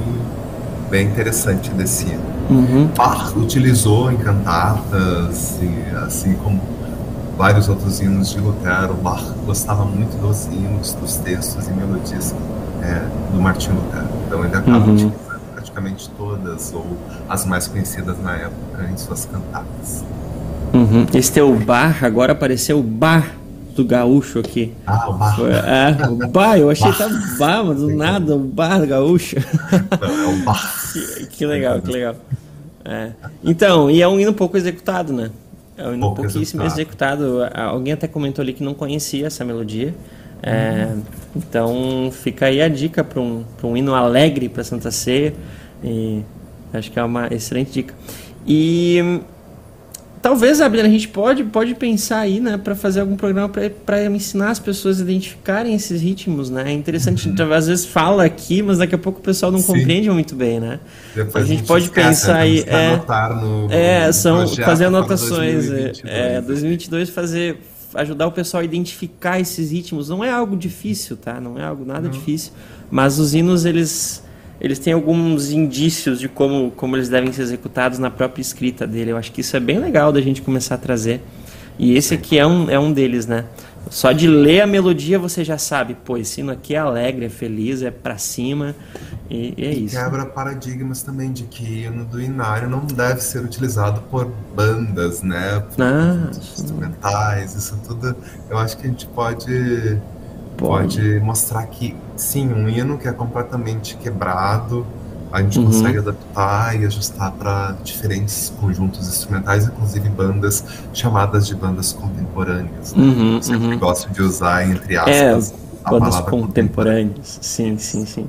bem 0.90 1.06
interessante 1.08 1.70
desse 1.70 2.06
uhum. 2.50 2.88
Bach 2.94 3.34
utilizou 3.36 4.12
em 4.12 4.16
cantatas, 4.18 5.58
e, 5.62 5.96
assim 6.04 6.34
como 6.34 6.60
vários 7.38 7.68
outros 7.68 8.00
hinos 8.00 8.30
de 8.30 8.40
Lutero. 8.40 8.94
Bach 8.94 9.22
gostava 9.46 9.84
muito 9.84 10.20
dos 10.20 10.46
hinos, 10.46 10.92
dos 10.94 11.16
textos 11.16 11.68
e 11.68 11.72
melodias 11.72 12.34
é, 12.82 13.02
do 13.32 13.40
Martinho 13.40 13.76
Lutero. 13.76 14.06
Então 14.26 14.44
ele 14.44 14.54
acaba 14.56 14.78
Uhum. 14.86 14.92
utilizando 14.94 15.40
praticamente 15.54 16.10
todas, 16.16 16.72
ou 16.72 16.86
as 17.28 17.44
mais 17.44 17.66
conhecidas 17.66 18.18
na 18.22 18.34
época, 18.36 18.88
em 18.92 18.96
suas 18.96 19.24
cantatas. 19.26 20.04
Uhum. 20.72 21.06
Esse 21.14 21.32
teu 21.32 21.54
bar, 21.56 22.04
agora 22.04 22.32
apareceu 22.32 22.78
o 22.78 22.82
bar 22.82 23.34
do 23.74 23.84
gaúcho 23.84 24.40
aqui. 24.40 24.74
Ah, 24.86 25.08
o 25.08 25.18
Foi- 25.36 25.50
É, 25.52 25.96
o 26.08 26.28
bar, 26.28 26.58
eu 26.58 26.68
achei 26.68 26.90
que 26.90 26.98
tava 26.98 27.14
bar, 27.38 27.64
mas 27.64 27.78
do 27.78 27.94
nada, 27.94 28.34
o 28.34 28.38
bar 28.40 28.84
gaúcho. 28.86 29.36
não, 30.00 30.08
é 30.32 30.34
o 30.34 30.44
Bach. 30.44 30.92
Que, 30.92 31.26
que 31.26 31.46
legal, 31.46 31.80
que 31.80 31.90
legal. 31.90 32.16
É. 32.84 33.10
Então, 33.44 33.90
e 33.90 34.02
é 34.02 34.08
um 34.08 34.18
hino 34.18 34.32
pouco 34.34 34.56
executado, 34.56 35.12
né? 35.12 35.30
É 35.76 35.86
um 35.88 35.94
hino 35.94 36.12
pouquíssimo 36.14 36.64
executado. 36.64 37.42
A- 37.54 37.64
Alguém 37.66 37.92
até 37.92 38.08
comentou 38.08 38.42
ali 38.42 38.52
que 38.52 38.64
não 38.64 38.74
conhecia 38.74 39.26
essa 39.28 39.44
melodia. 39.44 39.94
É, 40.42 40.88
Então, 41.36 42.10
fica 42.12 42.46
aí 42.46 42.60
a 42.60 42.68
dica 42.68 43.04
para 43.04 43.20
um, 43.20 43.44
pra 43.56 43.66
um 43.66 43.76
hino 43.76 43.94
alegre 43.94 44.48
para 44.48 44.64
Santa 44.64 44.90
Ceia. 44.90 45.34
E 45.82 46.22
acho 46.72 46.90
que 46.90 46.98
é 46.98 47.02
uma 47.04 47.28
excelente 47.32 47.70
dica. 47.72 47.94
E 48.46 49.20
talvez, 50.22 50.60
Abner, 50.60 50.84
a 50.84 50.88
gente 50.88 51.08
pode, 51.08 51.44
pode 51.44 51.74
pensar 51.74 52.20
aí, 52.20 52.40
né, 52.40 52.58
para 52.58 52.74
fazer 52.74 53.00
algum 53.00 53.16
programa 53.16 53.50
para 53.84 54.04
ensinar 54.06 54.50
as 54.50 54.58
pessoas 54.58 55.00
a 55.00 55.02
identificarem 55.02 55.74
esses 55.74 56.00
ritmos, 56.00 56.50
né? 56.50 56.64
É 56.66 56.72
interessante, 56.72 57.28
então, 57.28 57.52
às 57.52 57.66
vezes 57.68 57.86
fala 57.86 58.24
aqui, 58.24 58.62
mas 58.62 58.78
daqui 58.78 58.94
a 58.94 58.98
pouco 58.98 59.20
o 59.20 59.22
pessoal 59.22 59.52
não 59.52 59.60
Sim. 59.60 59.66
compreende 59.66 60.10
muito 60.10 60.34
bem, 60.34 60.58
né? 60.58 60.80
Depois 61.14 61.44
A 61.44 61.46
gente 61.46 61.62
pode 61.62 61.84
esquece, 61.84 62.08
pensar 62.08 62.34
né? 62.34 62.40
aí, 62.40 62.64
é, 62.66 62.86
anotar 62.88 63.36
no, 63.40 63.72
É, 63.72 64.10
são 64.12 64.48
fazer 64.48 64.86
anotações. 64.86 65.66
2022. 65.68 66.02
É, 66.04 66.36
é, 66.36 66.40
2022 66.40 67.10
fazer 67.10 67.58
ajudar 67.94 68.26
o 68.26 68.32
pessoal 68.32 68.60
a 68.60 68.64
identificar 68.64 69.40
esses 69.40 69.70
ritmos. 69.70 70.08
Não 70.08 70.24
é 70.24 70.30
algo 70.30 70.56
difícil, 70.56 71.16
tá? 71.16 71.40
Não 71.40 71.58
é 71.58 71.64
algo 71.64 71.84
nada 71.84 72.08
difícil. 72.08 72.52
Mas 72.90 73.18
os 73.18 73.34
hinos 73.34 73.64
eles 73.64 74.22
eles 74.60 74.78
têm 74.78 74.92
alguns 74.92 75.50
indícios 75.50 76.18
de 76.18 76.28
como 76.28 76.70
como 76.72 76.96
eles 76.96 77.08
devem 77.08 77.32
ser 77.32 77.42
executados 77.42 77.98
na 77.98 78.10
própria 78.10 78.42
escrita 78.42 78.86
dele. 78.86 79.12
Eu 79.12 79.16
acho 79.16 79.32
que 79.32 79.40
isso 79.40 79.56
é 79.56 79.60
bem 79.60 79.78
legal 79.78 80.12
da 80.12 80.20
gente 80.20 80.42
começar 80.42 80.74
a 80.74 80.78
trazer. 80.78 81.20
E 81.78 81.96
esse 81.96 82.14
aqui 82.14 82.38
é 82.38 82.46
um 82.46 82.70
é 82.70 82.78
um 82.78 82.92
deles, 82.92 83.26
né? 83.26 83.44
Só 83.90 84.12
de 84.12 84.26
ler 84.28 84.60
a 84.62 84.66
melodia 84.66 85.18
você 85.18 85.42
já 85.44 85.58
sabe, 85.58 85.94
pô, 85.94 86.16
esse 86.16 86.40
hino 86.40 86.52
aqui 86.52 86.74
é 86.74 86.78
alegre, 86.78 87.26
é 87.26 87.28
feliz, 87.28 87.82
é 87.82 87.90
pra 87.90 88.18
cima. 88.18 88.74
E, 89.30 89.54
e 89.56 89.64
é 89.66 89.72
isso. 89.72 89.96
Quebra 89.96 90.24
paradigmas 90.26 91.02
também 91.02 91.32
de 91.32 91.44
que 91.44 91.84
hino 91.84 92.04
do 92.04 92.20
inário 92.20 92.68
não 92.68 92.80
deve 92.86 93.20
ser 93.20 93.40
utilizado 93.44 94.00
por 94.10 94.30
bandas, 94.54 95.22
né? 95.22 95.60
Por 95.74 95.82
Ah, 95.84 96.30
instrumentais, 96.30 97.54
isso 97.54 97.78
tudo. 97.86 98.14
Eu 98.48 98.58
acho 98.58 98.76
que 98.78 98.86
a 98.86 98.90
gente 98.90 99.06
pode, 99.06 99.98
Pode. 100.56 100.96
pode 100.96 101.20
mostrar 101.20 101.66
que, 101.66 101.94
sim, 102.16 102.48
um 102.52 102.68
hino 102.68 102.96
que 102.98 103.06
é 103.08 103.12
completamente 103.12 103.96
quebrado, 103.96 104.86
a 105.32 105.42
gente 105.42 105.58
Uhum. 105.58 105.66
consegue 105.66 105.98
adaptar 105.98 106.80
e 106.80 106.86
ajustar 106.86 107.32
para 107.32 107.76
diferentes 107.84 108.52
conjuntos 108.60 109.06
instrumentais, 109.08 109.66
inclusive 109.66 110.08
bandas 110.08 110.64
chamadas 110.94 111.46
de 111.46 111.54
bandas 111.54 111.92
contemporâneas. 111.92 112.94
né? 112.94 113.02
Uhum, 113.02 113.36
Eu 113.36 113.42
sempre 113.42 113.66
uhum. 113.68 113.78
gosto 113.78 114.10
de 114.10 114.22
usar, 114.22 114.68
entre 114.68 114.94
É, 114.94 115.30
aspas, 115.30 115.54
a 115.84 115.90
bandas 115.90 116.20
contemporâneas. 116.20 117.38
Sim, 117.42 117.76
sim, 117.78 118.06
sim. 118.06 118.28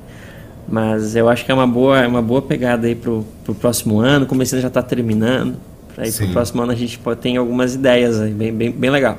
Mas 0.68 1.16
eu 1.16 1.28
acho 1.28 1.44
que 1.44 1.50
é 1.50 1.54
uma 1.54 1.66
boa, 1.66 1.98
é 1.98 2.06
uma 2.06 2.22
boa 2.22 2.42
pegada 2.42 2.86
aí 2.86 2.94
pro, 2.94 3.24
pro 3.44 3.54
próximo 3.54 3.98
ano. 4.00 4.26
Como 4.26 4.42
esse 4.42 4.60
já 4.60 4.68
está 4.68 4.82
terminando, 4.82 5.56
para 5.94 6.04
pro 6.12 6.28
próximo 6.28 6.62
ano 6.62 6.72
a 6.72 6.76
gente 6.76 6.98
pode 6.98 7.20
ter 7.20 7.36
algumas 7.36 7.74
ideias 7.74 8.20
aí, 8.20 8.32
bem, 8.32 8.54
bem, 8.54 8.70
bem 8.70 8.90
legal. 8.90 9.18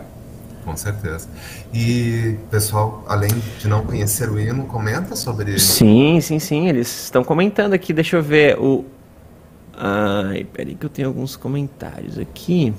Com 0.64 0.78
certeza. 0.78 1.28
E, 1.74 2.36
pessoal, 2.50 3.04
além 3.08 3.32
de 3.60 3.68
não 3.68 3.86
conhecer 3.86 4.30
o 4.30 4.40
hino, 4.40 4.66
comenta 4.66 5.16
sobre. 5.16 5.58
Sim, 5.58 6.20
sim, 6.20 6.38
sim. 6.38 6.68
Eles 6.68 7.06
estão 7.06 7.24
comentando 7.24 7.74
aqui. 7.74 7.94
Deixa 7.94 8.18
eu 8.18 8.24
ver. 8.24 8.60
O... 8.60 8.84
Ai, 9.74 10.46
peraí 10.52 10.76
que 10.76 10.86
eu 10.86 10.90
tenho 10.90 11.08
alguns 11.08 11.38
comentários 11.38 12.20
aqui. 12.20 12.74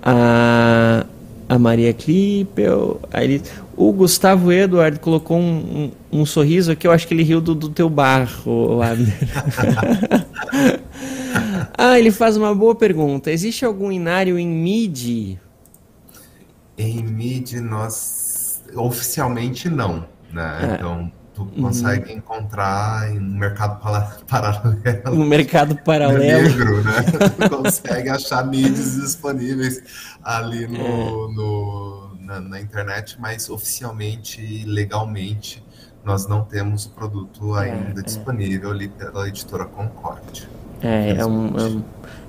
A, 0.00 1.04
a 1.48 1.58
Maria 1.58 1.92
Klippel. 1.92 3.00
Ele... 3.12 3.42
O 3.76 3.92
Gustavo 3.92 4.52
Eduardo 4.52 5.00
colocou 5.00 5.38
um, 5.38 5.90
um, 6.12 6.20
um 6.20 6.26
sorriso 6.26 6.70
aqui. 6.70 6.86
Eu 6.86 6.92
acho 6.92 7.08
que 7.08 7.14
ele 7.14 7.24
riu 7.24 7.40
do, 7.40 7.56
do 7.56 7.70
teu 7.70 7.90
barro, 7.90 8.80
Abner. 8.80 9.18
ah, 11.76 11.98
ele 11.98 12.12
faz 12.12 12.36
uma 12.36 12.54
boa 12.54 12.74
pergunta. 12.76 13.32
Existe 13.32 13.64
algum 13.64 13.90
inário 13.90 14.38
em 14.38 14.46
MIDI? 14.46 15.40
Em 16.78 17.02
MIDI, 17.02 17.60
nós. 17.60 18.62
Oficialmente 18.74 19.68
não. 19.68 20.06
Né? 20.32 20.58
É. 20.62 20.74
Então, 20.76 21.12
tu 21.34 21.44
consegue 21.60 22.12
encontrar 22.12 23.10
em 23.12 23.18
um 23.18 23.36
mercado 23.38 23.78
paralelo. 24.26 24.78
No 25.14 25.26
mercado 25.26 25.76
paralelo. 25.84 26.42
negro, 26.42 26.82
né? 26.84 27.02
Tu 27.38 27.50
consegue 27.50 28.08
achar 28.08 28.46
mídias 28.46 28.94
disponíveis 28.94 29.82
ali 30.22 30.66
no, 30.66 30.76
É. 30.78 31.34
no- 31.34 32.12
na, 32.20 32.40
na 32.40 32.60
internet, 32.60 33.16
mas 33.20 33.50
oficialmente 33.50 34.40
e 34.40 34.64
legalmente 34.64 35.62
nós 36.04 36.26
não 36.26 36.42
temos 36.44 36.86
o 36.86 36.90
produto 36.90 37.54
ainda 37.54 38.00
é. 38.00 38.02
disponível 38.02 38.70
ali 38.70 38.88
pela 38.88 39.28
editora 39.28 39.64
Concorde. 39.66 40.48
É, 40.80 41.10
é 41.18 41.26
um, 41.26 41.46
é 41.58 41.62
um- 41.62 41.84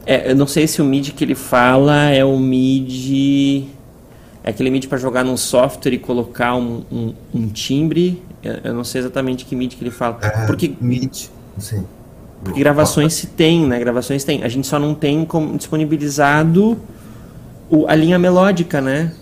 é, 0.06 0.32
eu 0.32 0.36
não 0.36 0.46
sei 0.48 0.68
se 0.68 0.82
o 0.82 0.86
MIDI 0.86 1.12
que 1.14 1.24
ele 1.24 1.36
fala 1.36 2.10
é 2.10 2.26
o 2.26 2.38
MIDI. 2.38 3.70
É 4.44 4.50
aquele 4.50 4.70
MIDI 4.70 4.88
para 4.88 4.98
jogar 4.98 5.24
num 5.24 5.38
software 5.38 5.94
e 5.94 5.98
colocar 5.98 6.56
um, 6.56 6.84
um, 6.92 7.14
um 7.34 7.48
timbre. 7.48 8.22
Eu, 8.44 8.74
não 8.74 8.84
sei 8.84 9.00
exatamente 9.00 9.46
que 9.46 9.56
MIDI 9.56 9.76
que 9.76 9.84
ele 9.84 9.92
fala. 9.92 10.18
É, 10.22 10.46
Porque, 10.46 10.76
MIDI, 10.82 11.30
sim. 11.58 11.86
porque 12.44 12.60
gravações 12.60 13.14
se 13.14 13.28
tem, 13.28 13.66
né? 13.66 13.80
Gravações 13.80 14.24
tem. 14.26 14.44
A 14.44 14.50
gente 14.50 14.68
só 14.68 14.78
não 14.78 14.94
tem 14.94 15.24
como 15.24 15.58
disponibilizado 15.58 16.78
o- 17.70 17.88
a 17.88 17.96
linha 17.96 18.20
melódica, 18.20 18.82
né? 18.82 19.14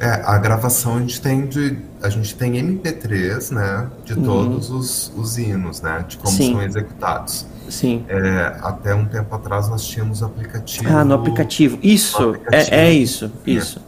É, 0.00 0.22
a 0.24 0.38
gravação 0.38 0.96
a 0.96 1.00
gente 1.00 1.20
tem 1.20 1.46
de. 1.46 1.76
A 2.00 2.08
gente 2.08 2.36
tem 2.36 2.52
MP3, 2.56 3.50
né? 3.50 3.88
De 4.04 4.14
todos 4.14 4.70
os, 4.70 5.12
os 5.16 5.36
hinos, 5.38 5.80
né? 5.80 6.04
De 6.06 6.16
como 6.18 6.30
Uhum. 6.30 6.36
Sim. 6.36 6.52
são 6.52 6.62
executados. 6.62 7.46
Sim. 7.68 8.04
É, 8.08 8.56
até 8.62 8.94
um 8.94 9.04
tempo 9.04 9.34
atrás 9.34 9.68
nós 9.68 9.84
tínhamos 9.84 10.22
aplicativo. 10.22 10.88
Ah, 10.88 11.04
no 11.04 11.14
aplicativo. 11.14 11.78
Isso, 11.82 12.22
No 12.22 12.28
aplicativo. 12.30 12.74
É, 12.76 12.86
é 12.86 12.92
isso, 12.92 13.30
isso. 13.44 13.80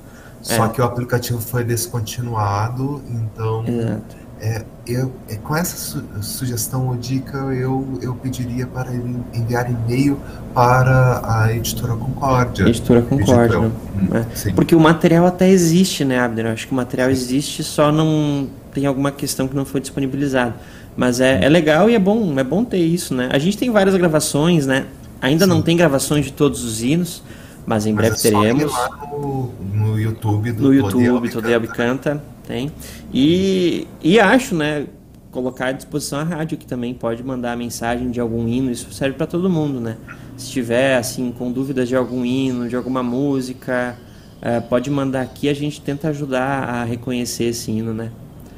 Só 0.43 0.67
É. 0.67 0.69
que 0.71 0.81
o 0.81 0.85
aplicativo 0.85 1.39
foi 1.41 1.63
descontinuado, 1.65 3.03
então 3.11 3.65
Exato. 3.67 4.17
é, 4.41 4.65
eu, 4.87 5.13
é, 5.29 5.37
com 5.37 5.55
essa 5.55 5.77
su- 5.77 6.03
sugestão 6.23 6.89
ou 6.89 6.97
dica 6.97 7.37
eu, 7.55 7.87
eu 8.01 8.15
pediria 8.15 8.67
para 8.67 8.93
ele 8.93 9.17
enviar 9.35 9.71
e-mail 9.71 10.19
para 10.55 11.21
a 11.25 11.53
editora 11.55 11.95
Concórdia. 11.95 12.65
Editora 12.69 13.03
Concórdia, 13.03 13.59
Acredito 13.59 13.63
eu. 13.63 13.63
né? 13.63 13.71
Hum, 14.13 14.17
É. 14.33 14.37
Sim. 14.37 14.55
Porque 14.55 14.75
o 14.75 14.81
material 14.81 15.27
até 15.27 15.49
existe, 15.49 16.05
né, 16.05 16.19
Abner? 16.21 16.47
Eu 16.47 16.53
acho 16.53 16.67
que 16.67 16.73
o 16.73 16.77
material 16.77 17.11
existe, 17.11 17.63
só 17.63 17.93
não 17.93 18.49
tem 18.73 18.87
alguma 18.87 19.11
questão 19.13 19.47
que 19.47 19.55
não 19.55 19.65
foi 19.65 19.81
disponibilizado. 19.81 20.55
Mas 20.97 21.21
é, 21.21 21.45
é 21.45 21.49
legal 21.49 21.89
e 21.89 21.95
é 21.95 21.99
bom, 21.99 22.39
é 22.39 22.43
bom 22.45 22.65
ter 22.65 22.79
isso, 22.79 23.15
né? 23.15 23.29
A 23.33 23.39
gente 23.39 23.57
tem 23.57 23.71
várias 23.71 23.95
gravações, 23.97 24.67
né? 24.67 24.87
Ainda 25.23 25.47
não 25.47 25.61
tem 25.63 25.77
gravações 25.77 26.25
de 26.25 26.33
todos 26.33 26.65
os 26.65 26.83
hinos, 26.83 27.23
mas 27.67 27.87
em 27.87 27.93
Mas 27.93 28.07
breve 28.09 28.15
é 28.15 28.19
só 28.19 28.29
ir 28.29 28.33
teremos. 28.33 28.73
lá 28.73 29.09
no, 29.13 29.53
no 29.73 30.01
YouTube 30.01 30.53
do 30.53 30.63
No 30.65 30.75
YouTube. 30.75 31.29
Todel 31.31 31.63
Canta, 31.69 32.23
tem. 32.47 32.71
E, 33.13 33.87
e 34.03 34.19
acho, 34.19 34.55
né, 34.55 34.87
colocar 35.31 35.67
à 35.67 35.73
disposição 35.73 36.19
a 36.19 36.25
rádio, 36.25 36.59
que 36.59 36.67
também 36.67 36.93
pode 36.93 37.23
mandar 37.23 37.57
mensagem 37.57 38.11
de 38.11 38.21
algum 38.21 38.47
hino, 38.49 38.71
isso 38.71 38.93
serve 38.93 39.17
para 39.17 39.27
todo 39.27 39.49
mundo, 39.49 39.81
né? 39.81 39.97
Se 40.37 40.51
tiver, 40.51 40.97
assim, 40.97 41.33
com 41.33 41.53
dúvidas 41.53 41.89
de 41.89 41.95
algum 41.95 42.25
hino, 42.25 42.69
de 42.69 42.75
alguma 42.75 43.03
música, 43.03 43.97
eh, 44.43 44.61
pode 44.61 44.91
mandar 44.91 45.21
aqui, 45.21 45.49
a 45.49 45.55
gente 45.55 45.81
tenta 45.81 46.09
ajudar 46.09 46.65
a 46.65 46.85
reconhecer 46.85 47.45
esse 47.45 47.71
hino, 47.71 47.93
né? 47.93 48.11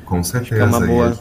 Com 0.05 0.19
Acho 0.19 0.31
certeza. 0.31 0.63
é 0.63 0.65
uma 0.65 0.81
boa. 0.81 1.19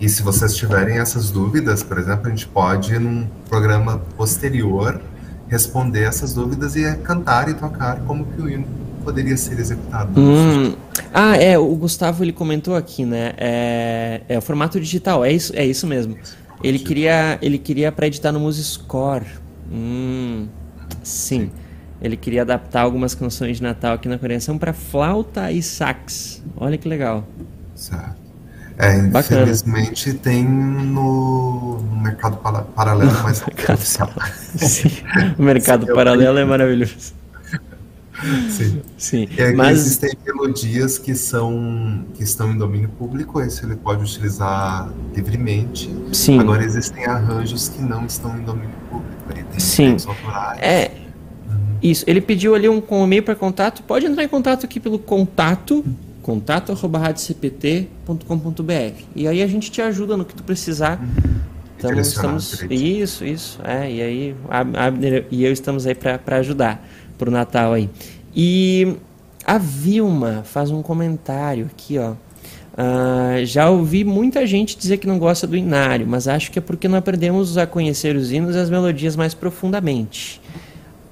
E, 0.00 0.06
e 0.06 0.08
se 0.08 0.22
vocês 0.22 0.54
tiverem 0.56 0.98
essas 0.98 1.30
dúvidas, 1.30 1.82
por 1.82 1.98
exemplo, 1.98 2.26
a 2.26 2.30
gente 2.30 2.46
pode, 2.48 2.98
num 2.98 3.26
programa 3.48 3.98
posterior, 4.16 5.00
responder 5.48 6.02
essas 6.02 6.34
dúvidas 6.34 6.76
e 6.76 6.96
cantar 6.98 7.48
e 7.48 7.54
tocar 7.54 8.00
como 8.00 8.24
que 8.24 8.40
o 8.40 8.48
hino 8.48 8.66
poderia 9.04 9.36
ser 9.36 9.58
executado. 9.58 10.20
Hum. 10.20 10.74
Ah, 11.14 11.36
é, 11.36 11.56
o 11.56 11.74
Gustavo 11.76 12.24
ele 12.24 12.32
comentou 12.32 12.74
aqui, 12.74 13.04
né? 13.04 13.34
É, 13.36 14.22
é 14.28 14.38
o 14.38 14.42
formato 14.42 14.80
digital, 14.80 15.24
é 15.24 15.32
isso, 15.32 15.52
é 15.54 15.64
isso 15.64 15.86
mesmo. 15.86 16.16
Ele 16.62 16.78
queria, 16.78 17.38
ele 17.40 17.58
queria 17.58 17.92
para 17.92 18.08
editar 18.08 18.32
no 18.32 18.40
MuseScore. 18.40 19.26
Hum, 19.70 20.48
sim. 21.02 21.50
Ele 22.00 22.16
queria 22.16 22.42
adaptar 22.42 22.82
algumas 22.82 23.14
canções 23.14 23.58
de 23.58 23.62
Natal 23.62 23.94
aqui 23.94 24.08
na 24.08 24.18
Coreação 24.18 24.58
para 24.58 24.72
flauta 24.72 25.50
e 25.52 25.62
sax. 25.62 26.42
Olha 26.56 26.76
que 26.76 26.88
legal. 26.88 27.26
Certo. 27.74 28.25
É, 28.78 29.02
Bacana. 29.02 29.42
infelizmente 29.42 30.12
tem 30.14 30.44
no, 30.44 31.80
mercado 32.02 32.36
paralelo, 32.74 33.12
mas 33.24 33.40
não 33.40 33.48
mercado 33.48 33.76
oficial. 33.76 34.10
Sim. 34.56 34.90
O 35.38 35.42
mercado 35.42 35.86
paralelo 35.86 36.38
é 36.38 36.44
maravilhoso. 36.44 37.14
Sim. 38.48 38.82
Sim. 38.96 39.28
E 39.36 39.42
aí 39.42 39.54
Mas 39.54 39.78
existem 39.78 40.10
melodias 40.24 40.98
que 40.98 41.14
são 41.14 42.04
que 42.14 42.22
estão 42.22 42.50
em 42.50 42.56
domínio 42.56 42.88
público, 42.88 43.40
esse 43.40 43.64
ele 43.64 43.76
pode 43.76 44.02
utilizar 44.02 44.88
livremente. 45.14 45.90
sim. 46.12 46.38
Agora 46.38 46.64
existem 46.64 47.04
arranjos 47.04 47.68
que 47.68 47.82
não 47.82 48.06
estão 48.06 48.36
em 48.38 48.42
domínio 48.42 48.70
público. 48.90 49.06
Sim. 49.58 49.96
É. 50.58 50.90
Isso, 51.82 52.04
ele 52.06 52.20
pediu 52.20 52.54
ali 52.54 52.68
um, 52.68 52.82
um 52.90 53.04
e-mail 53.04 53.22
para 53.22 53.34
contato. 53.34 53.82
Pode 53.82 54.06
entrar 54.06 54.24
em 54.24 54.28
contato 54.28 54.64
aqui 54.64 54.80
pelo 54.80 54.98
contato, 54.98 55.84
contato@radiocpt.com.br. 56.26 59.00
E 59.14 59.28
aí 59.28 59.40
a 59.40 59.46
gente 59.46 59.70
te 59.70 59.80
ajuda 59.80 60.16
no 60.16 60.24
que 60.24 60.34
tu 60.34 60.42
precisar. 60.42 61.00
Então, 61.78 61.92
estamos 61.92 62.64
isso, 62.68 63.24
isso, 63.24 63.60
é, 63.62 63.88
e 63.88 64.02
aí 64.02 64.34
a 64.48 64.86
Abner 64.86 65.28
e 65.30 65.44
eu 65.44 65.52
estamos 65.52 65.86
aí 65.86 65.94
para 65.94 66.38
ajudar 66.38 66.84
pro 67.16 67.30
Natal 67.30 67.74
aí. 67.74 67.88
E 68.34 68.96
a 69.44 69.56
Vilma 69.56 70.42
faz 70.44 70.72
um 70.72 70.82
comentário 70.82 71.66
aqui, 71.66 71.96
ó. 71.96 72.14
Ah, 72.76 73.36
já 73.44 73.70
ouvi 73.70 74.02
muita 74.02 74.44
gente 74.46 74.76
dizer 74.76 74.96
que 74.96 75.06
não 75.06 75.20
gosta 75.20 75.46
do 75.46 75.56
inário, 75.56 76.08
mas 76.08 76.26
acho 76.26 76.50
que 76.50 76.58
é 76.58 76.62
porque 76.62 76.88
não 76.88 76.98
aprendemos 76.98 77.56
a 77.56 77.68
conhecer 77.68 78.16
os 78.16 78.32
hinos 78.32 78.56
e 78.56 78.58
as 78.58 78.68
melodias 78.68 79.14
mais 79.14 79.32
profundamente. 79.32 80.40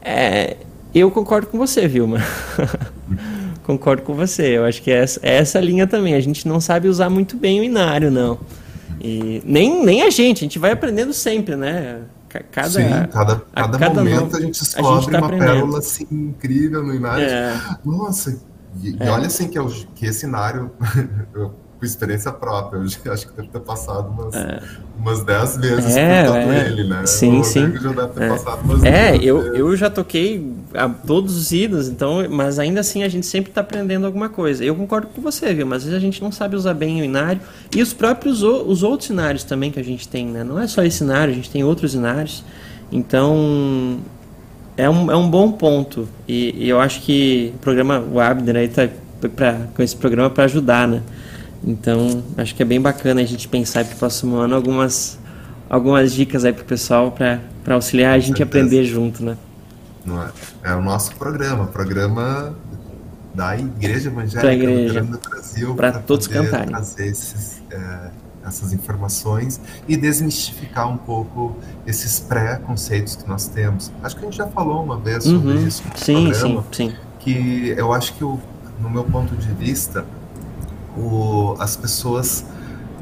É, 0.03 0.57
eu 0.93 1.09
concordo 1.11 1.47
com 1.47 1.57
você, 1.57 1.87
Vilma. 1.87 2.19
concordo 3.65 4.03
com 4.03 4.15
você. 4.15 4.57
Eu 4.59 4.65
acho 4.65 4.81
que 4.81 4.91
é 4.93 4.99
essa, 5.03 5.19
é 5.23 5.35
essa 5.39 5.59
linha 5.59 5.87
também. 5.87 6.15
A 6.15 6.21
gente 6.21 6.47
não 6.47 6.61
sabe 6.61 6.87
usar 6.87 7.11
muito 7.11 7.37
bem 7.37 7.59
o 7.61 7.65
inário, 7.65 8.11
não. 8.13 8.39
E 9.01 9.43
nem, 9.45 9.85
nem 9.85 10.03
a 10.03 10.11
gente, 10.11 10.39
a 10.39 10.41
gente 10.43 10.59
vai 10.59 10.71
aprendendo 10.71 11.13
sempre, 11.13 11.57
né? 11.57 12.03
Ca- 12.29 12.43
Cada, 12.51 12.69
Sim, 12.71 12.89
cada, 13.13 13.37
cada, 13.55 13.79
cada 13.79 13.95
momento 14.05 14.21
novo- 14.21 14.37
a 14.37 14.41
gente 14.41 14.43
a 14.43 14.47
gente 14.47 14.61
descobre 14.63 15.11
tá 15.13 15.19
uma 15.19 15.27
aprendendo. 15.27 15.53
pérola 15.53 15.79
assim 15.79 16.07
incrível 16.11 16.83
no 16.83 16.95
Inário. 16.95 17.25
É. 17.25 17.61
Nossa, 17.85 18.41
e, 18.83 18.91
e 18.91 18.97
É. 19.01 19.11
olha 19.11 19.27
assim 19.27 19.49
que, 19.49 19.59
eu, 19.59 19.67
que 19.95 20.07
esse 20.07 20.27
Inário, 20.27 20.71
eu, 21.35 21.55
com 21.85 21.87
experiência 21.87 22.33
própria, 22.33 22.79
eu 22.79 22.85
acho 23.13 23.27
que 23.29 23.37
deve 23.37 23.49
ter 23.49 23.61
passado 23.61 24.09
umas, 24.09 24.35
umas 24.99 25.23
10 25.23 25.57
vezes 25.59 25.97
É, 25.97 26.25
cantando 26.25 26.53
é. 26.53 26.67
ele, 26.67 26.85
né? 26.89 27.07
Sim, 27.07 27.41
o 27.41 27.45
sim. 27.45 27.73
Já 27.77 27.93
deve 27.93 28.09
ter 28.09 28.23
É. 28.25 28.29
passado 28.29 28.61
umas 28.65 28.83
É, 28.83 29.13
10 29.13 29.25
eu, 29.27 29.41
vezes. 29.43 29.59
eu 29.59 29.77
já 29.77 29.91
toquei 29.91 30.53
a 30.75 30.89
todos 30.89 31.37
os 31.37 31.53
hinos, 31.53 31.89
então, 31.89 32.27
mas 32.31 32.59
ainda 32.59 32.81
assim 32.81 33.03
a 33.03 33.09
gente 33.09 33.27
sempre 33.27 33.51
está 33.51 33.61
aprendendo 33.61 34.07
alguma 34.07 34.29
coisa. 34.29 34.65
Eu 34.65 34.75
concordo 34.75 35.09
com 35.09 35.21
você, 35.21 35.53
viu? 35.53 35.67
Mas 35.67 35.79
às 35.79 35.85
vezes 35.85 35.99
a 35.99 36.01
gente 36.01 36.23
não 36.23 36.33
sabe 36.33 36.57
usar 36.57 36.75
bem 36.75 37.01
o 37.01 37.05
inário 37.05 37.41
e 37.75 37.83
os 37.83 37.93
próprios 37.93 38.43
os 38.43 38.83
outros 38.83 39.11
inários 39.11 39.45
também 39.45 39.71
que 39.71 39.79
a 39.79 39.85
gente 39.85 40.09
tem, 40.09 40.27
né? 40.27 40.43
Não 40.43 40.59
é 40.59 40.67
só 40.67 40.83
esse 40.83 41.05
inário, 41.05 41.33
a 41.33 41.37
gente 41.37 41.51
tem 41.51 41.63
outros 41.63 41.95
inários. 41.95 42.43
Então 42.91 43.99
é 44.77 44.89
um, 44.89 45.11
é 45.11 45.17
um 45.17 45.29
bom 45.29 45.53
ponto 45.53 46.09
e, 46.27 46.55
e 46.65 46.69
eu 46.69 46.81
acho 46.81 47.01
que 47.03 47.53
o 47.57 47.59
programa 47.59 48.01
o 48.01 48.19
Abner 48.21 48.57
aí 48.57 48.69
tá 48.69 48.89
pra, 49.35 49.59
com 49.75 49.83
esse 49.83 49.97
programa 49.97 50.29
para 50.31 50.45
ajudar, 50.45 50.87
né? 50.89 51.03
Então 51.67 52.23
acho 52.37 52.55
que 52.55 52.63
é 52.63 52.67
bem 52.67 52.81
bacana 52.81 53.21
a 53.21 53.25
gente 53.25 53.49
pensar 53.49 53.85
para 53.85 53.95
o 53.95 53.99
próximo 53.99 54.37
ano 54.37 54.55
algumas 54.55 55.19
algumas 55.69 56.13
dicas 56.13 56.45
aí 56.45 56.53
pro 56.53 56.65
pessoal 56.65 57.11
para 57.13 57.41
auxiliar 57.75 58.15
a 58.15 58.19
gente 58.19 58.35
a 58.35 58.37
certeza. 58.47 58.65
aprender 58.67 58.85
junto, 58.85 59.25
né? 59.25 59.37
Não 60.05 60.23
é? 60.23 60.29
É 60.63 60.75
o 60.75 60.83
nosso 60.83 61.15
programa, 61.17 61.67
programa 61.67 62.55
da 63.35 63.57
Igreja 63.57 64.09
Evangélica 64.11 64.53
igreja. 64.53 65.03
Do 65.03 65.19
Brasil. 65.19 65.75
Pra 65.75 65.93
todos 65.93 66.27
cantarem. 66.27 66.69
Trazer 66.69 67.07
esses, 67.07 67.63
é, 67.71 68.11
essas 68.47 68.73
informações 68.75 69.59
e 69.89 69.97
desmistificar 69.97 70.89
um 70.89 70.99
pouco 70.99 71.57
esses 71.87 72.21
pré-conceitos 72.21 73.17
que 73.17 73.27
nós 73.27 73.49
temos. 73.49 73.91
Acho 74.03 74.15
que 74.17 74.23
a 74.23 74.25
gente 74.27 74.37
já 74.37 74.47
falou 74.47 74.85
uma 74.85 74.99
vez 74.99 75.25
sobre 75.25 75.49
Uhum. 75.53 75.67
isso 75.67 75.83
no 75.91 75.99
Sim, 75.99 76.27
sim, 76.35 76.39
programa, 76.39 76.65
sim. 76.71 76.93
que 77.21 77.75
eu 77.77 77.93
acho 77.93 78.13
que, 78.15 78.23
o, 78.23 78.39
no 78.79 78.91
meu 78.91 79.05
ponto 79.05 79.35
de 79.35 79.49
vista, 79.55 80.05
o, 80.95 81.57
as 81.61 81.77
pessoas 81.77 82.47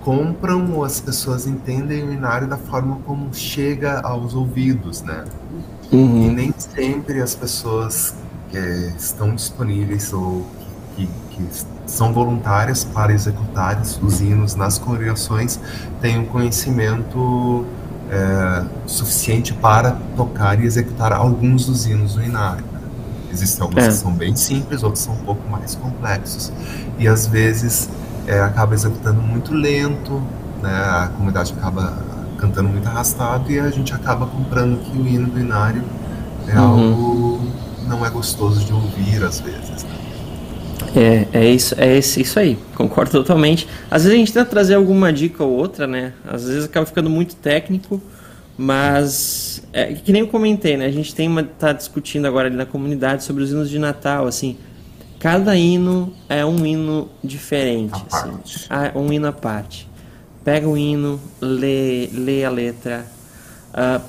compram 0.00 0.72
ou 0.74 0.84
as 0.84 1.00
pessoas 1.00 1.46
entendem 1.46 2.04
o 2.08 2.12
inário 2.12 2.48
da 2.48 2.58
forma 2.58 2.98
como 3.04 3.32
chega 3.34 4.00
aos 4.00 4.34
ouvidos, 4.34 5.02
né? 5.02 5.28
E 6.18 6.28
Uhum. 6.28 6.30
nem 6.30 6.54
sempre 6.58 7.20
as 7.22 7.34
pessoas 7.34 8.14
que 8.48 8.58
estão 8.98 9.34
disponíveis 9.34 10.12
ou 10.12 10.52
que, 10.94 11.08
que 11.30 11.48
são 11.86 12.12
voluntárias 12.12 12.84
para 12.84 13.12
executar 13.12 13.80
os 14.02 14.20
hinos 14.20 14.54
nas 14.54 14.78
congregações 14.78 15.60
têm 16.00 16.18
um 16.18 16.26
conhecimento 16.26 17.70
é, 18.08 18.68
suficiente 18.86 19.54
para 19.54 19.92
tocar 20.16 20.60
e 20.60 20.64
executar 20.66 21.12
alguns 21.12 21.66
dos 21.66 21.86
hinos 21.86 22.14
do 22.14 22.22
inário. 22.22 22.64
Existem 23.32 23.62
alguns 23.62 23.84
É. 23.84 23.88
que 23.88 23.94
são 23.94 24.12
bem 24.12 24.36
simples, 24.36 24.82
outros 24.82 25.02
são 25.04 25.14
um 25.14 25.24
pouco 25.24 25.48
mais 25.50 25.74
complexos. 25.74 26.52
E 26.98 27.08
às 27.08 27.26
vezes 27.26 27.88
é, 28.26 28.40
acaba 28.40 28.74
executando 28.74 29.20
muito 29.22 29.52
lento, 29.54 30.22
né? 30.62 30.70
a 30.70 31.10
comunidade 31.16 31.54
acaba 31.58 31.96
cantando 32.38 32.68
muito 32.68 32.86
arrastado 32.88 33.50
e 33.50 33.58
a 33.58 33.70
gente 33.70 33.92
acaba 33.94 34.26
comprando 34.26 34.78
que 34.84 34.96
o 34.98 35.06
hino 35.06 35.28
do 35.28 35.40
inário 35.40 35.82
é 36.48 36.58
Uhum. 36.58 36.90
algo 36.90 37.40
não 37.88 38.04
é 38.06 38.10
gostoso 38.10 38.64
de 38.64 38.72
ouvir 38.72 39.24
às 39.24 39.40
vezes. 39.40 39.84
né? 39.84 39.90
É, 40.94 41.28
é 41.32 41.44
isso, 41.46 41.74
é 41.78 41.98
isso 41.98 42.38
aí, 42.38 42.58
concordo 42.74 43.10
totalmente. 43.12 43.66
Às 43.90 44.02
vezes 44.02 44.14
a 44.14 44.18
gente 44.18 44.32
tenta 44.32 44.44
trazer 44.50 44.74
alguma 44.74 45.10
dica 45.12 45.42
ou 45.42 45.50
outra, 45.50 45.86
né? 45.86 46.12
Às 46.28 46.44
vezes 46.44 46.64
acaba 46.66 46.84
ficando 46.84 47.08
muito 47.08 47.34
técnico, 47.36 48.00
mas 48.62 49.60
é 49.72 49.92
que 49.92 50.12
nem 50.12 50.20
eu 50.20 50.28
comentei, 50.28 50.76
né? 50.76 50.86
A 50.86 50.90
gente 50.92 51.12
tem 51.12 51.26
uma, 51.26 51.42
tá 51.42 51.72
discutindo 51.72 52.26
agora 52.26 52.46
ali 52.46 52.54
na 52.54 52.64
comunidade 52.64 53.24
sobre 53.24 53.42
os 53.42 53.50
hinos 53.50 53.68
de 53.68 53.76
Natal, 53.76 54.24
assim. 54.24 54.56
Cada 55.18 55.56
hino 55.56 56.12
é 56.28 56.46
um 56.46 56.64
hino 56.64 57.08
diferente, 57.24 58.00
assim. 58.08 58.38
Ah, 58.70 58.92
um 58.94 59.12
hino 59.12 59.26
à 59.26 59.32
parte. 59.32 59.88
Pega 60.44 60.68
o 60.68 60.76
hino, 60.76 61.20
lê, 61.40 62.06
lê 62.12 62.44
a 62.44 62.50
letra, 62.50 63.04
ah, 63.74 64.00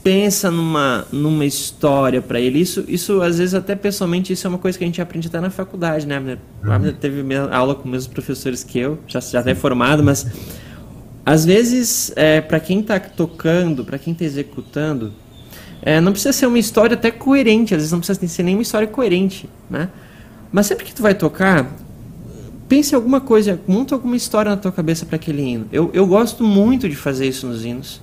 pensa 0.00 0.48
numa, 0.48 1.04
numa 1.10 1.44
história 1.44 2.22
para 2.22 2.38
ele. 2.38 2.60
Isso, 2.60 2.84
isso, 2.86 3.20
às 3.20 3.38
vezes, 3.38 3.52
até 3.52 3.74
pessoalmente, 3.74 4.32
isso 4.32 4.46
é 4.46 4.50
uma 4.50 4.58
coisa 4.58 4.78
que 4.78 4.84
a 4.84 4.86
gente 4.86 5.02
aprende 5.02 5.26
até 5.26 5.40
na 5.40 5.50
faculdade, 5.50 6.06
né, 6.06 6.16
Abner? 6.18 6.38
Abner 6.62 6.94
teve 6.94 7.24
aula 7.50 7.74
com 7.74 7.82
os 7.82 7.90
mesmos 7.90 8.06
professores 8.06 8.62
que 8.62 8.78
eu, 8.78 8.96
já, 9.08 9.18
já 9.18 9.40
até 9.40 9.56
formado, 9.56 10.04
mas 10.04 10.24
às 11.28 11.44
vezes, 11.44 12.10
é, 12.16 12.40
para 12.40 12.58
quem 12.58 12.82
tá 12.82 12.98
tocando, 12.98 13.84
para 13.84 13.98
quem 13.98 14.14
tá 14.14 14.24
executando, 14.24 15.12
é, 15.82 16.00
não 16.00 16.10
precisa 16.10 16.32
ser 16.32 16.46
uma 16.46 16.58
história 16.58 16.94
até 16.94 17.10
coerente, 17.10 17.74
às 17.74 17.80
vezes 17.80 17.92
não 17.92 17.98
precisa 17.98 18.26
ser 18.26 18.42
nenhuma 18.42 18.62
história 18.62 18.88
coerente, 18.88 19.46
né? 19.68 19.90
Mas 20.50 20.64
sempre 20.64 20.86
que 20.86 20.94
tu 20.94 21.02
vai 21.02 21.12
tocar, 21.12 21.70
pense 22.66 22.94
alguma 22.94 23.20
coisa, 23.20 23.60
monta 23.68 23.94
alguma 23.94 24.16
história 24.16 24.50
na 24.50 24.56
tua 24.56 24.72
cabeça 24.72 25.04
para 25.04 25.16
aquele 25.16 25.42
hino. 25.42 25.66
Eu, 25.70 25.90
eu 25.92 26.06
gosto 26.06 26.42
muito 26.42 26.88
de 26.88 26.96
fazer 26.96 27.26
isso 27.26 27.46
nos 27.46 27.62
hinos. 27.62 28.00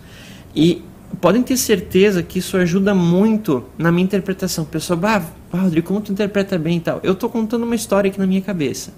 E 0.56 0.84
podem 1.20 1.42
ter 1.42 1.58
certeza 1.58 2.22
que 2.22 2.38
isso 2.38 2.56
ajuda 2.58 2.94
muito 2.94 3.64
na 3.76 3.92
minha 3.92 4.04
interpretação. 4.04 4.66
O 4.66 4.68
pessoal, 4.68 5.00
bah, 5.00 5.26
Rodrigo, 5.52 5.88
como 5.88 6.00
tu 6.00 6.12
interpreta 6.12 6.60
bem 6.60 6.78
e 6.78 6.82
tal. 6.82 7.00
Eu 7.02 7.16
tô 7.16 7.28
contando 7.28 7.64
uma 7.64 7.76
história 7.76 8.08
aqui 8.08 8.20
na 8.20 8.28
minha 8.28 8.42
cabeça. 8.42 8.94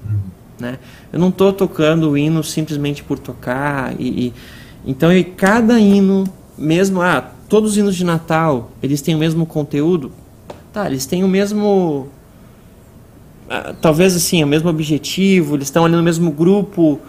Né? 0.60 0.80
Eu 1.12 1.20
não 1.20 1.32
tô 1.32 1.53
tocando 1.53 2.10
o 2.12 2.18
hino 2.18 2.43
simplesmente 2.43 3.03
por 3.03 3.20
tocar. 3.20 3.93
E, 3.99 4.28
e- 4.28 4.34
então, 4.86 5.12
e 5.12 5.24
cada 5.24 5.80
hino, 5.80 6.24
mesmo, 6.58 7.01
ah, 7.01 7.22
todos 7.49 7.72
os 7.72 7.78
hinos 7.78 7.95
de 7.95 8.03
Natal, 8.05 8.72
eles 8.82 9.01
têm 9.01 9.16
o 9.16 9.18
mesmo 9.18 9.45
conteúdo. 9.45 10.12
Tá, 10.74 10.86
eles 10.88 11.05
têm 11.05 11.24
o 11.24 11.28
mesmo 11.28 12.08
ah, 13.49 13.74
talvez 13.82 14.16
assim, 14.16 14.43
o 14.43 14.47
mesmo 14.47 14.70
objetivo, 14.70 15.55
eles 15.55 15.68
estão 15.68 15.86
ali 15.86 15.95
no 15.95 16.03
mesmo 16.03 16.32
grupo, 16.32 16.99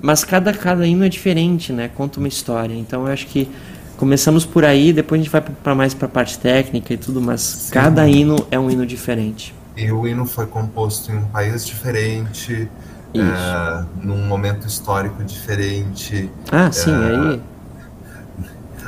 mas 0.00 0.24
cada, 0.24 0.52
cada 0.52 0.86
hino 0.86 1.04
é 1.04 1.08
diferente, 1.08 1.72
né? 1.72 1.88
Conta 1.94 2.18
uma 2.18 2.28
história. 2.28 2.74
Então 2.74 3.06
eu 3.06 3.12
acho 3.12 3.26
que 3.26 3.48
começamos 3.96 4.44
por 4.44 4.64
aí, 4.64 4.92
depois 4.92 5.20
a 5.20 5.24
gente 5.24 5.30
vai 5.32 5.40
para 5.40 5.74
mais 5.74 5.94
para 5.94 6.06
a 6.06 6.10
parte 6.10 6.38
técnica 6.38 6.94
e 6.94 6.96
tudo, 6.96 7.20
mas 7.20 7.68
cada 7.70 8.08
hino 8.08 8.46
é 8.50 8.58
um 8.58 8.70
hino 8.70 8.86
diferente. 8.86 9.54
E 9.76 9.90
o 9.90 10.06
hino 10.06 10.24
foi 10.24 10.46
composto 10.46 11.10
em 11.10 11.16
um 11.16 11.24
país 11.26 11.66
diferente, 11.66 12.68
é, 13.14 13.84
num 14.02 14.26
momento 14.26 14.66
histórico 14.66 15.22
diferente. 15.24 16.30
Ah, 16.50 16.70
sim, 16.70 16.92
aí. 16.94 17.42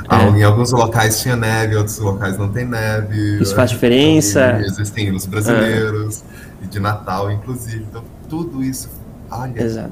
Ah, 0.09 0.21
É. 0.23 0.29
Em 0.29 0.43
alguns 0.43 0.71
locais 0.71 1.19
tinha 1.19 1.35
neve, 1.35 1.75
outros 1.75 1.97
locais 1.99 2.37
não 2.37 2.47
tem 2.49 2.65
neve. 2.65 3.41
Isso 3.41 3.53
faz 3.53 3.71
diferença. 3.71 4.57
Existem 4.63 5.07
hinos 5.07 5.25
brasileiros, 5.25 6.23
e 6.63 6.67
de 6.67 6.79
Natal, 6.79 7.29
inclusive. 7.29 7.85
Então, 7.89 8.01
tudo 8.29 8.63
isso, 8.63 8.89
olha, 9.29 9.61
Exato. 9.61 9.91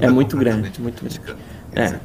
É 0.00 0.10
muito 0.10 0.36
grande, 0.36 0.70
muito 0.80 1.00
grande. 1.02 1.20
É. 1.74 1.98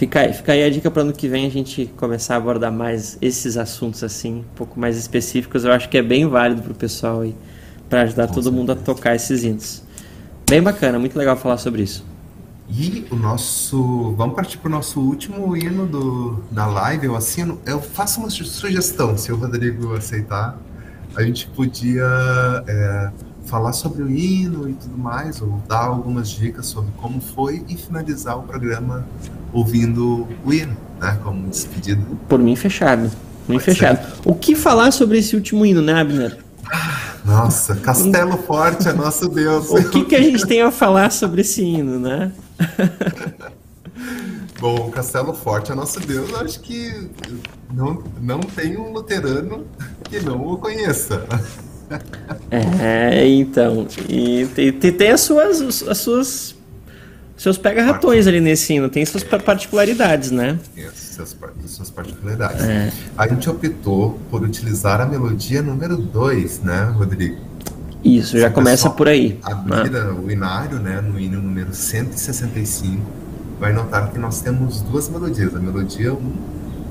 Fica 0.00 0.20
aí, 0.20 0.32
fica 0.32 0.52
aí 0.52 0.64
a 0.64 0.70
dica 0.70 0.90
para 0.90 1.02
ano 1.02 1.12
que 1.12 1.28
vem 1.28 1.44
a 1.44 1.50
gente 1.50 1.84
começar 1.98 2.32
a 2.32 2.36
abordar 2.38 2.72
mais 2.72 3.18
esses 3.20 3.58
assuntos 3.58 4.02
assim, 4.02 4.36
um 4.36 4.54
pouco 4.56 4.80
mais 4.80 4.96
específicos. 4.96 5.62
Eu 5.62 5.72
acho 5.72 5.90
que 5.90 5.98
é 5.98 6.02
bem 6.02 6.26
válido 6.26 6.62
pro 6.62 6.72
pessoal 6.74 7.20
aí, 7.20 7.34
para 7.86 8.00
ajudar 8.04 8.26
Com 8.28 8.32
todo 8.32 8.50
mundo 8.50 8.72
a 8.72 8.74
certeza. 8.76 8.96
tocar 8.96 9.14
esses 9.14 9.44
hinos. 9.44 9.82
Bem 10.48 10.62
bacana, 10.62 10.98
muito 10.98 11.18
legal 11.18 11.36
falar 11.36 11.58
sobre 11.58 11.82
isso. 11.82 12.02
E 12.70 13.04
o 13.10 13.14
nosso. 13.14 14.14
Vamos 14.16 14.34
partir 14.34 14.56
para 14.56 14.68
o 14.68 14.70
nosso 14.70 15.00
último 15.00 15.54
hino 15.54 15.86
do, 15.86 16.42
da 16.50 16.64
live. 16.66 17.04
Eu 17.04 17.14
assino. 17.14 17.60
Eu 17.66 17.82
faço 17.82 18.20
uma 18.20 18.30
su- 18.30 18.44
sugestão, 18.46 19.18
se 19.18 19.30
o 19.30 19.36
Rodrigo 19.36 19.92
aceitar. 19.94 20.58
A 21.14 21.22
gente 21.22 21.46
podia 21.48 22.08
é, 22.66 23.10
falar 23.44 23.72
sobre 23.72 24.02
o 24.02 24.10
hino 24.10 24.68
e 24.68 24.74
tudo 24.74 24.96
mais, 24.96 25.40
ou 25.40 25.60
dar 25.68 25.86
algumas 25.86 26.28
dicas 26.28 26.66
sobre 26.66 26.90
como 26.96 27.20
foi 27.20 27.64
e 27.68 27.76
finalizar 27.76 28.38
o 28.38 28.42
programa 28.42 29.06
ouvindo 29.52 30.28
o 30.44 30.52
hino, 30.52 30.76
né? 31.00 31.18
Como 31.22 31.48
despedida. 31.48 32.02
Por 32.28 32.38
mim, 32.38 32.54
fechado. 32.56 33.10
Por 33.46 33.52
mim, 33.52 33.58
fechado. 33.58 33.98
O 34.24 34.34
que 34.34 34.54
falar 34.54 34.92
sobre 34.92 35.18
esse 35.18 35.34
último 35.34 35.66
hino, 35.66 35.82
né, 35.82 35.94
Abner? 35.94 36.38
Nossa, 37.24 37.76
Castelo 37.76 38.36
Forte 38.38 38.88
é 38.88 38.92
nosso 38.92 39.28
Deus. 39.28 39.70
O 39.70 39.90
que, 39.90 40.04
que 40.04 40.16
a 40.16 40.22
gente 40.22 40.46
tem 40.46 40.62
a 40.62 40.70
falar 40.70 41.10
sobre 41.10 41.42
esse 41.42 41.62
hino, 41.62 41.98
né? 41.98 42.32
Bom, 44.60 44.90
Castelo 44.90 45.32
Forte 45.32 45.72
é 45.72 45.74
nosso 45.74 46.00
Deus. 46.00 46.30
Eu 46.30 46.40
acho 46.40 46.60
que 46.60 47.08
não, 47.72 48.02
não 48.20 48.40
tem 48.40 48.76
um 48.76 48.92
luterano 48.92 49.66
que 50.04 50.20
não 50.20 50.46
o 50.46 50.58
conheça. 50.58 51.26
É, 52.50 53.26
então. 53.26 53.86
E 54.08 54.46
tem, 54.54 54.72
tem, 54.72 55.10
as 55.10 55.20
suas. 55.20 55.82
As 55.88 55.98
suas 55.98 56.60
seus 57.36 57.56
pega-ratões 57.56 58.26
ali 58.26 58.38
nesse 58.38 58.74
hino, 58.74 58.90
tem 58.90 59.06
suas 59.06 59.24
pa- 59.24 59.38
particularidades, 59.38 60.30
né? 60.30 60.58
Tem 60.74 60.84
as 60.84 60.94
suas, 60.94 61.32
par- 61.32 61.52
as 61.64 61.70
suas 61.70 61.88
particularidades. 61.88 62.62
É. 62.62 62.92
A 63.16 63.26
gente 63.26 63.48
optou 63.48 64.20
por 64.30 64.42
utilizar 64.42 65.00
a 65.00 65.06
melodia 65.06 65.62
número 65.62 65.96
2, 65.96 66.60
né, 66.60 66.92
Rodrigo? 66.94 67.38
Isso, 68.04 68.38
já 68.38 68.50
começa 68.50 68.90
por 68.90 69.08
aí. 69.08 69.38
Abrir 69.42 69.90
né? 69.90 70.14
o 70.22 70.30
inário, 70.30 70.78
né, 70.80 71.00
no 71.00 71.18
hino 71.18 71.40
número 71.40 71.72
165, 71.72 73.00
vai 73.58 73.72
notar 73.72 74.10
que 74.10 74.18
nós 74.18 74.42
temos 74.42 74.82
duas 74.82 75.08
melodias, 75.08 75.54
a 75.54 75.58
melodia 75.58 76.12
1 76.12 76.32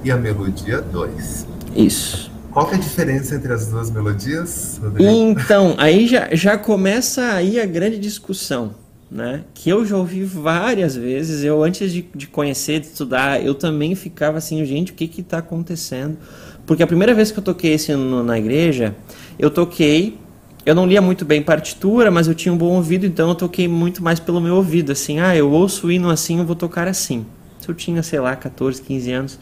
e 0.04 0.12
a 0.12 0.18
melodia 0.18 0.82
2. 0.82 1.46
Isso. 1.76 2.29
Qual 2.52 2.66
que 2.66 2.74
é 2.74 2.78
a 2.78 2.82
diferença 2.82 3.36
entre 3.36 3.54
as 3.54 3.68
duas 3.68 3.92
melodias, 3.92 4.80
Rodrigo? 4.82 5.10
Então, 5.10 5.76
aí 5.78 6.08
já, 6.08 6.30
já 6.34 6.58
começa 6.58 7.34
aí 7.34 7.60
a 7.60 7.66
grande 7.66 8.00
discussão, 8.00 8.74
né? 9.10 9.44
Que 9.54 9.70
eu 9.70 9.86
já 9.86 9.96
ouvi 9.96 10.24
várias 10.24 10.96
vezes. 10.96 11.44
Eu, 11.44 11.64
antes 11.64 11.92
de, 11.92 12.08
de 12.14 12.28
conhecer, 12.28 12.80
de 12.80 12.88
estudar, 12.88 13.44
eu 13.44 13.54
também 13.54 13.94
ficava 13.94 14.40
assim, 14.40 14.64
gente, 14.66 14.92
o 14.92 14.96
que 14.96 15.08
que 15.08 15.22
tá 15.22 15.38
acontecendo? 15.38 16.18
Porque 16.66 16.82
a 16.82 16.88
primeira 16.88 17.14
vez 17.14 17.32
que 17.32 17.40
eu 17.40 17.44
toquei 17.44 17.74
esse 17.74 17.96
no, 17.96 18.24
na 18.24 18.38
igreja, 18.38 18.96
eu 19.38 19.50
toquei. 19.50 20.18
Eu 20.66 20.76
não 20.76 20.86
lia 20.86 21.02
muito 21.02 21.26
bem 21.26 21.42
partitura, 21.42 22.12
mas 22.12 22.28
eu 22.28 22.36
tinha 22.36 22.54
um 22.54 22.58
bom 22.58 22.76
ouvido, 22.76 23.06
então 23.06 23.30
eu 23.30 23.36
toquei 23.36 23.68
muito 23.68 24.04
mais 24.04 24.20
pelo 24.20 24.42
meu 24.42 24.56
ouvido. 24.56 24.92
Assim, 24.92 25.20
ah, 25.20 25.36
eu 25.36 25.50
ouço 25.50 25.88
o 25.88 25.92
hino 25.92 26.10
assim, 26.10 26.40
eu 26.40 26.46
vou 26.46 26.56
tocar 26.56 26.88
assim. 26.88 27.26
Se 27.60 27.70
eu 27.70 27.74
tinha, 27.74 28.04
sei 28.04 28.20
lá, 28.20 28.36
14, 28.36 28.82
15 28.82 29.12
anos. 29.12 29.40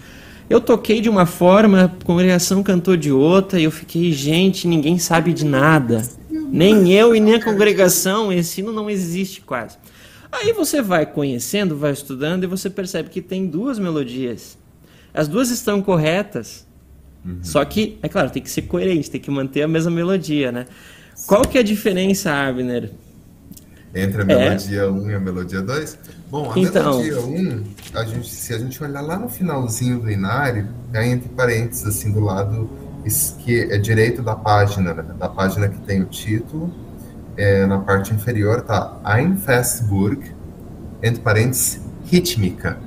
Eu 0.49 0.61
toquei 0.61 1.01
de 1.01 1.09
uma 1.09 1.25
forma, 1.25 1.83
a 1.83 2.05
congregação 2.05 2.63
cantou 2.63 2.95
de 2.95 3.11
outra, 3.11 3.59
e 3.59 3.65
eu 3.65 3.71
fiquei, 3.71 4.11
gente, 4.13 4.67
ninguém 4.67 4.97
sabe 4.97 5.33
de 5.33 5.45
nada. 5.45 6.07
Nem 6.29 6.93
eu 6.93 7.13
e 7.13 7.19
nem 7.19 7.35
a 7.35 7.43
congregação, 7.43 8.31
esse 8.31 8.61
hino 8.61 8.71
não 8.71 8.89
existe 8.89 9.41
quase. 9.41 9.77
Aí 10.31 10.53
você 10.53 10.81
vai 10.81 11.05
conhecendo, 11.05 11.75
vai 11.75 11.91
estudando 11.91 12.43
e 12.43 12.47
você 12.47 12.69
percebe 12.69 13.09
que 13.09 13.21
tem 13.21 13.45
duas 13.45 13.77
melodias. 13.77 14.57
As 15.13 15.27
duas 15.27 15.49
estão 15.49 15.81
corretas, 15.81 16.65
só 17.41 17.63
que, 17.65 17.97
é 18.01 18.07
claro, 18.07 18.29
tem 18.29 18.41
que 18.41 18.49
ser 18.49 18.63
coerente, 18.63 19.11
tem 19.11 19.19
que 19.19 19.31
manter 19.31 19.63
a 19.63 19.67
mesma 19.67 19.91
melodia, 19.91 20.51
né? 20.51 20.65
Qual 21.25 21.41
que 21.41 21.57
é 21.57 21.61
a 21.61 21.63
diferença, 21.63 22.31
Abner? 22.31 22.91
Entre 23.97 24.21
a 24.21 24.25
melodia 24.25 24.91
1 24.91 25.09
e 25.09 25.15
a 25.15 25.19
melodia 25.19 25.61
2? 25.61 25.97
Bom, 26.29 26.51
a 26.51 26.57
É. 26.57 26.61
Então. 26.61 26.99
melodia 26.99 27.19
1, 27.19 27.63
a 27.95 28.05
gente, 28.05 28.29
se 28.29 28.53
a 28.53 28.59
gente 28.59 28.83
olhar 28.83 29.01
lá 29.01 29.17
no 29.17 29.27
finalzinho 29.27 29.99
do 29.99 30.11
inário, 30.11 30.67
tá 30.91 31.05
entre 31.05 31.29
parênteses, 31.29 31.85
assim, 31.85 32.11
do 32.11 32.19
lado 32.19 32.69
que 33.39 33.61
é 33.71 33.77
direito 33.77 34.21
da 34.21 34.35
página, 34.35 34.93
né, 34.93 35.05
da 35.17 35.29
página 35.29 35.69
que 35.69 35.79
tem 35.79 36.01
o 36.01 36.05
título, 36.05 36.73
é, 37.37 37.65
na 37.65 37.79
parte 37.79 38.13
inferior 38.13 38.61
tá 38.61 38.99
Ein 39.05 39.37
Festburg, 39.37 40.35
entre 41.01 41.21
parênteses, 41.21 41.79
rítmica. 42.05 42.77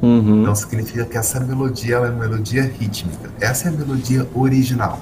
Uhum. 0.00 0.42
Então 0.42 0.54
significa 0.54 1.04
que 1.04 1.16
essa 1.16 1.40
melodia 1.40 1.96
é 1.96 1.98
uma 1.98 2.10
melodia 2.10 2.62
rítmica. 2.62 3.30
Essa 3.40 3.68
é 3.68 3.72
a 3.72 3.72
melodia 3.72 4.26
original. 4.34 5.00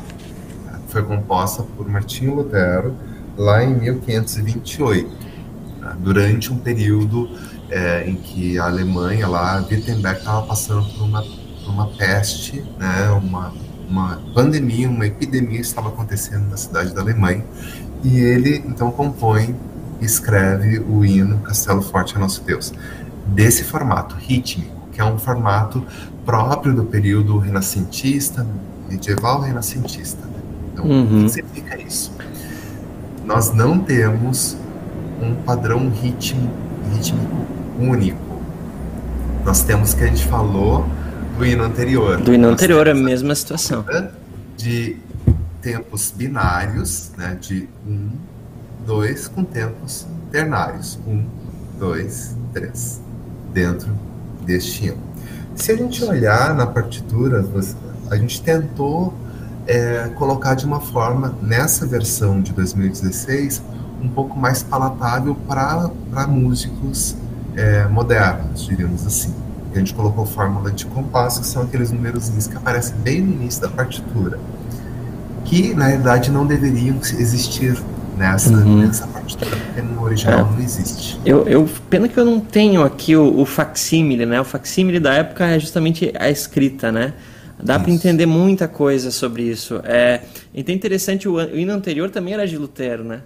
Foi 0.89 1.03
composta 1.03 1.64
por 1.76 1.89
Martinho 1.89 2.35
Lutero 2.37 2.95
lá 3.37 3.62
em 3.64 3.74
1528, 3.74 5.09
né, 5.80 5.97
durante 6.01 6.53
um 6.53 6.57
período 6.59 7.28
é, 7.70 8.09
em 8.09 8.16
que 8.16 8.59
a 8.59 8.66
Alemanha 8.66 9.26
lá, 9.28 9.64
Wittenberg 9.70 10.18
estava 10.18 10.43
passando 10.47 10.85
por 10.95 11.05
uma, 11.05 11.22
por 11.22 11.70
uma 11.70 11.87
peste, 11.89 12.62
né, 12.78 13.11
uma, 13.11 13.53
uma 13.89 14.20
pandemia, 14.35 14.89
uma 14.89 15.07
epidemia 15.07 15.61
estava 15.61 15.89
acontecendo 15.89 16.49
na 16.51 16.57
cidade 16.57 16.95
da 16.95 17.01
Alemanha, 17.01 17.45
e 18.05 18.18
ele 18.18 18.62
então 18.66 18.91
compõe 18.91 19.55
e 20.01 20.05
escreve 20.05 20.80
o 20.80 21.05
hino 21.05 21.39
Castelo 21.39 21.80
Forte 21.80 22.16
é 22.16 22.18
Nosso 22.18 22.43
Deus, 22.43 22.72
desse 23.26 23.62
formato 23.64 24.16
rítmico, 24.16 24.89
que 24.93 25.01
é 25.01 25.05
um 25.05 25.16
formato 25.18 25.83
próprio 26.26 26.74
do 26.74 26.85
período 26.85 27.39
renascentista, 27.39 28.47
medieval 28.89 29.41
renascentista. 29.41 30.26
né? 30.26 30.33
Então, 30.72 30.85
Uhum. 30.85 31.20
o 31.20 31.24
que 31.24 31.28
significa 31.30 31.80
isso? 31.80 32.12
Nós 33.33 33.51
não 33.51 33.78
temos 33.78 34.59
um 35.18 35.35
padrão 35.37 35.89
ritmo, 35.89 36.53
rítmico 36.93 37.35
único. 37.80 38.43
Nós 39.43 39.62
temos 39.62 39.95
o 39.95 39.97
que 39.97 40.05
a 40.05 40.07
gente 40.07 40.26
falou 40.26 40.87
do 41.39 41.47
hino 41.47 41.64
anterior. 41.64 42.18
Do 42.18 42.35
hino 42.35 42.49
Nós 42.49 42.53
anterior, 42.53 42.87
a 42.91 42.95
mesma 42.95 43.35
situação. 43.35 43.87
de 44.55 44.99
tempos 45.62 46.12
binários, 46.14 47.11
né, 47.16 47.39
de 47.41 47.66
um, 47.89 48.11
dois, 48.87 49.28
com 49.28 49.45
tempos 49.45 50.07
ternários, 50.30 50.99
um, 51.07 51.24
dois, 51.78 52.37
três, 52.53 53.01
dentro 53.51 53.89
deste 54.45 54.89
hino. 54.89 54.99
Se 55.55 55.72
a 55.72 55.76
gente 55.76 56.05
olhar 56.05 56.55
na 56.55 56.66
partitura, 56.66 57.43
a 58.11 58.16
gente 58.16 58.43
tentou 58.43 59.14
é, 59.73 60.11
colocar 60.16 60.55
de 60.55 60.66
uma 60.66 60.81
forma, 60.81 61.35
nessa 61.41 61.87
versão 61.87 62.41
de 62.43 62.53
2016, 62.53 63.62
um 64.03 64.09
pouco 64.09 64.39
mais 64.39 64.62
palatável 64.62 65.35
para 65.49 66.27
músicos 66.29 67.16
é, 67.57 67.87
modernos, 67.87 68.66
diríamos 68.66 69.07
assim. 69.07 69.33
A 69.75 69.79
gente 69.79 69.95
colocou 69.95 70.27
fórmula 70.27 70.70
de 70.70 70.85
compasso, 70.87 71.41
que 71.41 71.47
são 71.47 71.62
aqueles 71.62 71.91
números 71.91 72.29
que 72.47 72.57
aparecem 72.57 72.95
bem 72.99 73.23
no 73.23 73.33
início 73.33 73.62
da 73.62 73.68
partitura, 73.68 74.39
que 75.45 75.73
na 75.75 75.89
verdade 75.89 76.31
não 76.31 76.47
deveriam 76.47 76.97
existir 77.18 77.81
nessa, 78.18 78.51
Uhum. 78.53 78.81
nessa 78.81 79.07
partitura, 79.07 79.57
porque 79.57 79.81
no 79.81 80.03
original 80.03 80.51
não 80.53 80.61
existe. 80.62 81.18
Eu, 81.25 81.47
eu- 81.49 81.66
pena 81.89 82.07
que 82.09 82.18
eu 82.18 82.25
não 82.27 82.39
tenho 82.41 82.83
aqui 82.83 83.16
o, 83.16 83.41
o 83.41 83.47
facsímile, 83.47 84.27
né? 84.27 84.39
O 84.41 84.45
facsímile 84.45 85.01
da 85.01 85.14
época 85.14 85.47
é 85.47 85.59
justamente 85.59 86.12
a 86.18 86.29
escrita, 86.29 86.93
né? 86.93 87.14
Dá 87.63 87.79
para 87.79 87.91
entender 87.91 88.27
muita 88.27 88.67
coisa 88.67 89.11
sobre 89.11 89.45
isso. 89.45 89.81
É, 89.85 90.23
então 90.53 90.73
é 90.73 90.77
interessante, 90.77 91.29
o, 91.29 91.35
o 91.35 91.57
hino 91.57 91.73
anterior 91.73 92.11
também 92.11 92.35
era 92.35 92.47
de 92.47 92.59
Lutero, 92.59 93.05
né? 93.05 93.23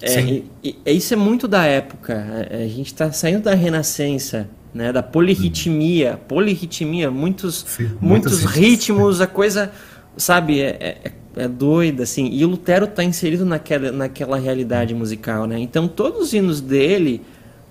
É, 0.00 0.08
Sim. 0.08 0.44
e, 0.62 0.76
e 0.84 0.92
isso 0.92 1.14
é 1.14 1.16
muito 1.16 1.48
da 1.48 1.64
época. 1.64 2.46
A, 2.50 2.56
a 2.56 2.68
gente 2.68 2.86
está 2.86 3.10
saindo 3.10 3.44
da 3.44 3.54
Renascença, 3.54 4.48
né? 4.72 4.92
Da 4.92 5.02
polirritmia. 5.02 6.20
Polirritmia, 6.28 7.10
muitos, 7.10 7.64
Sim, 7.66 7.90
muitos 8.00 8.44
ritmos, 8.44 9.20
a 9.20 9.26
coisa, 9.26 9.72
sabe, 10.16 10.60
é, 10.60 11.02
é, 11.04 11.12
é 11.36 11.48
doida, 11.48 12.02
assim. 12.02 12.28
E 12.30 12.44
o 12.44 12.48
Lutero 12.48 12.84
está 12.84 13.02
inserido 13.02 13.44
naquela, 13.44 13.90
naquela 13.90 14.38
realidade 14.38 14.94
musical, 14.94 15.46
né? 15.46 15.58
Então 15.58 15.88
todos 15.88 16.20
os 16.20 16.32
hinos 16.34 16.60
dele 16.60 17.22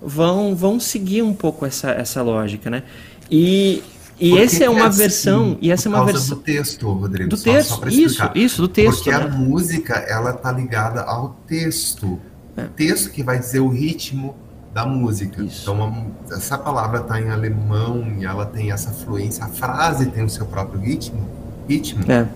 vão, 0.02 0.54
vão 0.54 0.78
seguir 0.80 1.22
um 1.22 1.34
pouco 1.34 1.64
essa, 1.64 1.90
essa 1.92 2.22
lógica, 2.22 2.68
né? 2.68 2.82
E, 3.30 3.82
e 4.20 4.38
essa 4.38 4.64
é 4.64 4.68
uma 4.70 4.86
assim? 4.86 4.98
versão, 4.98 5.58
e 5.60 5.70
essa 5.70 5.88
é 5.88 5.90
uma 5.90 6.04
versão 6.04 6.36
do 6.36 6.42
texto, 6.42 6.90
Rodrigo. 6.92 7.30
do 7.30 7.36
só- 7.36 7.44
só 7.44 7.52
texto, 7.56 7.80
pra 7.80 7.90
isso, 7.90 8.30
isso, 8.34 8.62
do 8.62 8.68
texto, 8.68 9.04
Porque 9.04 9.10
a 9.10 9.20
né? 9.28 9.36
música, 9.36 9.94
ela 9.94 10.32
tá 10.32 10.50
ligada 10.52 11.02
ao 11.02 11.36
texto. 11.46 12.18
É. 12.56 12.64
O 12.64 12.68
texto 12.68 13.10
que 13.10 13.22
vai 13.22 13.38
dizer 13.38 13.60
o 13.60 13.68
ritmo 13.68 14.34
da 14.74 14.84
música. 14.84 15.42
Isso. 15.42 15.62
Então, 15.62 16.12
a 16.30 16.34
essa 16.36 16.58
palavra 16.58 17.00
tá 17.00 17.20
em 17.20 17.30
alemão 17.30 18.06
e 18.18 18.24
ela 18.24 18.44
tem 18.46 18.70
essa 18.72 18.90
fluência. 18.90 19.44
A 19.44 19.48
frase 19.48 20.06
tem 20.06 20.24
o 20.24 20.28
seu 20.30 20.44
próprio 20.46 20.80
ritmo. 20.80 21.26
ritmo. 21.68 22.02
É. 22.10 22.26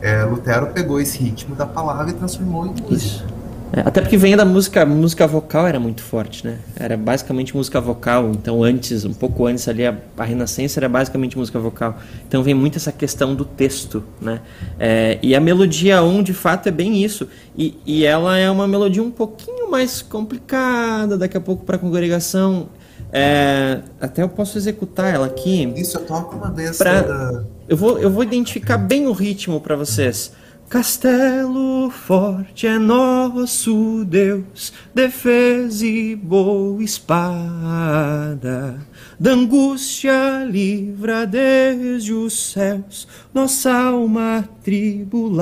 É, 0.00 0.24
Lutero 0.24 0.68
pegou 0.68 1.00
esse 1.00 1.18
ritmo 1.18 1.54
da 1.56 1.66
palavra 1.66 2.10
e 2.10 2.12
transformou 2.14 2.66
em 2.66 2.70
música. 2.70 2.94
Isso. 2.94 3.24
É, 3.72 3.80
até 3.80 4.00
porque 4.00 4.16
vem 4.16 4.34
da 4.36 4.44
música, 4.44 4.84
música 4.86 5.26
vocal 5.26 5.66
era 5.66 5.78
muito 5.78 6.02
forte, 6.02 6.46
né? 6.46 6.58
Era 6.74 6.96
basicamente 6.96 7.54
música 7.54 7.80
vocal. 7.80 8.30
Então 8.30 8.62
antes, 8.62 9.04
um 9.04 9.12
pouco 9.12 9.46
antes 9.46 9.68
ali, 9.68 9.86
a, 9.86 9.94
a 10.16 10.24
Renascença 10.24 10.80
era 10.80 10.88
basicamente 10.88 11.36
música 11.36 11.58
vocal. 11.58 11.98
Então 12.26 12.42
vem 12.42 12.54
muito 12.54 12.76
essa 12.76 12.90
questão 12.92 13.34
do 13.34 13.44
texto, 13.44 14.02
né? 14.20 14.40
É, 14.78 15.18
e 15.22 15.34
a 15.34 15.40
melodia 15.40 16.02
1, 16.02 16.22
de 16.22 16.32
fato, 16.32 16.68
é 16.68 16.72
bem 16.72 17.02
isso. 17.04 17.28
E, 17.56 17.76
e 17.84 18.04
ela 18.04 18.38
é 18.38 18.50
uma 18.50 18.66
melodia 18.66 19.02
um 19.02 19.10
pouquinho 19.10 19.70
mais 19.70 20.00
complicada 20.00 21.18
daqui 21.18 21.36
a 21.36 21.40
pouco 21.40 21.64
para 21.64 21.76
a 21.76 21.78
congregação. 21.78 22.68
É, 23.12 23.80
até 24.00 24.22
eu 24.22 24.28
posso 24.28 24.58
executar 24.58 25.14
ela 25.14 25.26
aqui. 25.26 25.72
Isso 25.76 25.96
eu 25.98 26.02
toco 26.04 26.36
uma 26.36 26.50
vez. 26.50 26.76
Pra- 26.78 27.42
Eu 27.68 27.76
vou, 27.76 27.98
eu 27.98 28.10
vou 28.10 28.22
identificar 28.22 28.78
bem 28.78 29.06
o 29.06 29.12
ritmo 29.12 29.60
para 29.60 29.76
vocês. 29.76 30.32
Castelo 30.68 31.88
forte 31.88 32.66
é 32.66 32.78
nosso 32.78 34.04
Deus, 34.04 34.70
defesa 34.94 35.86
e 35.86 36.14
boa 36.14 36.84
espada. 36.84 38.78
Da 39.18 39.30
angústia 39.30 40.44
livra 40.44 41.26
desde 41.26 42.12
os 42.12 42.52
céus 42.52 43.08
nossa 43.32 43.72
alma 43.72 44.46
tribulada. 44.62 45.40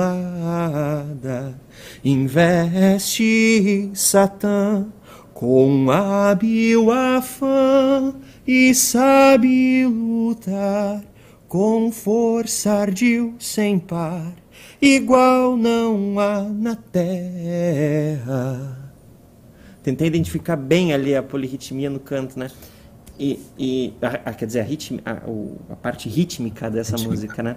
Investe 2.05 3.91
Satã 3.93 4.85
com 5.33 5.91
hábil 5.91 6.89
afã 6.89 8.13
e 8.47 8.73
sabe 8.73 9.85
lutar 9.85 11.03
com 11.49 11.91
força 11.91 12.71
ardil 12.71 13.35
sem 13.39 13.77
par, 13.77 14.33
igual 14.81 15.57
não 15.57 16.19
há 16.19 16.41
na 16.43 16.75
terra. 16.75 18.77
Tentei 19.83 20.07
identificar 20.07 20.55
bem 20.55 20.93
ali 20.93 21.15
a 21.15 21.23
polirritmia 21.23 21.89
no 21.89 21.99
canto, 21.99 22.37
né? 22.37 22.49
E, 23.19 23.39
e 23.57 23.93
a- 24.01 24.29
a- 24.29 24.33
quer 24.33 24.45
dizer, 24.45 24.59
a, 24.59 24.63
ritmi, 24.63 25.01
a, 25.05 25.17
a 25.71 25.75
parte 25.75 26.07
rítmica 26.09 26.69
dessa 26.69 26.91
Rítmica. 26.91 27.11
música, 27.11 27.43
né? 27.43 27.55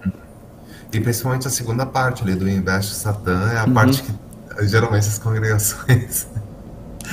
E 0.92 1.00
principalmente 1.00 1.46
a 1.46 1.50
segunda 1.50 1.84
parte 1.84 2.22
ali 2.22 2.34
do 2.34 2.48
Investe 2.48 2.94
Satã 2.94 3.50
é 3.52 3.58
a 3.58 3.64
Uhum. 3.64 3.74
parte 3.74 4.02
que 4.02 4.66
geralmente 4.66 5.06
as 5.06 5.18
congregações. 5.18 6.26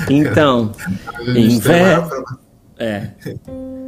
Então, 0.09 0.71
A 1.07 2.46
É. 2.80 3.09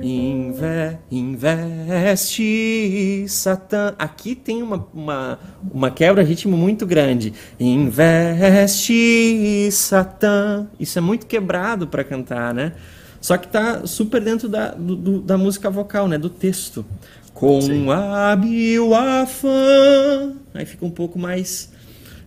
Inve, 0.02 0.98
investe 1.12 3.26
Satã. 3.28 3.94
Aqui 4.00 4.34
tem 4.36 4.64
uma, 4.64 4.88
uma, 4.94 5.40
uma 5.72 5.92
quebra-ritmo 5.92 6.58
muito 6.58 6.86
grande. 6.88 7.34
Investe 7.60 9.70
Satã. 9.72 10.68
Isso 10.80 10.98
é 10.98 11.02
muito 11.02 11.26
quebrado 11.28 11.88
para 11.88 12.04
cantar, 12.04 12.54
né? 12.54 12.74
Só 13.22 13.38
que 13.38 13.48
tá 13.48 13.86
super 13.86 14.22
dentro 14.22 14.48
da, 14.48 14.72
do- 14.72 15.22
da 15.22 15.38
música 15.38 15.70
vocal, 15.70 16.08
né? 16.08 16.18
Do 16.18 16.30
texto. 16.30 16.86
Com 17.34 17.62
Sim. 17.62 17.90
hábil 17.92 18.94
afã. 18.96 20.34
Aí 20.54 20.66
fica 20.66 20.86
um 20.86 20.90
pouco 20.92 21.20
mais. 21.20 21.72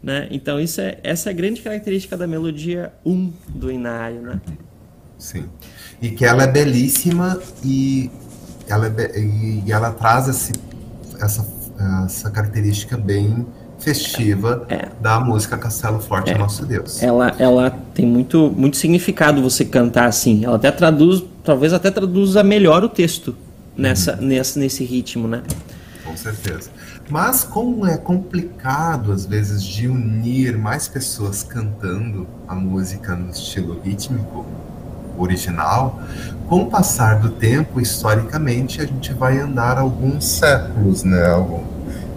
Né? 0.03 0.29
Então, 0.31 0.61
isso 0.61 0.81
é, 0.81 0.99
essa 1.03 1.31
é 1.31 1.33
a 1.33 1.35
grande 1.35 1.63
característica 1.63 2.17
da 2.17 2.27
melodia 2.27 2.93
1 3.07 3.33
do 3.49 3.71
Inário, 3.71 4.21
né? 4.21 4.41
Sim. 5.17 5.45
E 6.03 6.11
que 6.11 6.25
ela 6.25 6.43
é 6.43 6.47
belíssima 6.49 7.39
e 7.65 8.11
ela, 8.69 8.87
é 8.99 9.21
e, 9.21 9.71
ela 9.71 9.93
traz 9.93 10.29
esse, 10.29 10.53
essa, 11.21 11.47
essa 12.05 12.29
característica 12.29 12.97
bem 12.97 13.47
festiva 13.79 14.67
É. 14.69 14.89
da 15.01 15.19
música 15.21 15.57
Castelo 15.57 16.01
Forte 16.01 16.33
é. 16.33 16.39
Nosso 16.39 16.67
Deus. 16.67 17.03
ela, 17.03 17.35
ela 17.39 17.71
tem 17.95 18.07
muito, 18.07 18.53
muito 18.57 18.77
significado 18.77 19.41
você 19.41 19.65
cantar 19.65 20.07
assim. 20.07 20.45
Ela 20.45 20.57
até 20.57 20.71
traduz, 20.71 21.23
talvez 21.45 21.73
até 21.73 21.91
traduza 21.91 22.43
melhor 22.43 22.83
o 22.85 22.89
texto 22.89 23.35
nessa, 23.77 24.17
nessa, 24.17 24.59
nesse 24.59 24.85
ritmo, 24.85 25.27
né? 25.29 25.43
Com 26.05 26.17
certeza. 26.17 26.69
Mas 27.09 27.45
como 27.45 27.87
é 27.87 27.97
complicado, 27.97 29.13
às 29.13 29.27
vezes, 29.27 29.63
de 29.63 29.89
unir 29.89 30.57
mais 30.57 30.89
pessoas 30.89 31.43
cantando 31.43 32.27
a 32.47 32.55
música 32.55 33.15
no 33.15 33.31
estilo 33.31 33.81
rítmico 33.85 34.47
original, 35.19 36.01
com 36.49 36.63
o 36.63 36.67
passar 36.71 37.19
do 37.21 37.31
tempo, 37.31 37.81
historicamente, 37.81 38.81
a 38.81 38.87
gente 38.87 39.13
vai 39.13 39.39
andar 39.39 39.79
alguns 39.79 40.25
séculos, 40.27 41.03
né? 41.05 41.23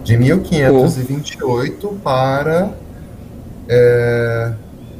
De 0.04 0.16
1528 0.16 1.88
para 2.02 2.70
é, 3.68 4.52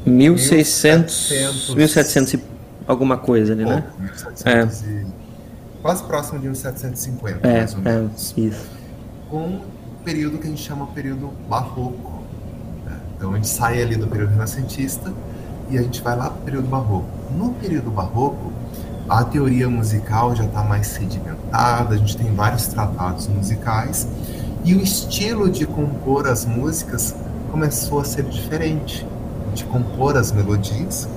1600, 0.05 1.31
1700. 1.31 1.75
1700 1.75 2.35
e 2.35 2.41
alguma 2.87 3.17
coisa 3.19 3.53
ali, 3.53 3.65
né? 3.65 3.83
pouco, 3.83 4.03
1700 4.03 4.83
e- 4.83 5.07
quase 5.83 6.03
próximo 6.05 6.39
de 6.41 6.47
1750, 6.47 7.47
É, 7.47 7.59
mais 7.59 7.75
ou 7.75 7.81
é, 7.81 7.83
menos. 7.83 8.35
isso. 8.37 8.67
com 9.31 9.39
o 9.47 9.61
período 10.05 10.39
que 10.39 10.47
a 10.47 10.51
gente 10.51 10.63
chama 10.63 10.87
período 10.89 11.31
barroco. 11.49 12.23
né? 12.85 12.97
Então 13.17 13.33
a 13.33 13.37
gente 13.37 13.49
sai 13.49 13.83
ali 13.83 13.97
do 13.97 14.07
período 14.07 14.31
renascentista 14.31 15.13
e 15.71 15.79
a 15.79 15.83
gente 15.83 16.03
vai 16.03 16.17
lá 16.17 16.31
para 16.31 16.39
o 16.39 16.43
período 16.43 16.69
barroco. 16.69 17.07
No 17.37 17.51
período 17.51 17.91
barroco, 17.91 18.53
a 19.09 19.23
teoria 19.25 19.69
musical 19.69 20.35
já 20.35 20.45
está 20.45 20.63
mais 20.63 20.89
sedimentada, 20.89 21.95
a 21.95 21.99
gente 21.99 22.17
tem 22.17 22.35
vários 22.35 22.67
tratados 22.67 23.29
musicais 23.29 24.07
e 24.65 24.75
o 24.75 24.81
estilo 24.81 25.49
de 25.49 25.65
compor 25.65 26.27
as 26.27 26.45
músicas 26.45 27.15
começou 27.53 28.01
a 28.01 28.05
ser 28.05 28.25
diferente, 28.25 29.07
de 29.55 29.65
compor 29.65 30.17
as 30.17 30.33
melodias. 30.33 31.09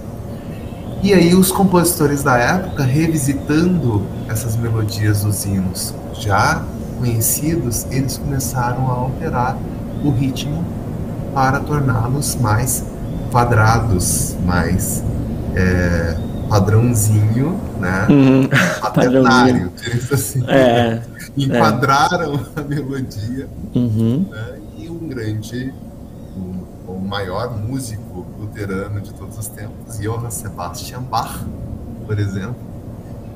E 1.02 1.14
aí 1.14 1.34
os 1.34 1.52
compositores 1.52 2.22
da 2.22 2.38
época, 2.38 2.84
revisitando 2.84 4.06
essas 4.28 4.56
melodias 4.56 5.24
dos 5.24 5.46
hinos 5.46 5.96
já 6.14 6.64
conhecidos, 7.00 7.88
eles 7.90 8.18
começaram 8.18 8.88
a 8.92 8.94
alterar 8.94 9.58
o 10.04 10.12
ritmo 10.12 10.64
para 11.34 11.60
torná-los 11.60 12.36
mais 12.36 12.84
quadrados, 13.32 14.36
mais 14.46 15.04
é, 15.56 16.18
padrãozinho, 16.50 17.60
né? 17.80 18.08
Uhum. 18.10 18.50
Paternário, 18.82 19.72
isso 19.94 20.14
assim. 20.14 20.44
É. 20.48 21.02
Enquadraram 21.38 22.40
a 22.56 22.62
melodia 22.62 23.48
Uhum. 23.76 24.26
né? 24.30 24.60
E 24.78 24.90
um 24.90 25.08
grande, 25.08 25.74
o, 26.36 26.92
o 26.94 27.00
maior 27.00 27.56
músico 27.56 28.26
luterano 28.40 29.00
de 29.00 29.14
todos 29.14 29.38
os 29.38 29.48
tempos, 29.48 30.00
Johann 30.00 30.32
Sebastian 30.32 31.02
Bach, 31.04 31.46
por 32.06 32.18
exemplo, 32.20 32.56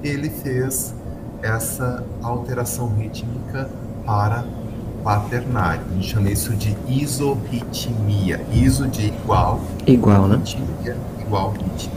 ele 0.03 0.29
fez 0.29 0.93
essa 1.41 2.03
alteração 2.21 2.87
rítmica 2.95 3.69
para 4.05 4.43
quaternário. 5.03 5.81
A 5.91 5.93
gente 5.95 6.09
chama 6.09 6.31
isso 6.31 6.53
de 6.53 6.75
isorritmia. 6.87 8.41
Iso 8.51 8.87
de 8.87 9.07
igual, 9.07 9.61
Igual, 9.85 10.27
né? 10.27 10.37
ritmia 10.37 10.97
igual 11.33 11.51
ritmo. 11.51 11.91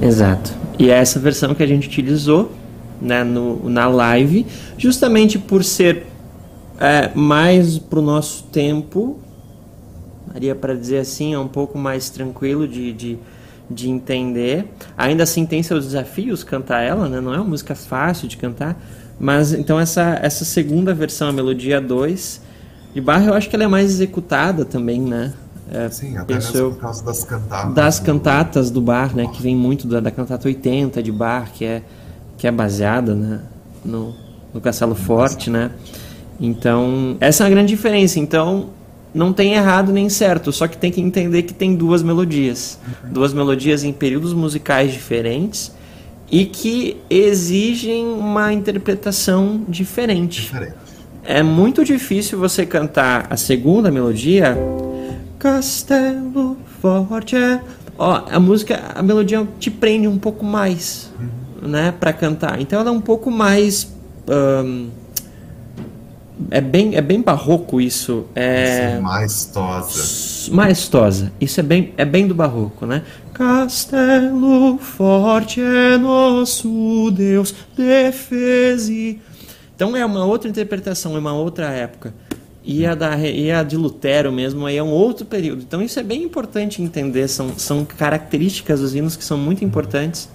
Exato. 0.00 0.52
E 0.78 0.90
é 0.90 0.94
essa 0.94 1.20
versão 1.20 1.54
que 1.54 1.62
a 1.62 1.66
gente 1.66 1.86
utilizou 1.86 2.50
né, 3.00 3.22
no, 3.22 3.68
na 3.68 3.86
live, 3.88 4.46
justamente 4.78 5.38
por 5.38 5.62
ser 5.62 6.06
é, 6.80 7.10
mais 7.14 7.78
para 7.78 7.98
o 7.98 8.02
nosso 8.02 8.44
tempo, 8.44 9.18
daria 10.32 10.54
para 10.54 10.74
dizer 10.74 10.98
assim, 10.98 11.34
é 11.34 11.38
um 11.38 11.48
pouco 11.48 11.76
mais 11.76 12.08
tranquilo 12.08 12.66
de, 12.66 12.92
de, 12.92 13.18
de 13.68 13.90
entender. 13.90 14.66
Ainda 14.96 15.24
assim 15.24 15.44
tem 15.44 15.62
seus 15.62 15.84
desafios 15.86 16.42
cantar 16.42 16.80
ela, 16.80 17.08
né? 17.08 17.20
não 17.20 17.34
é 17.34 17.36
uma 17.36 17.44
música 17.44 17.74
fácil 17.74 18.26
de 18.26 18.36
cantar, 18.36 18.80
mas 19.22 19.52
então 19.52 19.78
essa, 19.78 20.18
essa 20.20 20.44
segunda 20.44 20.92
versão, 20.92 21.28
a 21.28 21.32
melodia 21.32 21.80
2 21.80 22.40
de 22.92 23.00
Barra, 23.00 23.26
eu 23.26 23.34
acho 23.34 23.48
que 23.48 23.54
ela 23.54 23.64
é 23.64 23.68
mais 23.68 23.88
executada 23.88 24.64
também, 24.64 25.00
né? 25.00 25.32
É, 25.70 25.88
Sim, 25.88 26.16
até 26.16 26.38
por 26.40 26.76
causa 26.76 27.04
das 27.04 27.22
cantatas. 27.22 27.72
das 27.72 28.00
do- 28.00 28.04
cantatas 28.04 28.70
do 28.70 28.80
bar, 28.80 29.14
né, 29.14 29.28
que 29.32 29.40
vem 29.40 29.56
muito 29.56 29.86
da, 29.86 30.00
da 30.00 30.10
cantata 30.10 30.48
80 30.48 31.00
de 31.00 31.12
bar, 31.12 31.52
que 31.54 31.64
é 31.64 31.82
que 32.36 32.48
é 32.48 32.50
baseada, 32.50 33.14
né, 33.14 33.40
no, 33.84 34.12
no 34.52 34.60
Castelo 34.60 34.96
Forte, 34.96 35.48
né? 35.48 35.70
Então, 36.40 37.16
essa 37.20 37.44
é 37.44 37.46
a 37.46 37.50
grande 37.50 37.68
diferença. 37.68 38.18
Então, 38.18 38.70
não 39.14 39.32
tem 39.32 39.52
errado 39.54 39.92
nem 39.92 40.08
certo, 40.08 40.50
só 40.52 40.66
que 40.66 40.76
tem 40.76 40.90
que 40.90 41.00
entender 41.00 41.44
que 41.44 41.54
tem 41.54 41.76
duas 41.76 42.02
melodias, 42.02 42.76
duas 43.08 43.32
melodias 43.32 43.84
em 43.84 43.92
períodos 43.92 44.32
musicais 44.34 44.92
diferentes 44.92 45.70
e 46.32 46.46
que 46.46 46.96
exigem 47.10 48.06
uma 48.06 48.54
interpretação 48.54 49.62
diferente. 49.68 50.40
Diferente. 50.40 50.74
É 51.22 51.42
muito 51.42 51.84
difícil 51.84 52.38
você 52.38 52.64
cantar 52.64 53.26
a 53.28 53.36
segunda 53.36 53.90
melodia. 53.90 54.56
Castelo 55.38 56.56
Forte. 56.80 57.36
Ó, 57.98 58.22
a 58.28 58.40
música, 58.40 58.80
a 58.94 59.02
melodia 59.02 59.46
te 59.60 59.70
prende 59.70 60.08
um 60.08 60.18
pouco 60.18 60.42
mais, 60.42 61.10
né, 61.60 61.92
para 61.92 62.14
cantar. 62.14 62.58
Então 62.58 62.80
ela 62.80 62.88
é 62.88 62.92
um 62.92 63.00
pouco 63.00 63.30
mais 63.30 63.92
ahn, 64.26 64.88
é 66.50 66.60
bem 66.60 66.94
é 66.96 67.00
bem 67.00 67.20
barroco 67.22 67.80
isso. 67.80 68.26
É 68.34 68.92
Assim, 68.94 69.02
maestosa. 69.02 70.50
maestosa. 70.54 71.32
Isso 71.40 71.60
é 71.60 71.62
bem, 71.62 71.92
é 71.96 72.04
bem 72.04 72.26
do 72.26 72.34
barroco, 72.34 72.86
né? 72.86 73.02
Castelo 73.32 74.78
forte 74.78 75.60
é 75.60 75.96
nosso 75.98 77.10
Deus, 77.12 77.54
defese. 77.76 79.20
Então 79.74 79.96
é 79.96 80.04
uma 80.04 80.24
outra 80.24 80.48
interpretação, 80.48 81.16
é 81.16 81.18
uma 81.18 81.32
outra 81.32 81.70
época. 81.70 82.14
E 82.64 82.86
a, 82.86 82.94
da, 82.94 83.18
e 83.18 83.50
a 83.50 83.62
de 83.64 83.76
Lutero 83.76 84.30
mesmo 84.30 84.64
aí 84.66 84.76
é 84.76 84.82
um 84.82 84.90
outro 84.90 85.26
período. 85.26 85.62
Então 85.62 85.82
isso 85.82 85.98
é 85.98 86.02
bem 86.02 86.22
importante 86.22 86.80
entender, 86.80 87.26
são, 87.26 87.58
são 87.58 87.84
características 87.84 88.80
dos 88.80 88.94
hinos 88.94 89.16
que 89.16 89.24
são 89.24 89.36
muito 89.36 89.64
importantes 89.64 90.28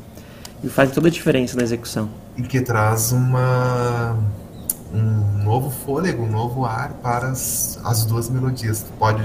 e 0.64 0.68
fazem 0.68 0.93
toda 0.93 1.08
a 1.08 1.12
diferença 1.12 1.55
na 1.55 1.64
execução. 1.64 2.10
e 2.38 2.41
que 2.41 2.60
traz 2.62 3.12
uma 3.14 4.18
um 4.94 5.44
novo 5.44 5.70
fôlego, 5.70 6.24
um 6.24 6.30
novo 6.32 6.66
ar 6.66 6.92
para 7.04 7.28
as, 7.28 7.80
as 7.84 8.06
duas 8.06 8.30
melodias. 8.30 8.82
Tu 8.82 8.92
pode 8.98 9.24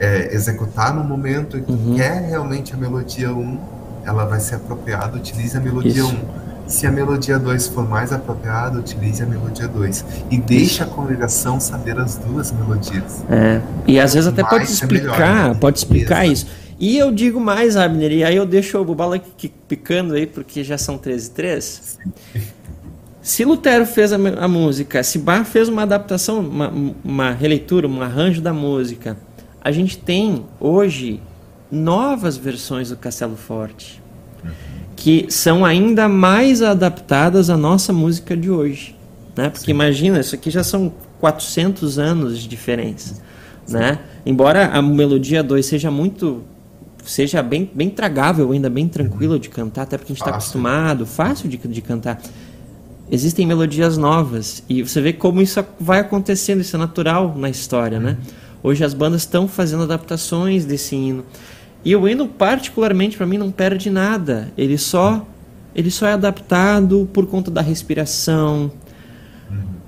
é, 0.00 0.34
executar 0.34 0.94
no 0.94 1.04
momento 1.04 1.60
que 1.60 1.72
Uhum. 1.72 1.94
quer 1.96 2.22
realmente 2.28 2.74
a 2.74 2.76
melodia 2.76 3.32
1, 3.32 3.58
ela 4.04 4.24
vai 4.24 4.40
ser 4.40 4.56
apropriada, 4.56 5.16
utilize 5.16 5.56
a 5.56 5.60
melodia 5.60 5.90
Isso. 6.02 6.14
1. 6.14 6.46
Se 6.68 6.84
a 6.86 6.90
melodia 6.90 7.38
2 7.38 7.68
for 7.68 7.88
mais 7.88 8.12
apropriada, 8.12 8.78
utilize 8.78 9.22
a 9.22 9.26
melodia 9.26 9.68
2. 9.68 10.04
E 10.32 10.36
deixe 10.38 10.82
a 10.82 10.86
congregação 10.86 11.60
saber 11.60 11.96
as 11.98 12.16
duas 12.16 12.50
melodias. 12.50 13.24
É, 13.30 13.60
e 13.86 14.00
às 14.00 14.14
vezes 14.14 14.28
até 14.28 14.42
Mais 14.42 14.52
pode 14.52 14.64
é 14.68 14.72
explicar, 14.72 15.18
melhor, 15.18 15.54
né? 15.54 15.58
pode 15.60 15.78
explicar 15.78 16.24
Exato. 16.26 16.32
isso. 16.32 16.46
E 16.78 16.98
eu 16.98 17.10
digo 17.12 17.40
mais, 17.40 17.76
Abner, 17.76 18.10
e 18.12 18.24
aí 18.24 18.36
eu 18.36 18.44
deixo 18.44 18.78
o 18.78 18.84
Bubala 18.84 19.16
aqui 19.16 19.50
picando 19.68 20.14
aí, 20.14 20.26
porque 20.26 20.62
já 20.64 20.76
são 20.76 20.98
13 20.98 21.28
e 21.28 21.30
3. 21.30 21.98
Se 23.26 23.44
Lutero 23.44 23.84
fez 23.84 24.12
a, 24.12 24.16
a 24.16 24.46
música, 24.46 25.02
se 25.02 25.18
Bach 25.18 25.44
fez 25.44 25.68
uma 25.68 25.82
adaptação, 25.82 26.38
uma, 26.38 26.72
uma 27.04 27.32
releitura, 27.32 27.88
um 27.88 28.00
arranjo 28.00 28.40
da 28.40 28.52
música, 28.52 29.16
a 29.60 29.72
gente 29.72 29.98
tem 29.98 30.44
hoje 30.60 31.20
novas 31.68 32.36
versões 32.36 32.90
do 32.90 32.96
Castelo 32.96 33.34
Forte, 33.34 34.00
que 34.94 35.26
são 35.28 35.64
ainda 35.64 36.08
mais 36.08 36.62
adaptadas 36.62 37.50
à 37.50 37.56
nossa 37.56 37.92
música 37.92 38.36
de 38.36 38.48
hoje. 38.48 38.94
Né? 39.36 39.50
Porque 39.50 39.72
imagina, 39.72 40.20
isso 40.20 40.36
aqui 40.36 40.48
já 40.48 40.62
são 40.62 40.92
400 41.18 41.98
anos 41.98 42.38
de 42.38 42.46
diferença. 42.46 43.20
Né? 43.68 43.98
Embora 44.24 44.66
a 44.66 44.80
melodia 44.80 45.42
2 45.42 45.66
seja 45.66 45.90
muito 45.90 46.44
seja 47.04 47.42
bem, 47.42 47.70
bem 47.74 47.88
tragável, 47.88 48.52
ainda 48.52 48.68
bem 48.68 48.88
tranquilo 48.88 49.38
de 49.38 49.48
cantar, 49.48 49.82
até 49.82 49.96
porque 49.96 50.12
a 50.12 50.14
gente 50.14 50.22
está 50.22 50.30
acostumado, 50.30 51.06
fácil 51.06 51.48
de, 51.48 51.56
de 51.56 51.80
cantar. 51.80 52.20
Existem 53.10 53.46
melodias 53.46 53.96
novas 53.96 54.62
e 54.68 54.82
você 54.82 55.00
vê 55.00 55.12
como 55.12 55.40
isso 55.40 55.64
vai 55.78 56.00
acontecendo, 56.00 56.60
isso 56.60 56.74
é 56.74 56.78
natural 56.78 57.34
na 57.36 57.48
história, 57.48 58.00
né? 58.00 58.16
Hoje 58.62 58.84
as 58.84 58.94
bandas 58.94 59.22
estão 59.22 59.46
fazendo 59.46 59.84
adaptações 59.84 60.64
desse 60.64 60.96
hino. 60.96 61.24
E 61.84 61.94
o 61.94 62.08
hino 62.08 62.26
particularmente 62.26 63.16
para 63.16 63.26
mim 63.26 63.38
não 63.38 63.50
perde 63.50 63.90
nada. 63.90 64.52
Ele 64.58 64.76
só 64.76 65.24
ele 65.74 65.90
só 65.90 66.06
é 66.06 66.14
adaptado 66.14 67.08
por 67.12 67.26
conta 67.26 67.50
da 67.50 67.60
respiração, 67.60 68.72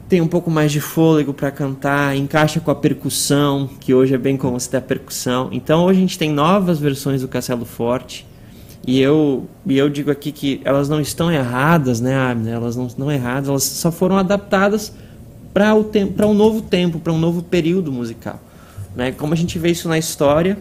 tem 0.08 0.20
um 0.22 0.26
pouco 0.26 0.50
mais 0.50 0.72
de 0.72 0.80
fôlego 0.80 1.34
para 1.34 1.50
cantar, 1.50 2.16
encaixa 2.16 2.60
com 2.60 2.70
a 2.70 2.74
percussão, 2.74 3.68
que 3.78 3.92
hoje 3.92 4.14
é 4.14 4.18
bem 4.18 4.36
como 4.36 4.58
se 4.58 4.70
der 4.70 4.80
percussão. 4.80 5.50
Então 5.52 5.84
hoje 5.84 5.98
a 5.98 6.00
gente 6.00 6.18
tem 6.18 6.32
novas 6.32 6.78
versões 6.78 7.20
do 7.20 7.28
Castelo 7.28 7.66
Forte. 7.66 8.26
E 8.88 9.02
eu, 9.02 9.46
e 9.66 9.76
eu 9.76 9.90
digo 9.90 10.10
aqui 10.10 10.32
que 10.32 10.62
elas 10.64 10.88
não 10.88 10.98
estão 10.98 11.30
erradas, 11.30 12.00
né, 12.00 12.16
Abner? 12.16 12.54
Elas 12.54 12.74
não 12.74 12.86
estão 12.86 13.12
erradas, 13.12 13.46
elas 13.46 13.62
só 13.62 13.92
foram 13.92 14.16
adaptadas 14.16 14.94
para 15.52 16.26
um 16.26 16.32
novo 16.32 16.62
tempo, 16.62 16.98
para 16.98 17.12
um 17.12 17.18
novo 17.18 17.42
período 17.42 17.92
musical. 17.92 18.40
Né? 18.96 19.12
Como 19.12 19.34
a 19.34 19.36
gente 19.36 19.58
vê 19.58 19.72
isso 19.72 19.90
na 19.90 19.98
história, 19.98 20.56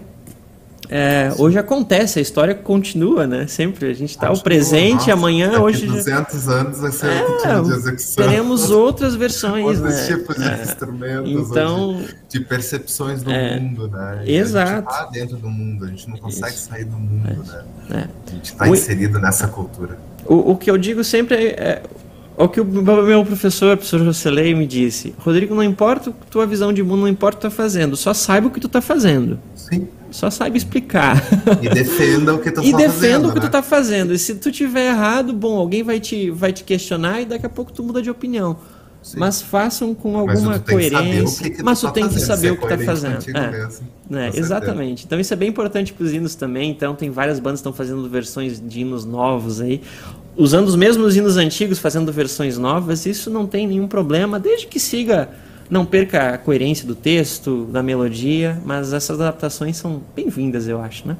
é, 0.90 1.32
hoje 1.38 1.58
acontece, 1.60 2.20
a 2.20 2.22
história 2.22 2.56
continua, 2.56 3.28
né? 3.28 3.46
Sempre 3.48 3.90
a 3.90 3.94
gente 3.94 4.12
está 4.12 4.32
o 4.32 4.40
presente, 4.42 4.94
nossa, 4.96 5.14
amanhã, 5.14 5.60
hoje 5.60 5.86
já- 5.86 5.94
200 5.94 6.48
anos 6.50 6.80
vai 6.80 6.92
ser 6.92 7.08
É, 7.08 7.24
outro 7.24 7.38
tipo 7.50 7.64
de 7.64 7.72
execução. 7.74 8.26
teremos 8.26 8.72
outras 8.72 9.16
versões, 9.16 9.66
outros 9.66 9.96
né? 9.96 10.06
tipos 10.08 10.36
de 10.36 10.48
É. 10.48 10.62
instrumentos, 10.64 11.32
Então, 11.32 12.02
de, 12.30 12.40
de 12.40 12.46
percepções 12.46 13.22
do 13.22 13.32
É. 13.32 13.60
mundo, 13.60 13.88
né? 13.90 14.22
E 14.26 14.36
Exato. 14.36 14.90
A 14.90 14.92
gente 14.94 15.04
tá 15.06 15.10
dentro 15.12 15.38
do 15.38 15.50
mundo, 15.50 15.86
a 15.86 15.88
gente 15.88 16.10
não 16.10 16.18
consegue 16.18 16.56
Isso. 16.56 16.70
sair 16.70 16.86
do 16.86 16.98
mundo, 16.98 17.24
né? 17.46 17.64
é. 17.92 18.08
A 18.32 18.32
gente 18.36 18.46
está 18.54 18.68
inserido 18.70 19.20
nessa 19.20 19.48
cultura. 19.48 19.98
O, 20.26 20.52
o 20.52 20.58
que 20.58 20.70
eu 20.70 20.78
digo 20.78 21.04
sempre 21.04 21.36
é, 21.36 21.48
é, 21.50 21.84
O 22.38 22.48
que 22.48 22.62
o 22.62 22.66
meu 22.66 23.26
professor, 23.26 23.74
o 23.74 23.78
professor 23.78 24.06
Jocelei, 24.06 24.54
me 24.54 24.68
disse: 24.68 25.16
Rodrigo, 25.18 25.56
não 25.56 25.64
importa 25.64 26.12
a 26.12 26.14
tua 26.30 26.46
visão 26.46 26.72
de 26.72 26.84
mundo, 26.84 27.02
não 27.02 27.08
importa 27.08 27.38
o 27.38 27.40
que 27.40 27.48
tu 27.48 27.50
tá 27.50 27.64
fazendo, 27.64 27.98
só 27.98 28.14
saiba 28.14 28.48
o 28.48 28.52
que 28.52 28.60
tu 28.60 28.70
tá 28.70 28.80
fazendo. 28.80 29.40
Sim. 29.56 29.88
Só 30.12 30.30
saiba 30.30 30.56
explicar. 30.56 31.22
E 31.62 31.68
defenda 31.68 32.34
o 32.36 32.40
que 32.40 32.52
tu 32.52 32.62
e 32.64 32.72
tá 32.72 32.78
defenda 32.78 32.92
fazendo. 32.94 33.26
o 33.30 33.34
que 33.34 33.40
né? 33.40 33.46
tu 33.48 33.52
tá 33.52 33.64
fazendo. 33.64 34.14
E 34.14 34.20
se 34.20 34.36
tu 34.36 34.52
tiver 34.52 34.90
errado, 34.90 35.34
bom, 35.34 35.58
alguém 35.58 35.84
vai 35.84 36.00
te, 36.00 36.30
vai 36.30 36.54
te 36.54 36.64
questionar 36.64 37.22
e 37.22 37.26
daqui 37.26 37.46
a 37.46 37.50
pouco 37.50 37.74
tu 37.74 37.84
muda 37.84 38.02
de 38.02 38.10
opinião. 38.10 38.58
Sim. 39.02 39.20
Mas 39.20 39.42
façam 39.42 39.94
com 39.96 40.12
Mas 40.26 40.38
alguma 40.40 40.60
tu 40.60 40.66
tem 40.66 40.78
que 40.78 40.90
saber 40.90 41.08
o 41.08 41.14
coerência. 41.14 41.50
que 41.50 41.64
mas 41.64 41.80
tu 41.80 41.86
tá 41.88 41.92
tem 41.94 42.04
que 42.08 42.14
fazendo, 42.16 42.28
saber 42.28 42.52
o 42.52 42.56
que 42.56 42.62
tá 42.62 42.68
coerente 42.68 42.86
fazendo. 42.86 43.14
contigo 43.16 43.38
É. 43.38 43.52
mesmo, 43.52 43.88
É, 44.12 44.28
exatamente. 44.40 45.06
Então 45.06 45.20
isso 45.20 45.34
é 45.34 45.38
bem 45.38 45.50
importante 45.50 45.94
para 45.94 46.04
os 46.06 46.14
hinos 46.14 46.36
também. 46.36 46.72
Então 46.72 46.94
tem 46.96 47.10
várias 47.10 47.40
bandas 47.40 47.60
que 47.60 47.62
estão 47.68 47.74
fazendo 47.74 48.08
versões 48.10 48.62
de 48.62 48.82
hinos 48.82 49.06
novos 49.06 49.62
aí, 49.62 49.82
usando 50.36 50.68
os 50.68 50.76
mesmos 50.76 51.16
hinos 51.16 51.38
antigos, 51.38 51.80
fazendo 51.80 52.12
versões 52.12 52.58
novas. 52.58 53.06
Isso 53.06 53.30
não 53.30 53.46
tem 53.48 53.66
nenhum 53.68 53.88
problema, 53.88 54.40
desde 54.40 54.68
que 54.68 54.80
siga, 54.80 55.30
não 55.70 55.86
perca 55.86 56.34
a 56.34 56.38
coerência 56.38 56.86
do 56.86 56.96
texto, 56.96 57.66
da 57.72 57.82
melodia. 57.82 58.62
Mas 58.66 58.92
essas 58.94 59.20
adaptações 59.22 59.78
são 59.78 60.02
bem-vindas, 60.16 60.68
eu 60.68 60.82
acho, 60.82 61.08
né? 61.08 61.16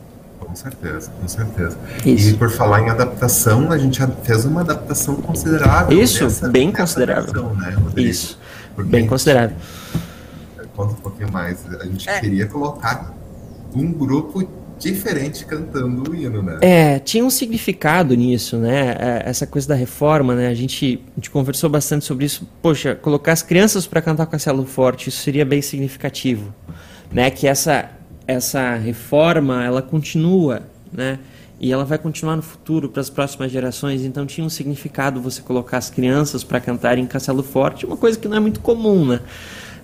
Com 0.64 0.72
certeza, 0.72 1.12
com 1.22 1.28
certeza. 1.28 1.78
Isso. 2.04 2.30
E 2.32 2.34
por 2.34 2.50
falar 2.50 2.82
em 2.82 2.90
adaptação, 2.90 3.72
a 3.72 3.78
gente 3.78 4.00
fez 4.24 4.44
uma 4.44 4.62
adaptação 4.62 5.16
considerável. 5.18 6.02
Isso, 6.02 6.24
dessa- 6.24 6.50
bem 6.50 6.72
considerável. 6.72 7.32
versão, 7.32 7.54
né? 7.54 7.76
Isso, 7.98 8.40
Porque 8.76 8.90
bem 8.90 9.00
a 9.00 9.02
gente- 9.04 9.10
considerável. 9.10 9.56
Conta 10.76 10.94
um 10.94 10.96
pouquinho 10.96 11.32
mais. 11.32 11.60
A 11.80 11.86
gente 11.86 12.10
É. 12.10 12.20
queria 12.20 12.48
colocar 12.48 13.14
um 13.76 13.92
grupo 13.92 14.48
diferente 14.80 15.46
cantando 15.46 16.12
o 16.12 16.16
hino, 16.16 16.42
né? 16.42 16.58
É, 16.62 17.00
tinha 17.00 17.24
um 17.24 17.30
significado 17.30 18.16
nisso, 18.16 18.58
né? 18.58 18.96
É, 19.00 19.30
Essa 19.30 19.46
coisa 19.46 19.68
da 19.68 19.76
reforma, 19.76 20.36
né? 20.36 20.48
A 20.48 20.54
gente, 20.56 21.04
a 21.14 21.16
gente 21.20 21.30
conversou 21.30 21.70
bastante 21.70 22.04
sobre 22.06 22.26
isso. 22.26 22.48
Poxa, 22.62 22.96
colocar 22.96 23.32
as 23.34 23.42
crianças 23.44 23.86
para 23.88 24.02
cantar 24.02 24.26
Castelo 24.26 24.66
Forte, 24.66 25.10
isso 25.10 25.22
seria 25.22 25.46
bem 25.46 25.62
significativo, 25.62 26.54
né? 27.12 27.30
Que 27.32 27.48
essa 27.48 27.90
essa 28.28 28.76
reforma, 28.76 29.64
ela 29.64 29.82
continua, 29.82 30.64
né? 30.92 31.18
E 31.60 31.72
ela 31.72 31.84
vai 31.86 31.98
continuar 31.98 32.36
no 32.36 32.42
futuro 32.44 32.90
para 32.90 33.02
as 33.02 33.10
próximas 33.10 33.52
gerações. 33.52 34.04
Então 34.04 34.26
tinha 34.26 34.46
um 34.46 34.50
significado 34.50 35.20
você 35.20 35.42
colocar 35.42 35.78
as 35.78 35.90
crianças 35.90 36.44
para 36.44 36.60
cantarem 36.60 37.06
Castelo 37.08 37.42
Forte, 37.42 37.86
uma 37.86 37.98
coisa 37.98 38.20
que 38.20 38.28
não 38.28 38.38
é 38.38 38.40
muito 38.40 38.60
comum, 38.60 39.06
né? 39.06 39.22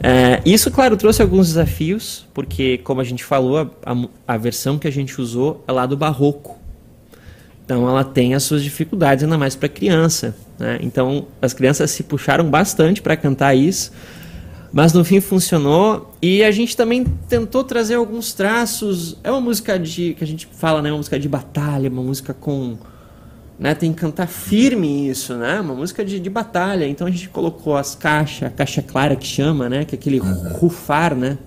É, 0.01 0.41
isso, 0.45 0.69
claro, 0.69 0.97
trouxe 0.97 1.21
alguns 1.21 1.47
desafios, 1.47 2.27
porque, 2.33 2.79
como 2.79 2.99
a 2.99 3.03
gente 3.03 3.23
falou, 3.23 3.71
a- 3.85 4.07
a 4.27 4.37
versão 4.37 4.77
que 4.77 4.87
a 4.87 4.91
gente 4.91 5.19
usou 5.21 5.63
é 5.67 5.71
lá 5.71 5.85
do 5.85 5.95
barroco. 5.95 6.59
Então, 7.63 7.87
ela 7.87 8.03
tem 8.03 8.33
as 8.33 8.43
suas 8.43 8.61
dificuldades, 8.61 9.23
ainda 9.23 9.37
mais 9.37 9.55
para 9.55 9.69
criança. 9.69 10.35
Né? 10.59 10.79
Então, 10.81 11.27
as 11.41 11.53
crianças 11.53 11.89
se 11.91 12.03
puxaram 12.03 12.49
bastante 12.49 13.01
para 13.01 13.15
cantar 13.15 13.55
isso, 13.55 13.91
mas 14.73 14.91
no 14.91 15.05
fim 15.05 15.21
funcionou. 15.21 16.11
E 16.19 16.43
a 16.43 16.49
gente 16.49 16.75
também 16.75 17.05
tentou 17.29 17.63
trazer 17.63 17.93
alguns 17.93 18.33
traços. 18.33 19.15
É 19.23 19.29
uma 19.29 19.39
música 19.39 19.77
de 19.77 20.15
que 20.15 20.23
a 20.23 20.27
gente 20.27 20.47
fala, 20.51 20.81
né? 20.81 20.89
Uma 20.89 20.97
música 20.97 21.19
de 21.19 21.29
batalha, 21.29 21.89
uma 21.89 22.01
música 22.01 22.33
com 22.33 22.75
né, 23.59 23.75
tem 23.75 23.93
que 23.93 24.01
cantar 24.01 24.27
firme 24.27 25.07
isso, 25.07 25.35
né? 25.35 25.59
Uma 25.61 25.75
música 25.75 26.03
de, 26.03 26.19
de 26.19 26.29
batalha. 26.29 26.87
Então 26.87 27.05
a 27.05 27.11
gente 27.11 27.29
colocou 27.29 27.77
as 27.77 27.93
caixas, 27.93 28.47
a 28.47 28.49
caixa 28.49 28.81
clara 28.81 29.15
que 29.15 29.27
chama, 29.27 29.69
né? 29.69 29.85
Que 29.85 29.93
é 29.93 29.97
aquele 29.97 30.17
rufar, 30.17 31.15
né? 31.15 31.37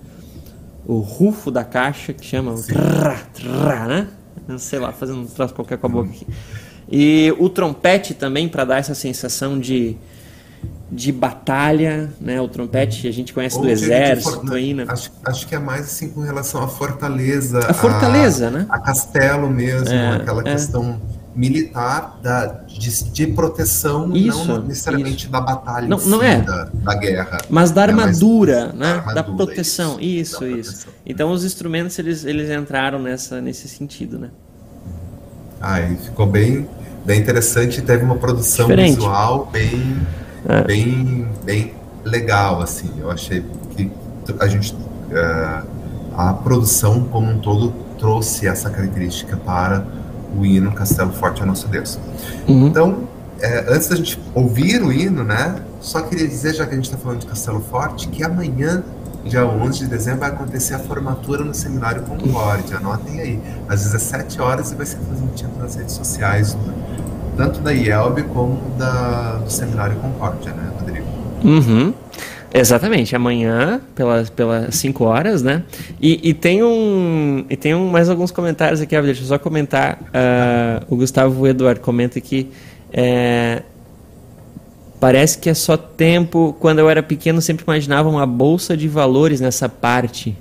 O 0.85 0.99
rufo 0.99 1.51
da 1.51 1.65
caixa 1.65 2.13
que 2.13 2.25
chama, 2.25 2.55
trrr, 2.55 3.25
trrr, 3.33 3.87
né? 3.89 4.07
Não 4.47 4.57
sei 4.57 4.79
lá, 4.79 4.93
fazendo 4.93 5.19
um 5.19 5.25
troço 5.25 5.53
qualquer 5.53 5.77
com 5.77 5.87
a 5.87 5.89
boca 5.89 6.09
aqui. 6.09 6.25
E 6.89 7.35
o 7.37 7.49
trompete 7.49 8.13
também 8.13 8.47
para 8.47 8.63
dar 8.63 8.77
essa 8.77 8.95
sensação 8.95 9.59
de 9.59 9.97
de 10.91 11.11
batalha, 11.11 12.09
né? 12.19 12.39
O 12.39 12.47
trompete 12.47 13.07
a 13.07 13.11
gente 13.11 13.33
conhece 13.33 13.57
Ou 13.57 13.63
do 13.63 13.69
exército 13.69 14.47
for- 14.47 14.55
aí, 14.55 14.73
né? 14.73 14.85
Acho, 14.87 15.11
acho 15.25 15.45
que 15.47 15.53
é 15.53 15.59
mais 15.59 15.81
assim 15.85 16.09
com 16.09 16.21
relação 16.21 16.63
à 16.63 16.67
fortaleza. 16.67 17.59
A 17.69 17.73
fortaleza, 17.73 18.49
né? 18.49 18.65
A 18.69 18.79
castelo 18.79 19.49
mesmo, 19.49 19.89
É, 19.89 20.15
aquela 20.15 20.41
é. 20.41 20.53
questão 20.53 20.99
militar 21.35 22.17
da, 22.23 22.45
de, 22.67 23.03
de 23.11 23.27
proteção, 23.27 24.15
Isso, 24.15 24.43
não 24.45 24.63
necessariamente 24.63 25.27
da 25.27 25.39
batalha 25.39 25.87
Não- 25.87 25.99
si, 25.99 26.09
não 26.09 26.23
é. 26.23 26.41
da, 26.41 26.63
da 26.73 26.95
guerra. 26.95 27.37
Mas 27.49 27.69
da 27.69 27.81
É, 27.81 27.89
armadura, 27.89 28.67
da 28.67 28.73
né? 28.73 28.79
da 28.79 28.87
armadura, 29.21 29.23
proteção. 29.45 29.99
Isso, 29.99 30.39
da 30.39 30.47
isso. 30.47 30.71
proteção. 30.71 30.93
Então 31.05 31.31
os 31.31 31.43
instrumentos 31.43 31.99
eles, 31.99 32.25
eles 32.25 32.49
entraram 32.49 32.97
nessa, 32.97 33.39
nesse 33.39 33.67
sentido, 33.67 34.17
né? 34.17 34.29
Ah, 35.61 35.77
ficou 36.03 36.25
bem, 36.25 36.67
bem 37.05 37.19
interessante, 37.19 37.81
teve 37.81 38.03
uma 38.03 38.15
produção 38.15 38.65
Diferente. 38.67 38.95
visual 38.95 39.49
bem, 39.51 39.97
É. 40.47 40.63
bem, 40.63 41.27
bem 41.43 41.73
legal, 42.03 42.61
assim. 42.61 42.89
Eu 42.99 43.11
achei 43.11 43.43
que 43.75 43.91
a 44.39 44.47
gente, 44.47 44.75
eh, 45.11 45.61
a 46.15 46.33
produção 46.33 47.03
como 47.05 47.29
um 47.29 47.39
todo 47.39 47.73
trouxe 47.99 48.47
essa 48.47 48.69
característica 48.69 49.35
para 49.37 49.85
o 50.37 50.45
hino 50.45 50.71
Castelo 50.71 51.11
Forte 51.11 51.41
é 51.41 51.45
Nosso 51.45 51.67
Deus. 51.67 51.99
Uhum. 52.47 52.67
Então, 52.67 52.97
eh, 53.39 53.65
antes 53.67 53.89
da 53.89 53.95
gente 53.95 54.19
ouvir 54.33 54.81
o 54.81 54.91
hino, 54.91 55.23
né, 55.23 55.55
só 55.81 56.01
queria 56.01 56.27
dizer, 56.27 56.55
já 56.55 56.65
que 56.65 56.73
a 56.73 56.75
gente 56.75 56.85
está 56.85 56.97
falando 56.97 57.19
de 57.19 57.25
Castelo 57.25 57.61
Forte, 57.61 58.07
que 58.07 58.23
amanhã, 58.23 58.83
dia 59.25 59.45
11 59.45 59.79
de 59.79 59.87
dezembro, 59.87 60.21
vai 60.21 60.29
acontecer 60.29 60.75
a 60.75 60.79
formatura 60.79 61.43
no 61.43 61.53
Seminário 61.53 62.01
Concórdia. 62.03 62.77
Anotem 62.77 63.19
aí, 63.19 63.41
às 63.67 63.83
17 63.83 64.41
horas 64.41 64.71
e 64.71 64.75
vai 64.75 64.85
ser 64.85 64.97
transmitido 64.97 65.51
nas 65.59 65.75
redes 65.75 65.93
sociais, 65.93 66.55
né, 66.55 66.73
tanto 67.37 67.59
da 67.61 67.71
IELB 67.71 68.23
como 68.33 68.59
da, 68.77 69.35
do 69.37 69.49
Seminário 69.49 69.95
Concórdia, 69.97 70.51
né, 70.53 70.71
Rodrigo? 70.79 71.05
Uhum. 71.43 71.93
Exatamente, 72.53 73.15
amanhã, 73.15 73.79
pelas, 73.93 74.29
pelas 74.29 74.73
5 74.75 75.03
horas, 75.03 75.43
né? 75.43 75.63
E, 76.01 76.29
e 76.29 76.33
tem 76.33 76.63
um. 76.63 77.45
E 77.49 77.55
tem 77.55 77.75
um, 77.75 77.87
mais 77.89 78.09
alguns 78.09 78.31
comentários 78.31 78.81
aqui, 78.81 78.99
deixa 79.01 79.21
eu 79.21 79.27
só 79.27 79.37
comentar. 79.37 79.99
ah, 80.13 80.81
o 80.89 80.95
Gustavo 80.95 81.45
Eduardo 81.45 81.81
comenta 81.81 82.19
que 82.21 82.49
é, 82.91 83.61
parece 84.99 85.37
que 85.37 85.49
é 85.49 85.53
só 85.53 85.75
tempo. 85.77 86.55
Quando 86.59 86.79
eu 86.79 86.89
era 86.89 87.03
pequeno, 87.03 87.41
sempre 87.41 87.63
imaginava 87.65 88.09
uma 88.09 88.25
bolsa 88.25 88.75
de 88.77 88.87
valores 88.87 89.39
nessa 89.41 89.67
parte. 89.69 90.35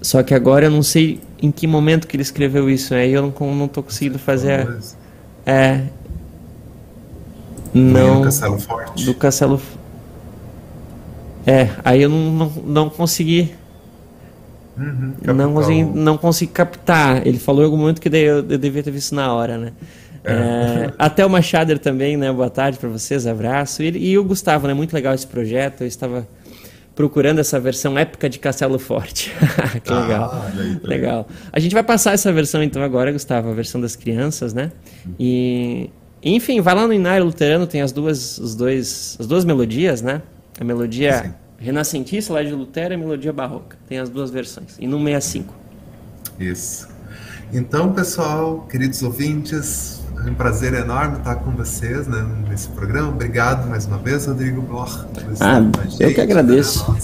Só 0.00 0.22
que 0.22 0.34
agora 0.34 0.66
eu 0.66 0.70
não 0.70 0.82
sei 0.82 1.20
em 1.42 1.50
que 1.50 1.66
momento 1.66 2.06
que 2.06 2.16
ele 2.16 2.22
escreveu 2.22 2.70
isso, 2.70 2.94
aí 2.94 3.12
eu 3.12 3.32
não, 3.38 3.54
não 3.54 3.68
tô 3.68 3.82
conseguindo 3.82 4.18
fazer. 4.18 4.60
a- 4.60 5.05
É. 5.46 5.82
Não. 7.72 8.22
Castelo 8.22 8.58
Forte. 8.58 9.04
Do 9.04 9.14
Castelo. 9.14 9.60
É, 11.46 11.70
aí 11.84 12.02
eu 12.02 12.08
não, 12.08 12.32
não, 12.32 12.52
não 12.66 12.90
consegui. 12.90 13.54
Uhum, 14.76 15.14
Não 15.34 15.54
consegui, 15.54 15.84
não 15.84 16.18
consegui 16.18 16.52
captar. 16.52 17.26
Ele 17.26 17.38
falou 17.38 17.62
em 17.62 17.64
algum 17.64 17.76
momento 17.78 18.00
que 18.00 18.10
daí 18.10 18.24
eu, 18.24 18.36
eu 18.38 18.58
devia 18.58 18.82
ter 18.82 18.90
visto 18.90 19.14
na 19.14 19.32
hora, 19.32 19.56
né? 19.56 19.72
É, 20.22 20.92
até 20.98 21.24
o 21.24 21.30
Machader 21.30 21.78
também, 21.78 22.16
né? 22.16 22.32
Boa 22.32 22.50
tarde 22.50 22.76
para 22.78 22.88
vocês, 22.88 23.26
abraço. 23.26 23.82
E, 23.82 24.10
e 24.10 24.18
o 24.18 24.24
Gustavo, 24.24 24.66
né? 24.66 24.74
Muito 24.74 24.92
legal 24.92 25.14
esse 25.14 25.26
projeto. 25.26 25.82
Eu 25.82 25.86
estava 25.86 26.26
procurando 26.96 27.38
essa 27.38 27.60
versão 27.60 27.96
épica 27.96 28.28
de 28.28 28.38
Castelo 28.38 28.78
Forte. 28.78 29.30
que 29.84 29.92
Ah, 29.92 30.00
legal. 30.00 30.46
aí, 30.58 30.76
tá 30.76 30.88
Legal. 30.88 31.28
A 31.52 31.60
gente 31.60 31.74
vai 31.74 31.82
passar 31.84 32.14
essa 32.14 32.32
versão 32.32 32.62
então 32.62 32.82
agora, 32.82 33.12
Gustavo, 33.12 33.50
a 33.50 33.52
versão 33.52 33.80
das 33.80 33.94
crianças, 33.94 34.54
né? 34.54 34.72
E 35.20 35.90
enfim, 36.22 36.60
vai 36.60 36.74
lá 36.74 36.86
no 36.86 36.92
Inário 36.94 37.24
Luterano, 37.26 37.66
tem 37.66 37.82
as 37.82 37.92
duas, 37.92 38.38
os 38.38 38.54
dois, 38.56 39.16
as 39.20 39.26
duas 39.26 39.44
melodias, 39.44 40.00
né? 40.00 40.22
A 40.58 40.64
melodia 40.64 41.22
Sim. 41.22 41.34
renascentista 41.58 42.32
lá 42.32 42.42
de 42.42 42.52
Lutero 42.52 42.94
e 42.94 42.96
a 42.96 42.98
melodia 42.98 43.32
barroca. 43.32 43.76
Tem 43.86 43.98
as 43.98 44.08
duas 44.08 44.30
versões. 44.30 44.76
E 44.80 44.88
no 44.88 44.98
65. 44.98 45.54
Isso. 46.40 46.88
Então, 47.52 47.92
pessoal, 47.92 48.66
queridos 48.70 49.02
ouvintes, 49.02 50.00
é 50.24 50.30
um 50.30 50.34
prazer 50.34 50.74
enorme 50.74 51.18
estar 51.18 51.36
com 51.36 51.50
vocês 51.52 52.06
né, 52.06 52.24
nesse 52.48 52.68
programa. 52.68 53.08
Obrigado 53.08 53.68
mais 53.68 53.86
uma 53.86 53.98
vez, 53.98 54.26
Rodrigo 54.26 54.62
Bloch. 54.62 55.04
Ah, 55.40 55.60
eu 56.00 56.12
que 56.14 56.20
agradeço. 56.20 56.90
né? 56.92 56.98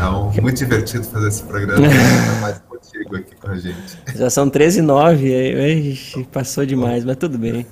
É 0.00 0.04
um- 0.04 0.30
muito 0.42 0.56
divertido 0.58 1.04
fazer 1.04 1.28
esse 1.28 1.42
programa. 1.42 1.86
Mais 2.40 2.58
contigo 2.68 3.16
aqui 3.16 3.34
com 3.36 3.50
a 3.50 3.56
gente. 3.56 3.98
Já 4.14 4.30
são 4.30 4.48
13 4.48 4.78
e 4.78 4.82
9, 4.82 5.34
aí, 5.34 5.90
ixi, 5.92 6.24
passou 6.32 6.64
demais, 6.64 7.04
mas 7.04 7.16
tudo 7.16 7.36
bem. 7.38 7.66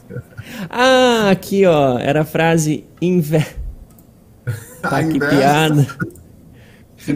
Ah, 0.68 1.30
aqui 1.30 1.64
ó, 1.66 1.98
era 1.98 2.22
a 2.22 2.24
frase 2.24 2.84
inve... 3.00 3.44
Tá, 4.82 5.02
que 5.02 5.18
piada. 5.18 5.84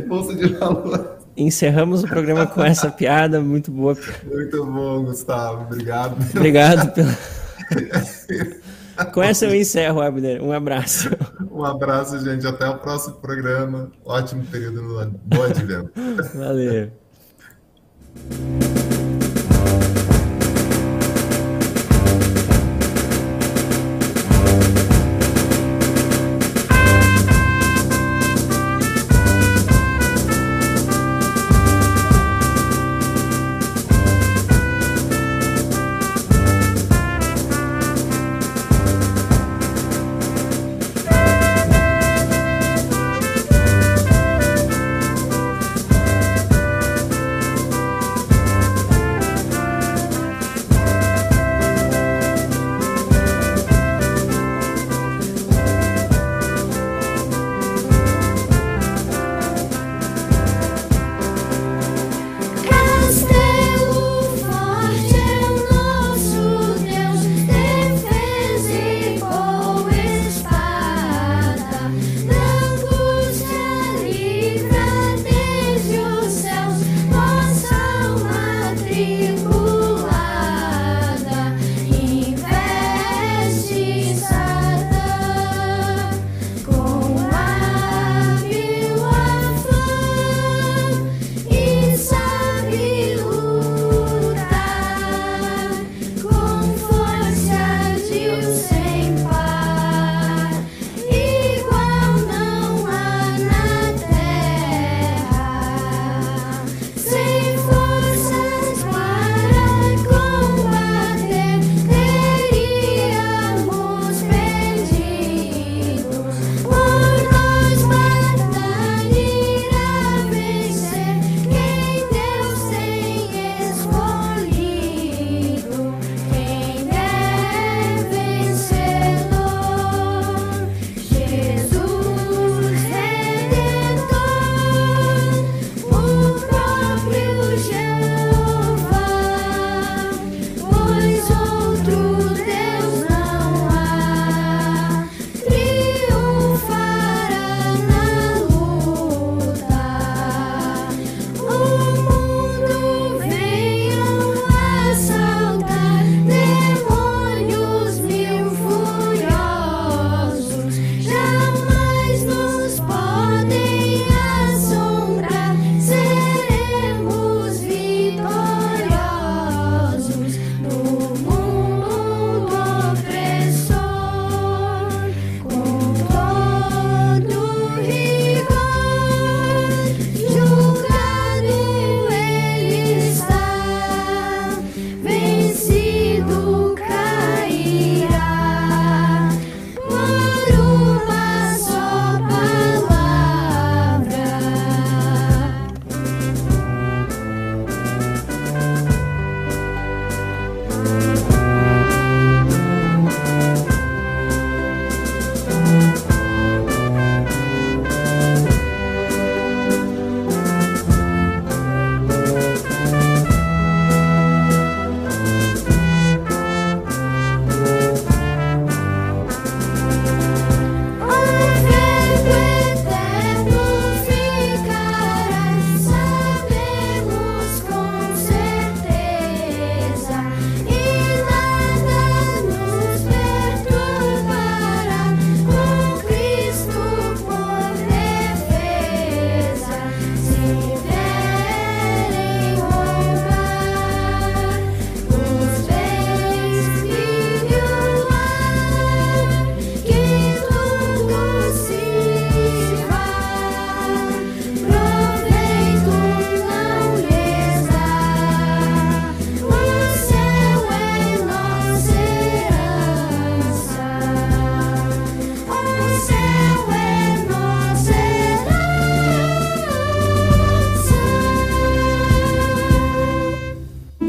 Bolsa 0.09 0.35
de 0.35 0.49
valor. 0.55 1.19
Encerramos 1.37 2.03
o 2.03 2.09
programa 2.09 2.45
com 2.47 2.65
essa 2.65 2.91
piada, 2.91 3.41
muito 3.41 3.71
boa. 3.71 3.97
Muito 4.27 4.65
bom, 4.67 5.05
Gustavo. 5.05 5.63
Obrigado. 5.63 6.17
Obrigado 6.35 6.93
pela... 6.93 7.17
Com 9.15 9.23
essa 9.23 9.47
eu 9.47 9.55
encerro, 9.55 10.01
Abner. 10.01 10.43
Um 10.43 10.53
abraço. 10.53 11.09
Um 11.51 11.65
abraço, 11.65 12.19
gente. 12.21 12.47
Até 12.47 12.69
o 12.69 12.79
próximo 12.79 13.15
programa. 13.17 13.91
Ótimo 14.05 14.45
período 14.47 14.83
no. 14.83 15.11
Bom 15.25 15.43
advento. 15.43 15.91
Valeu. 16.35 16.91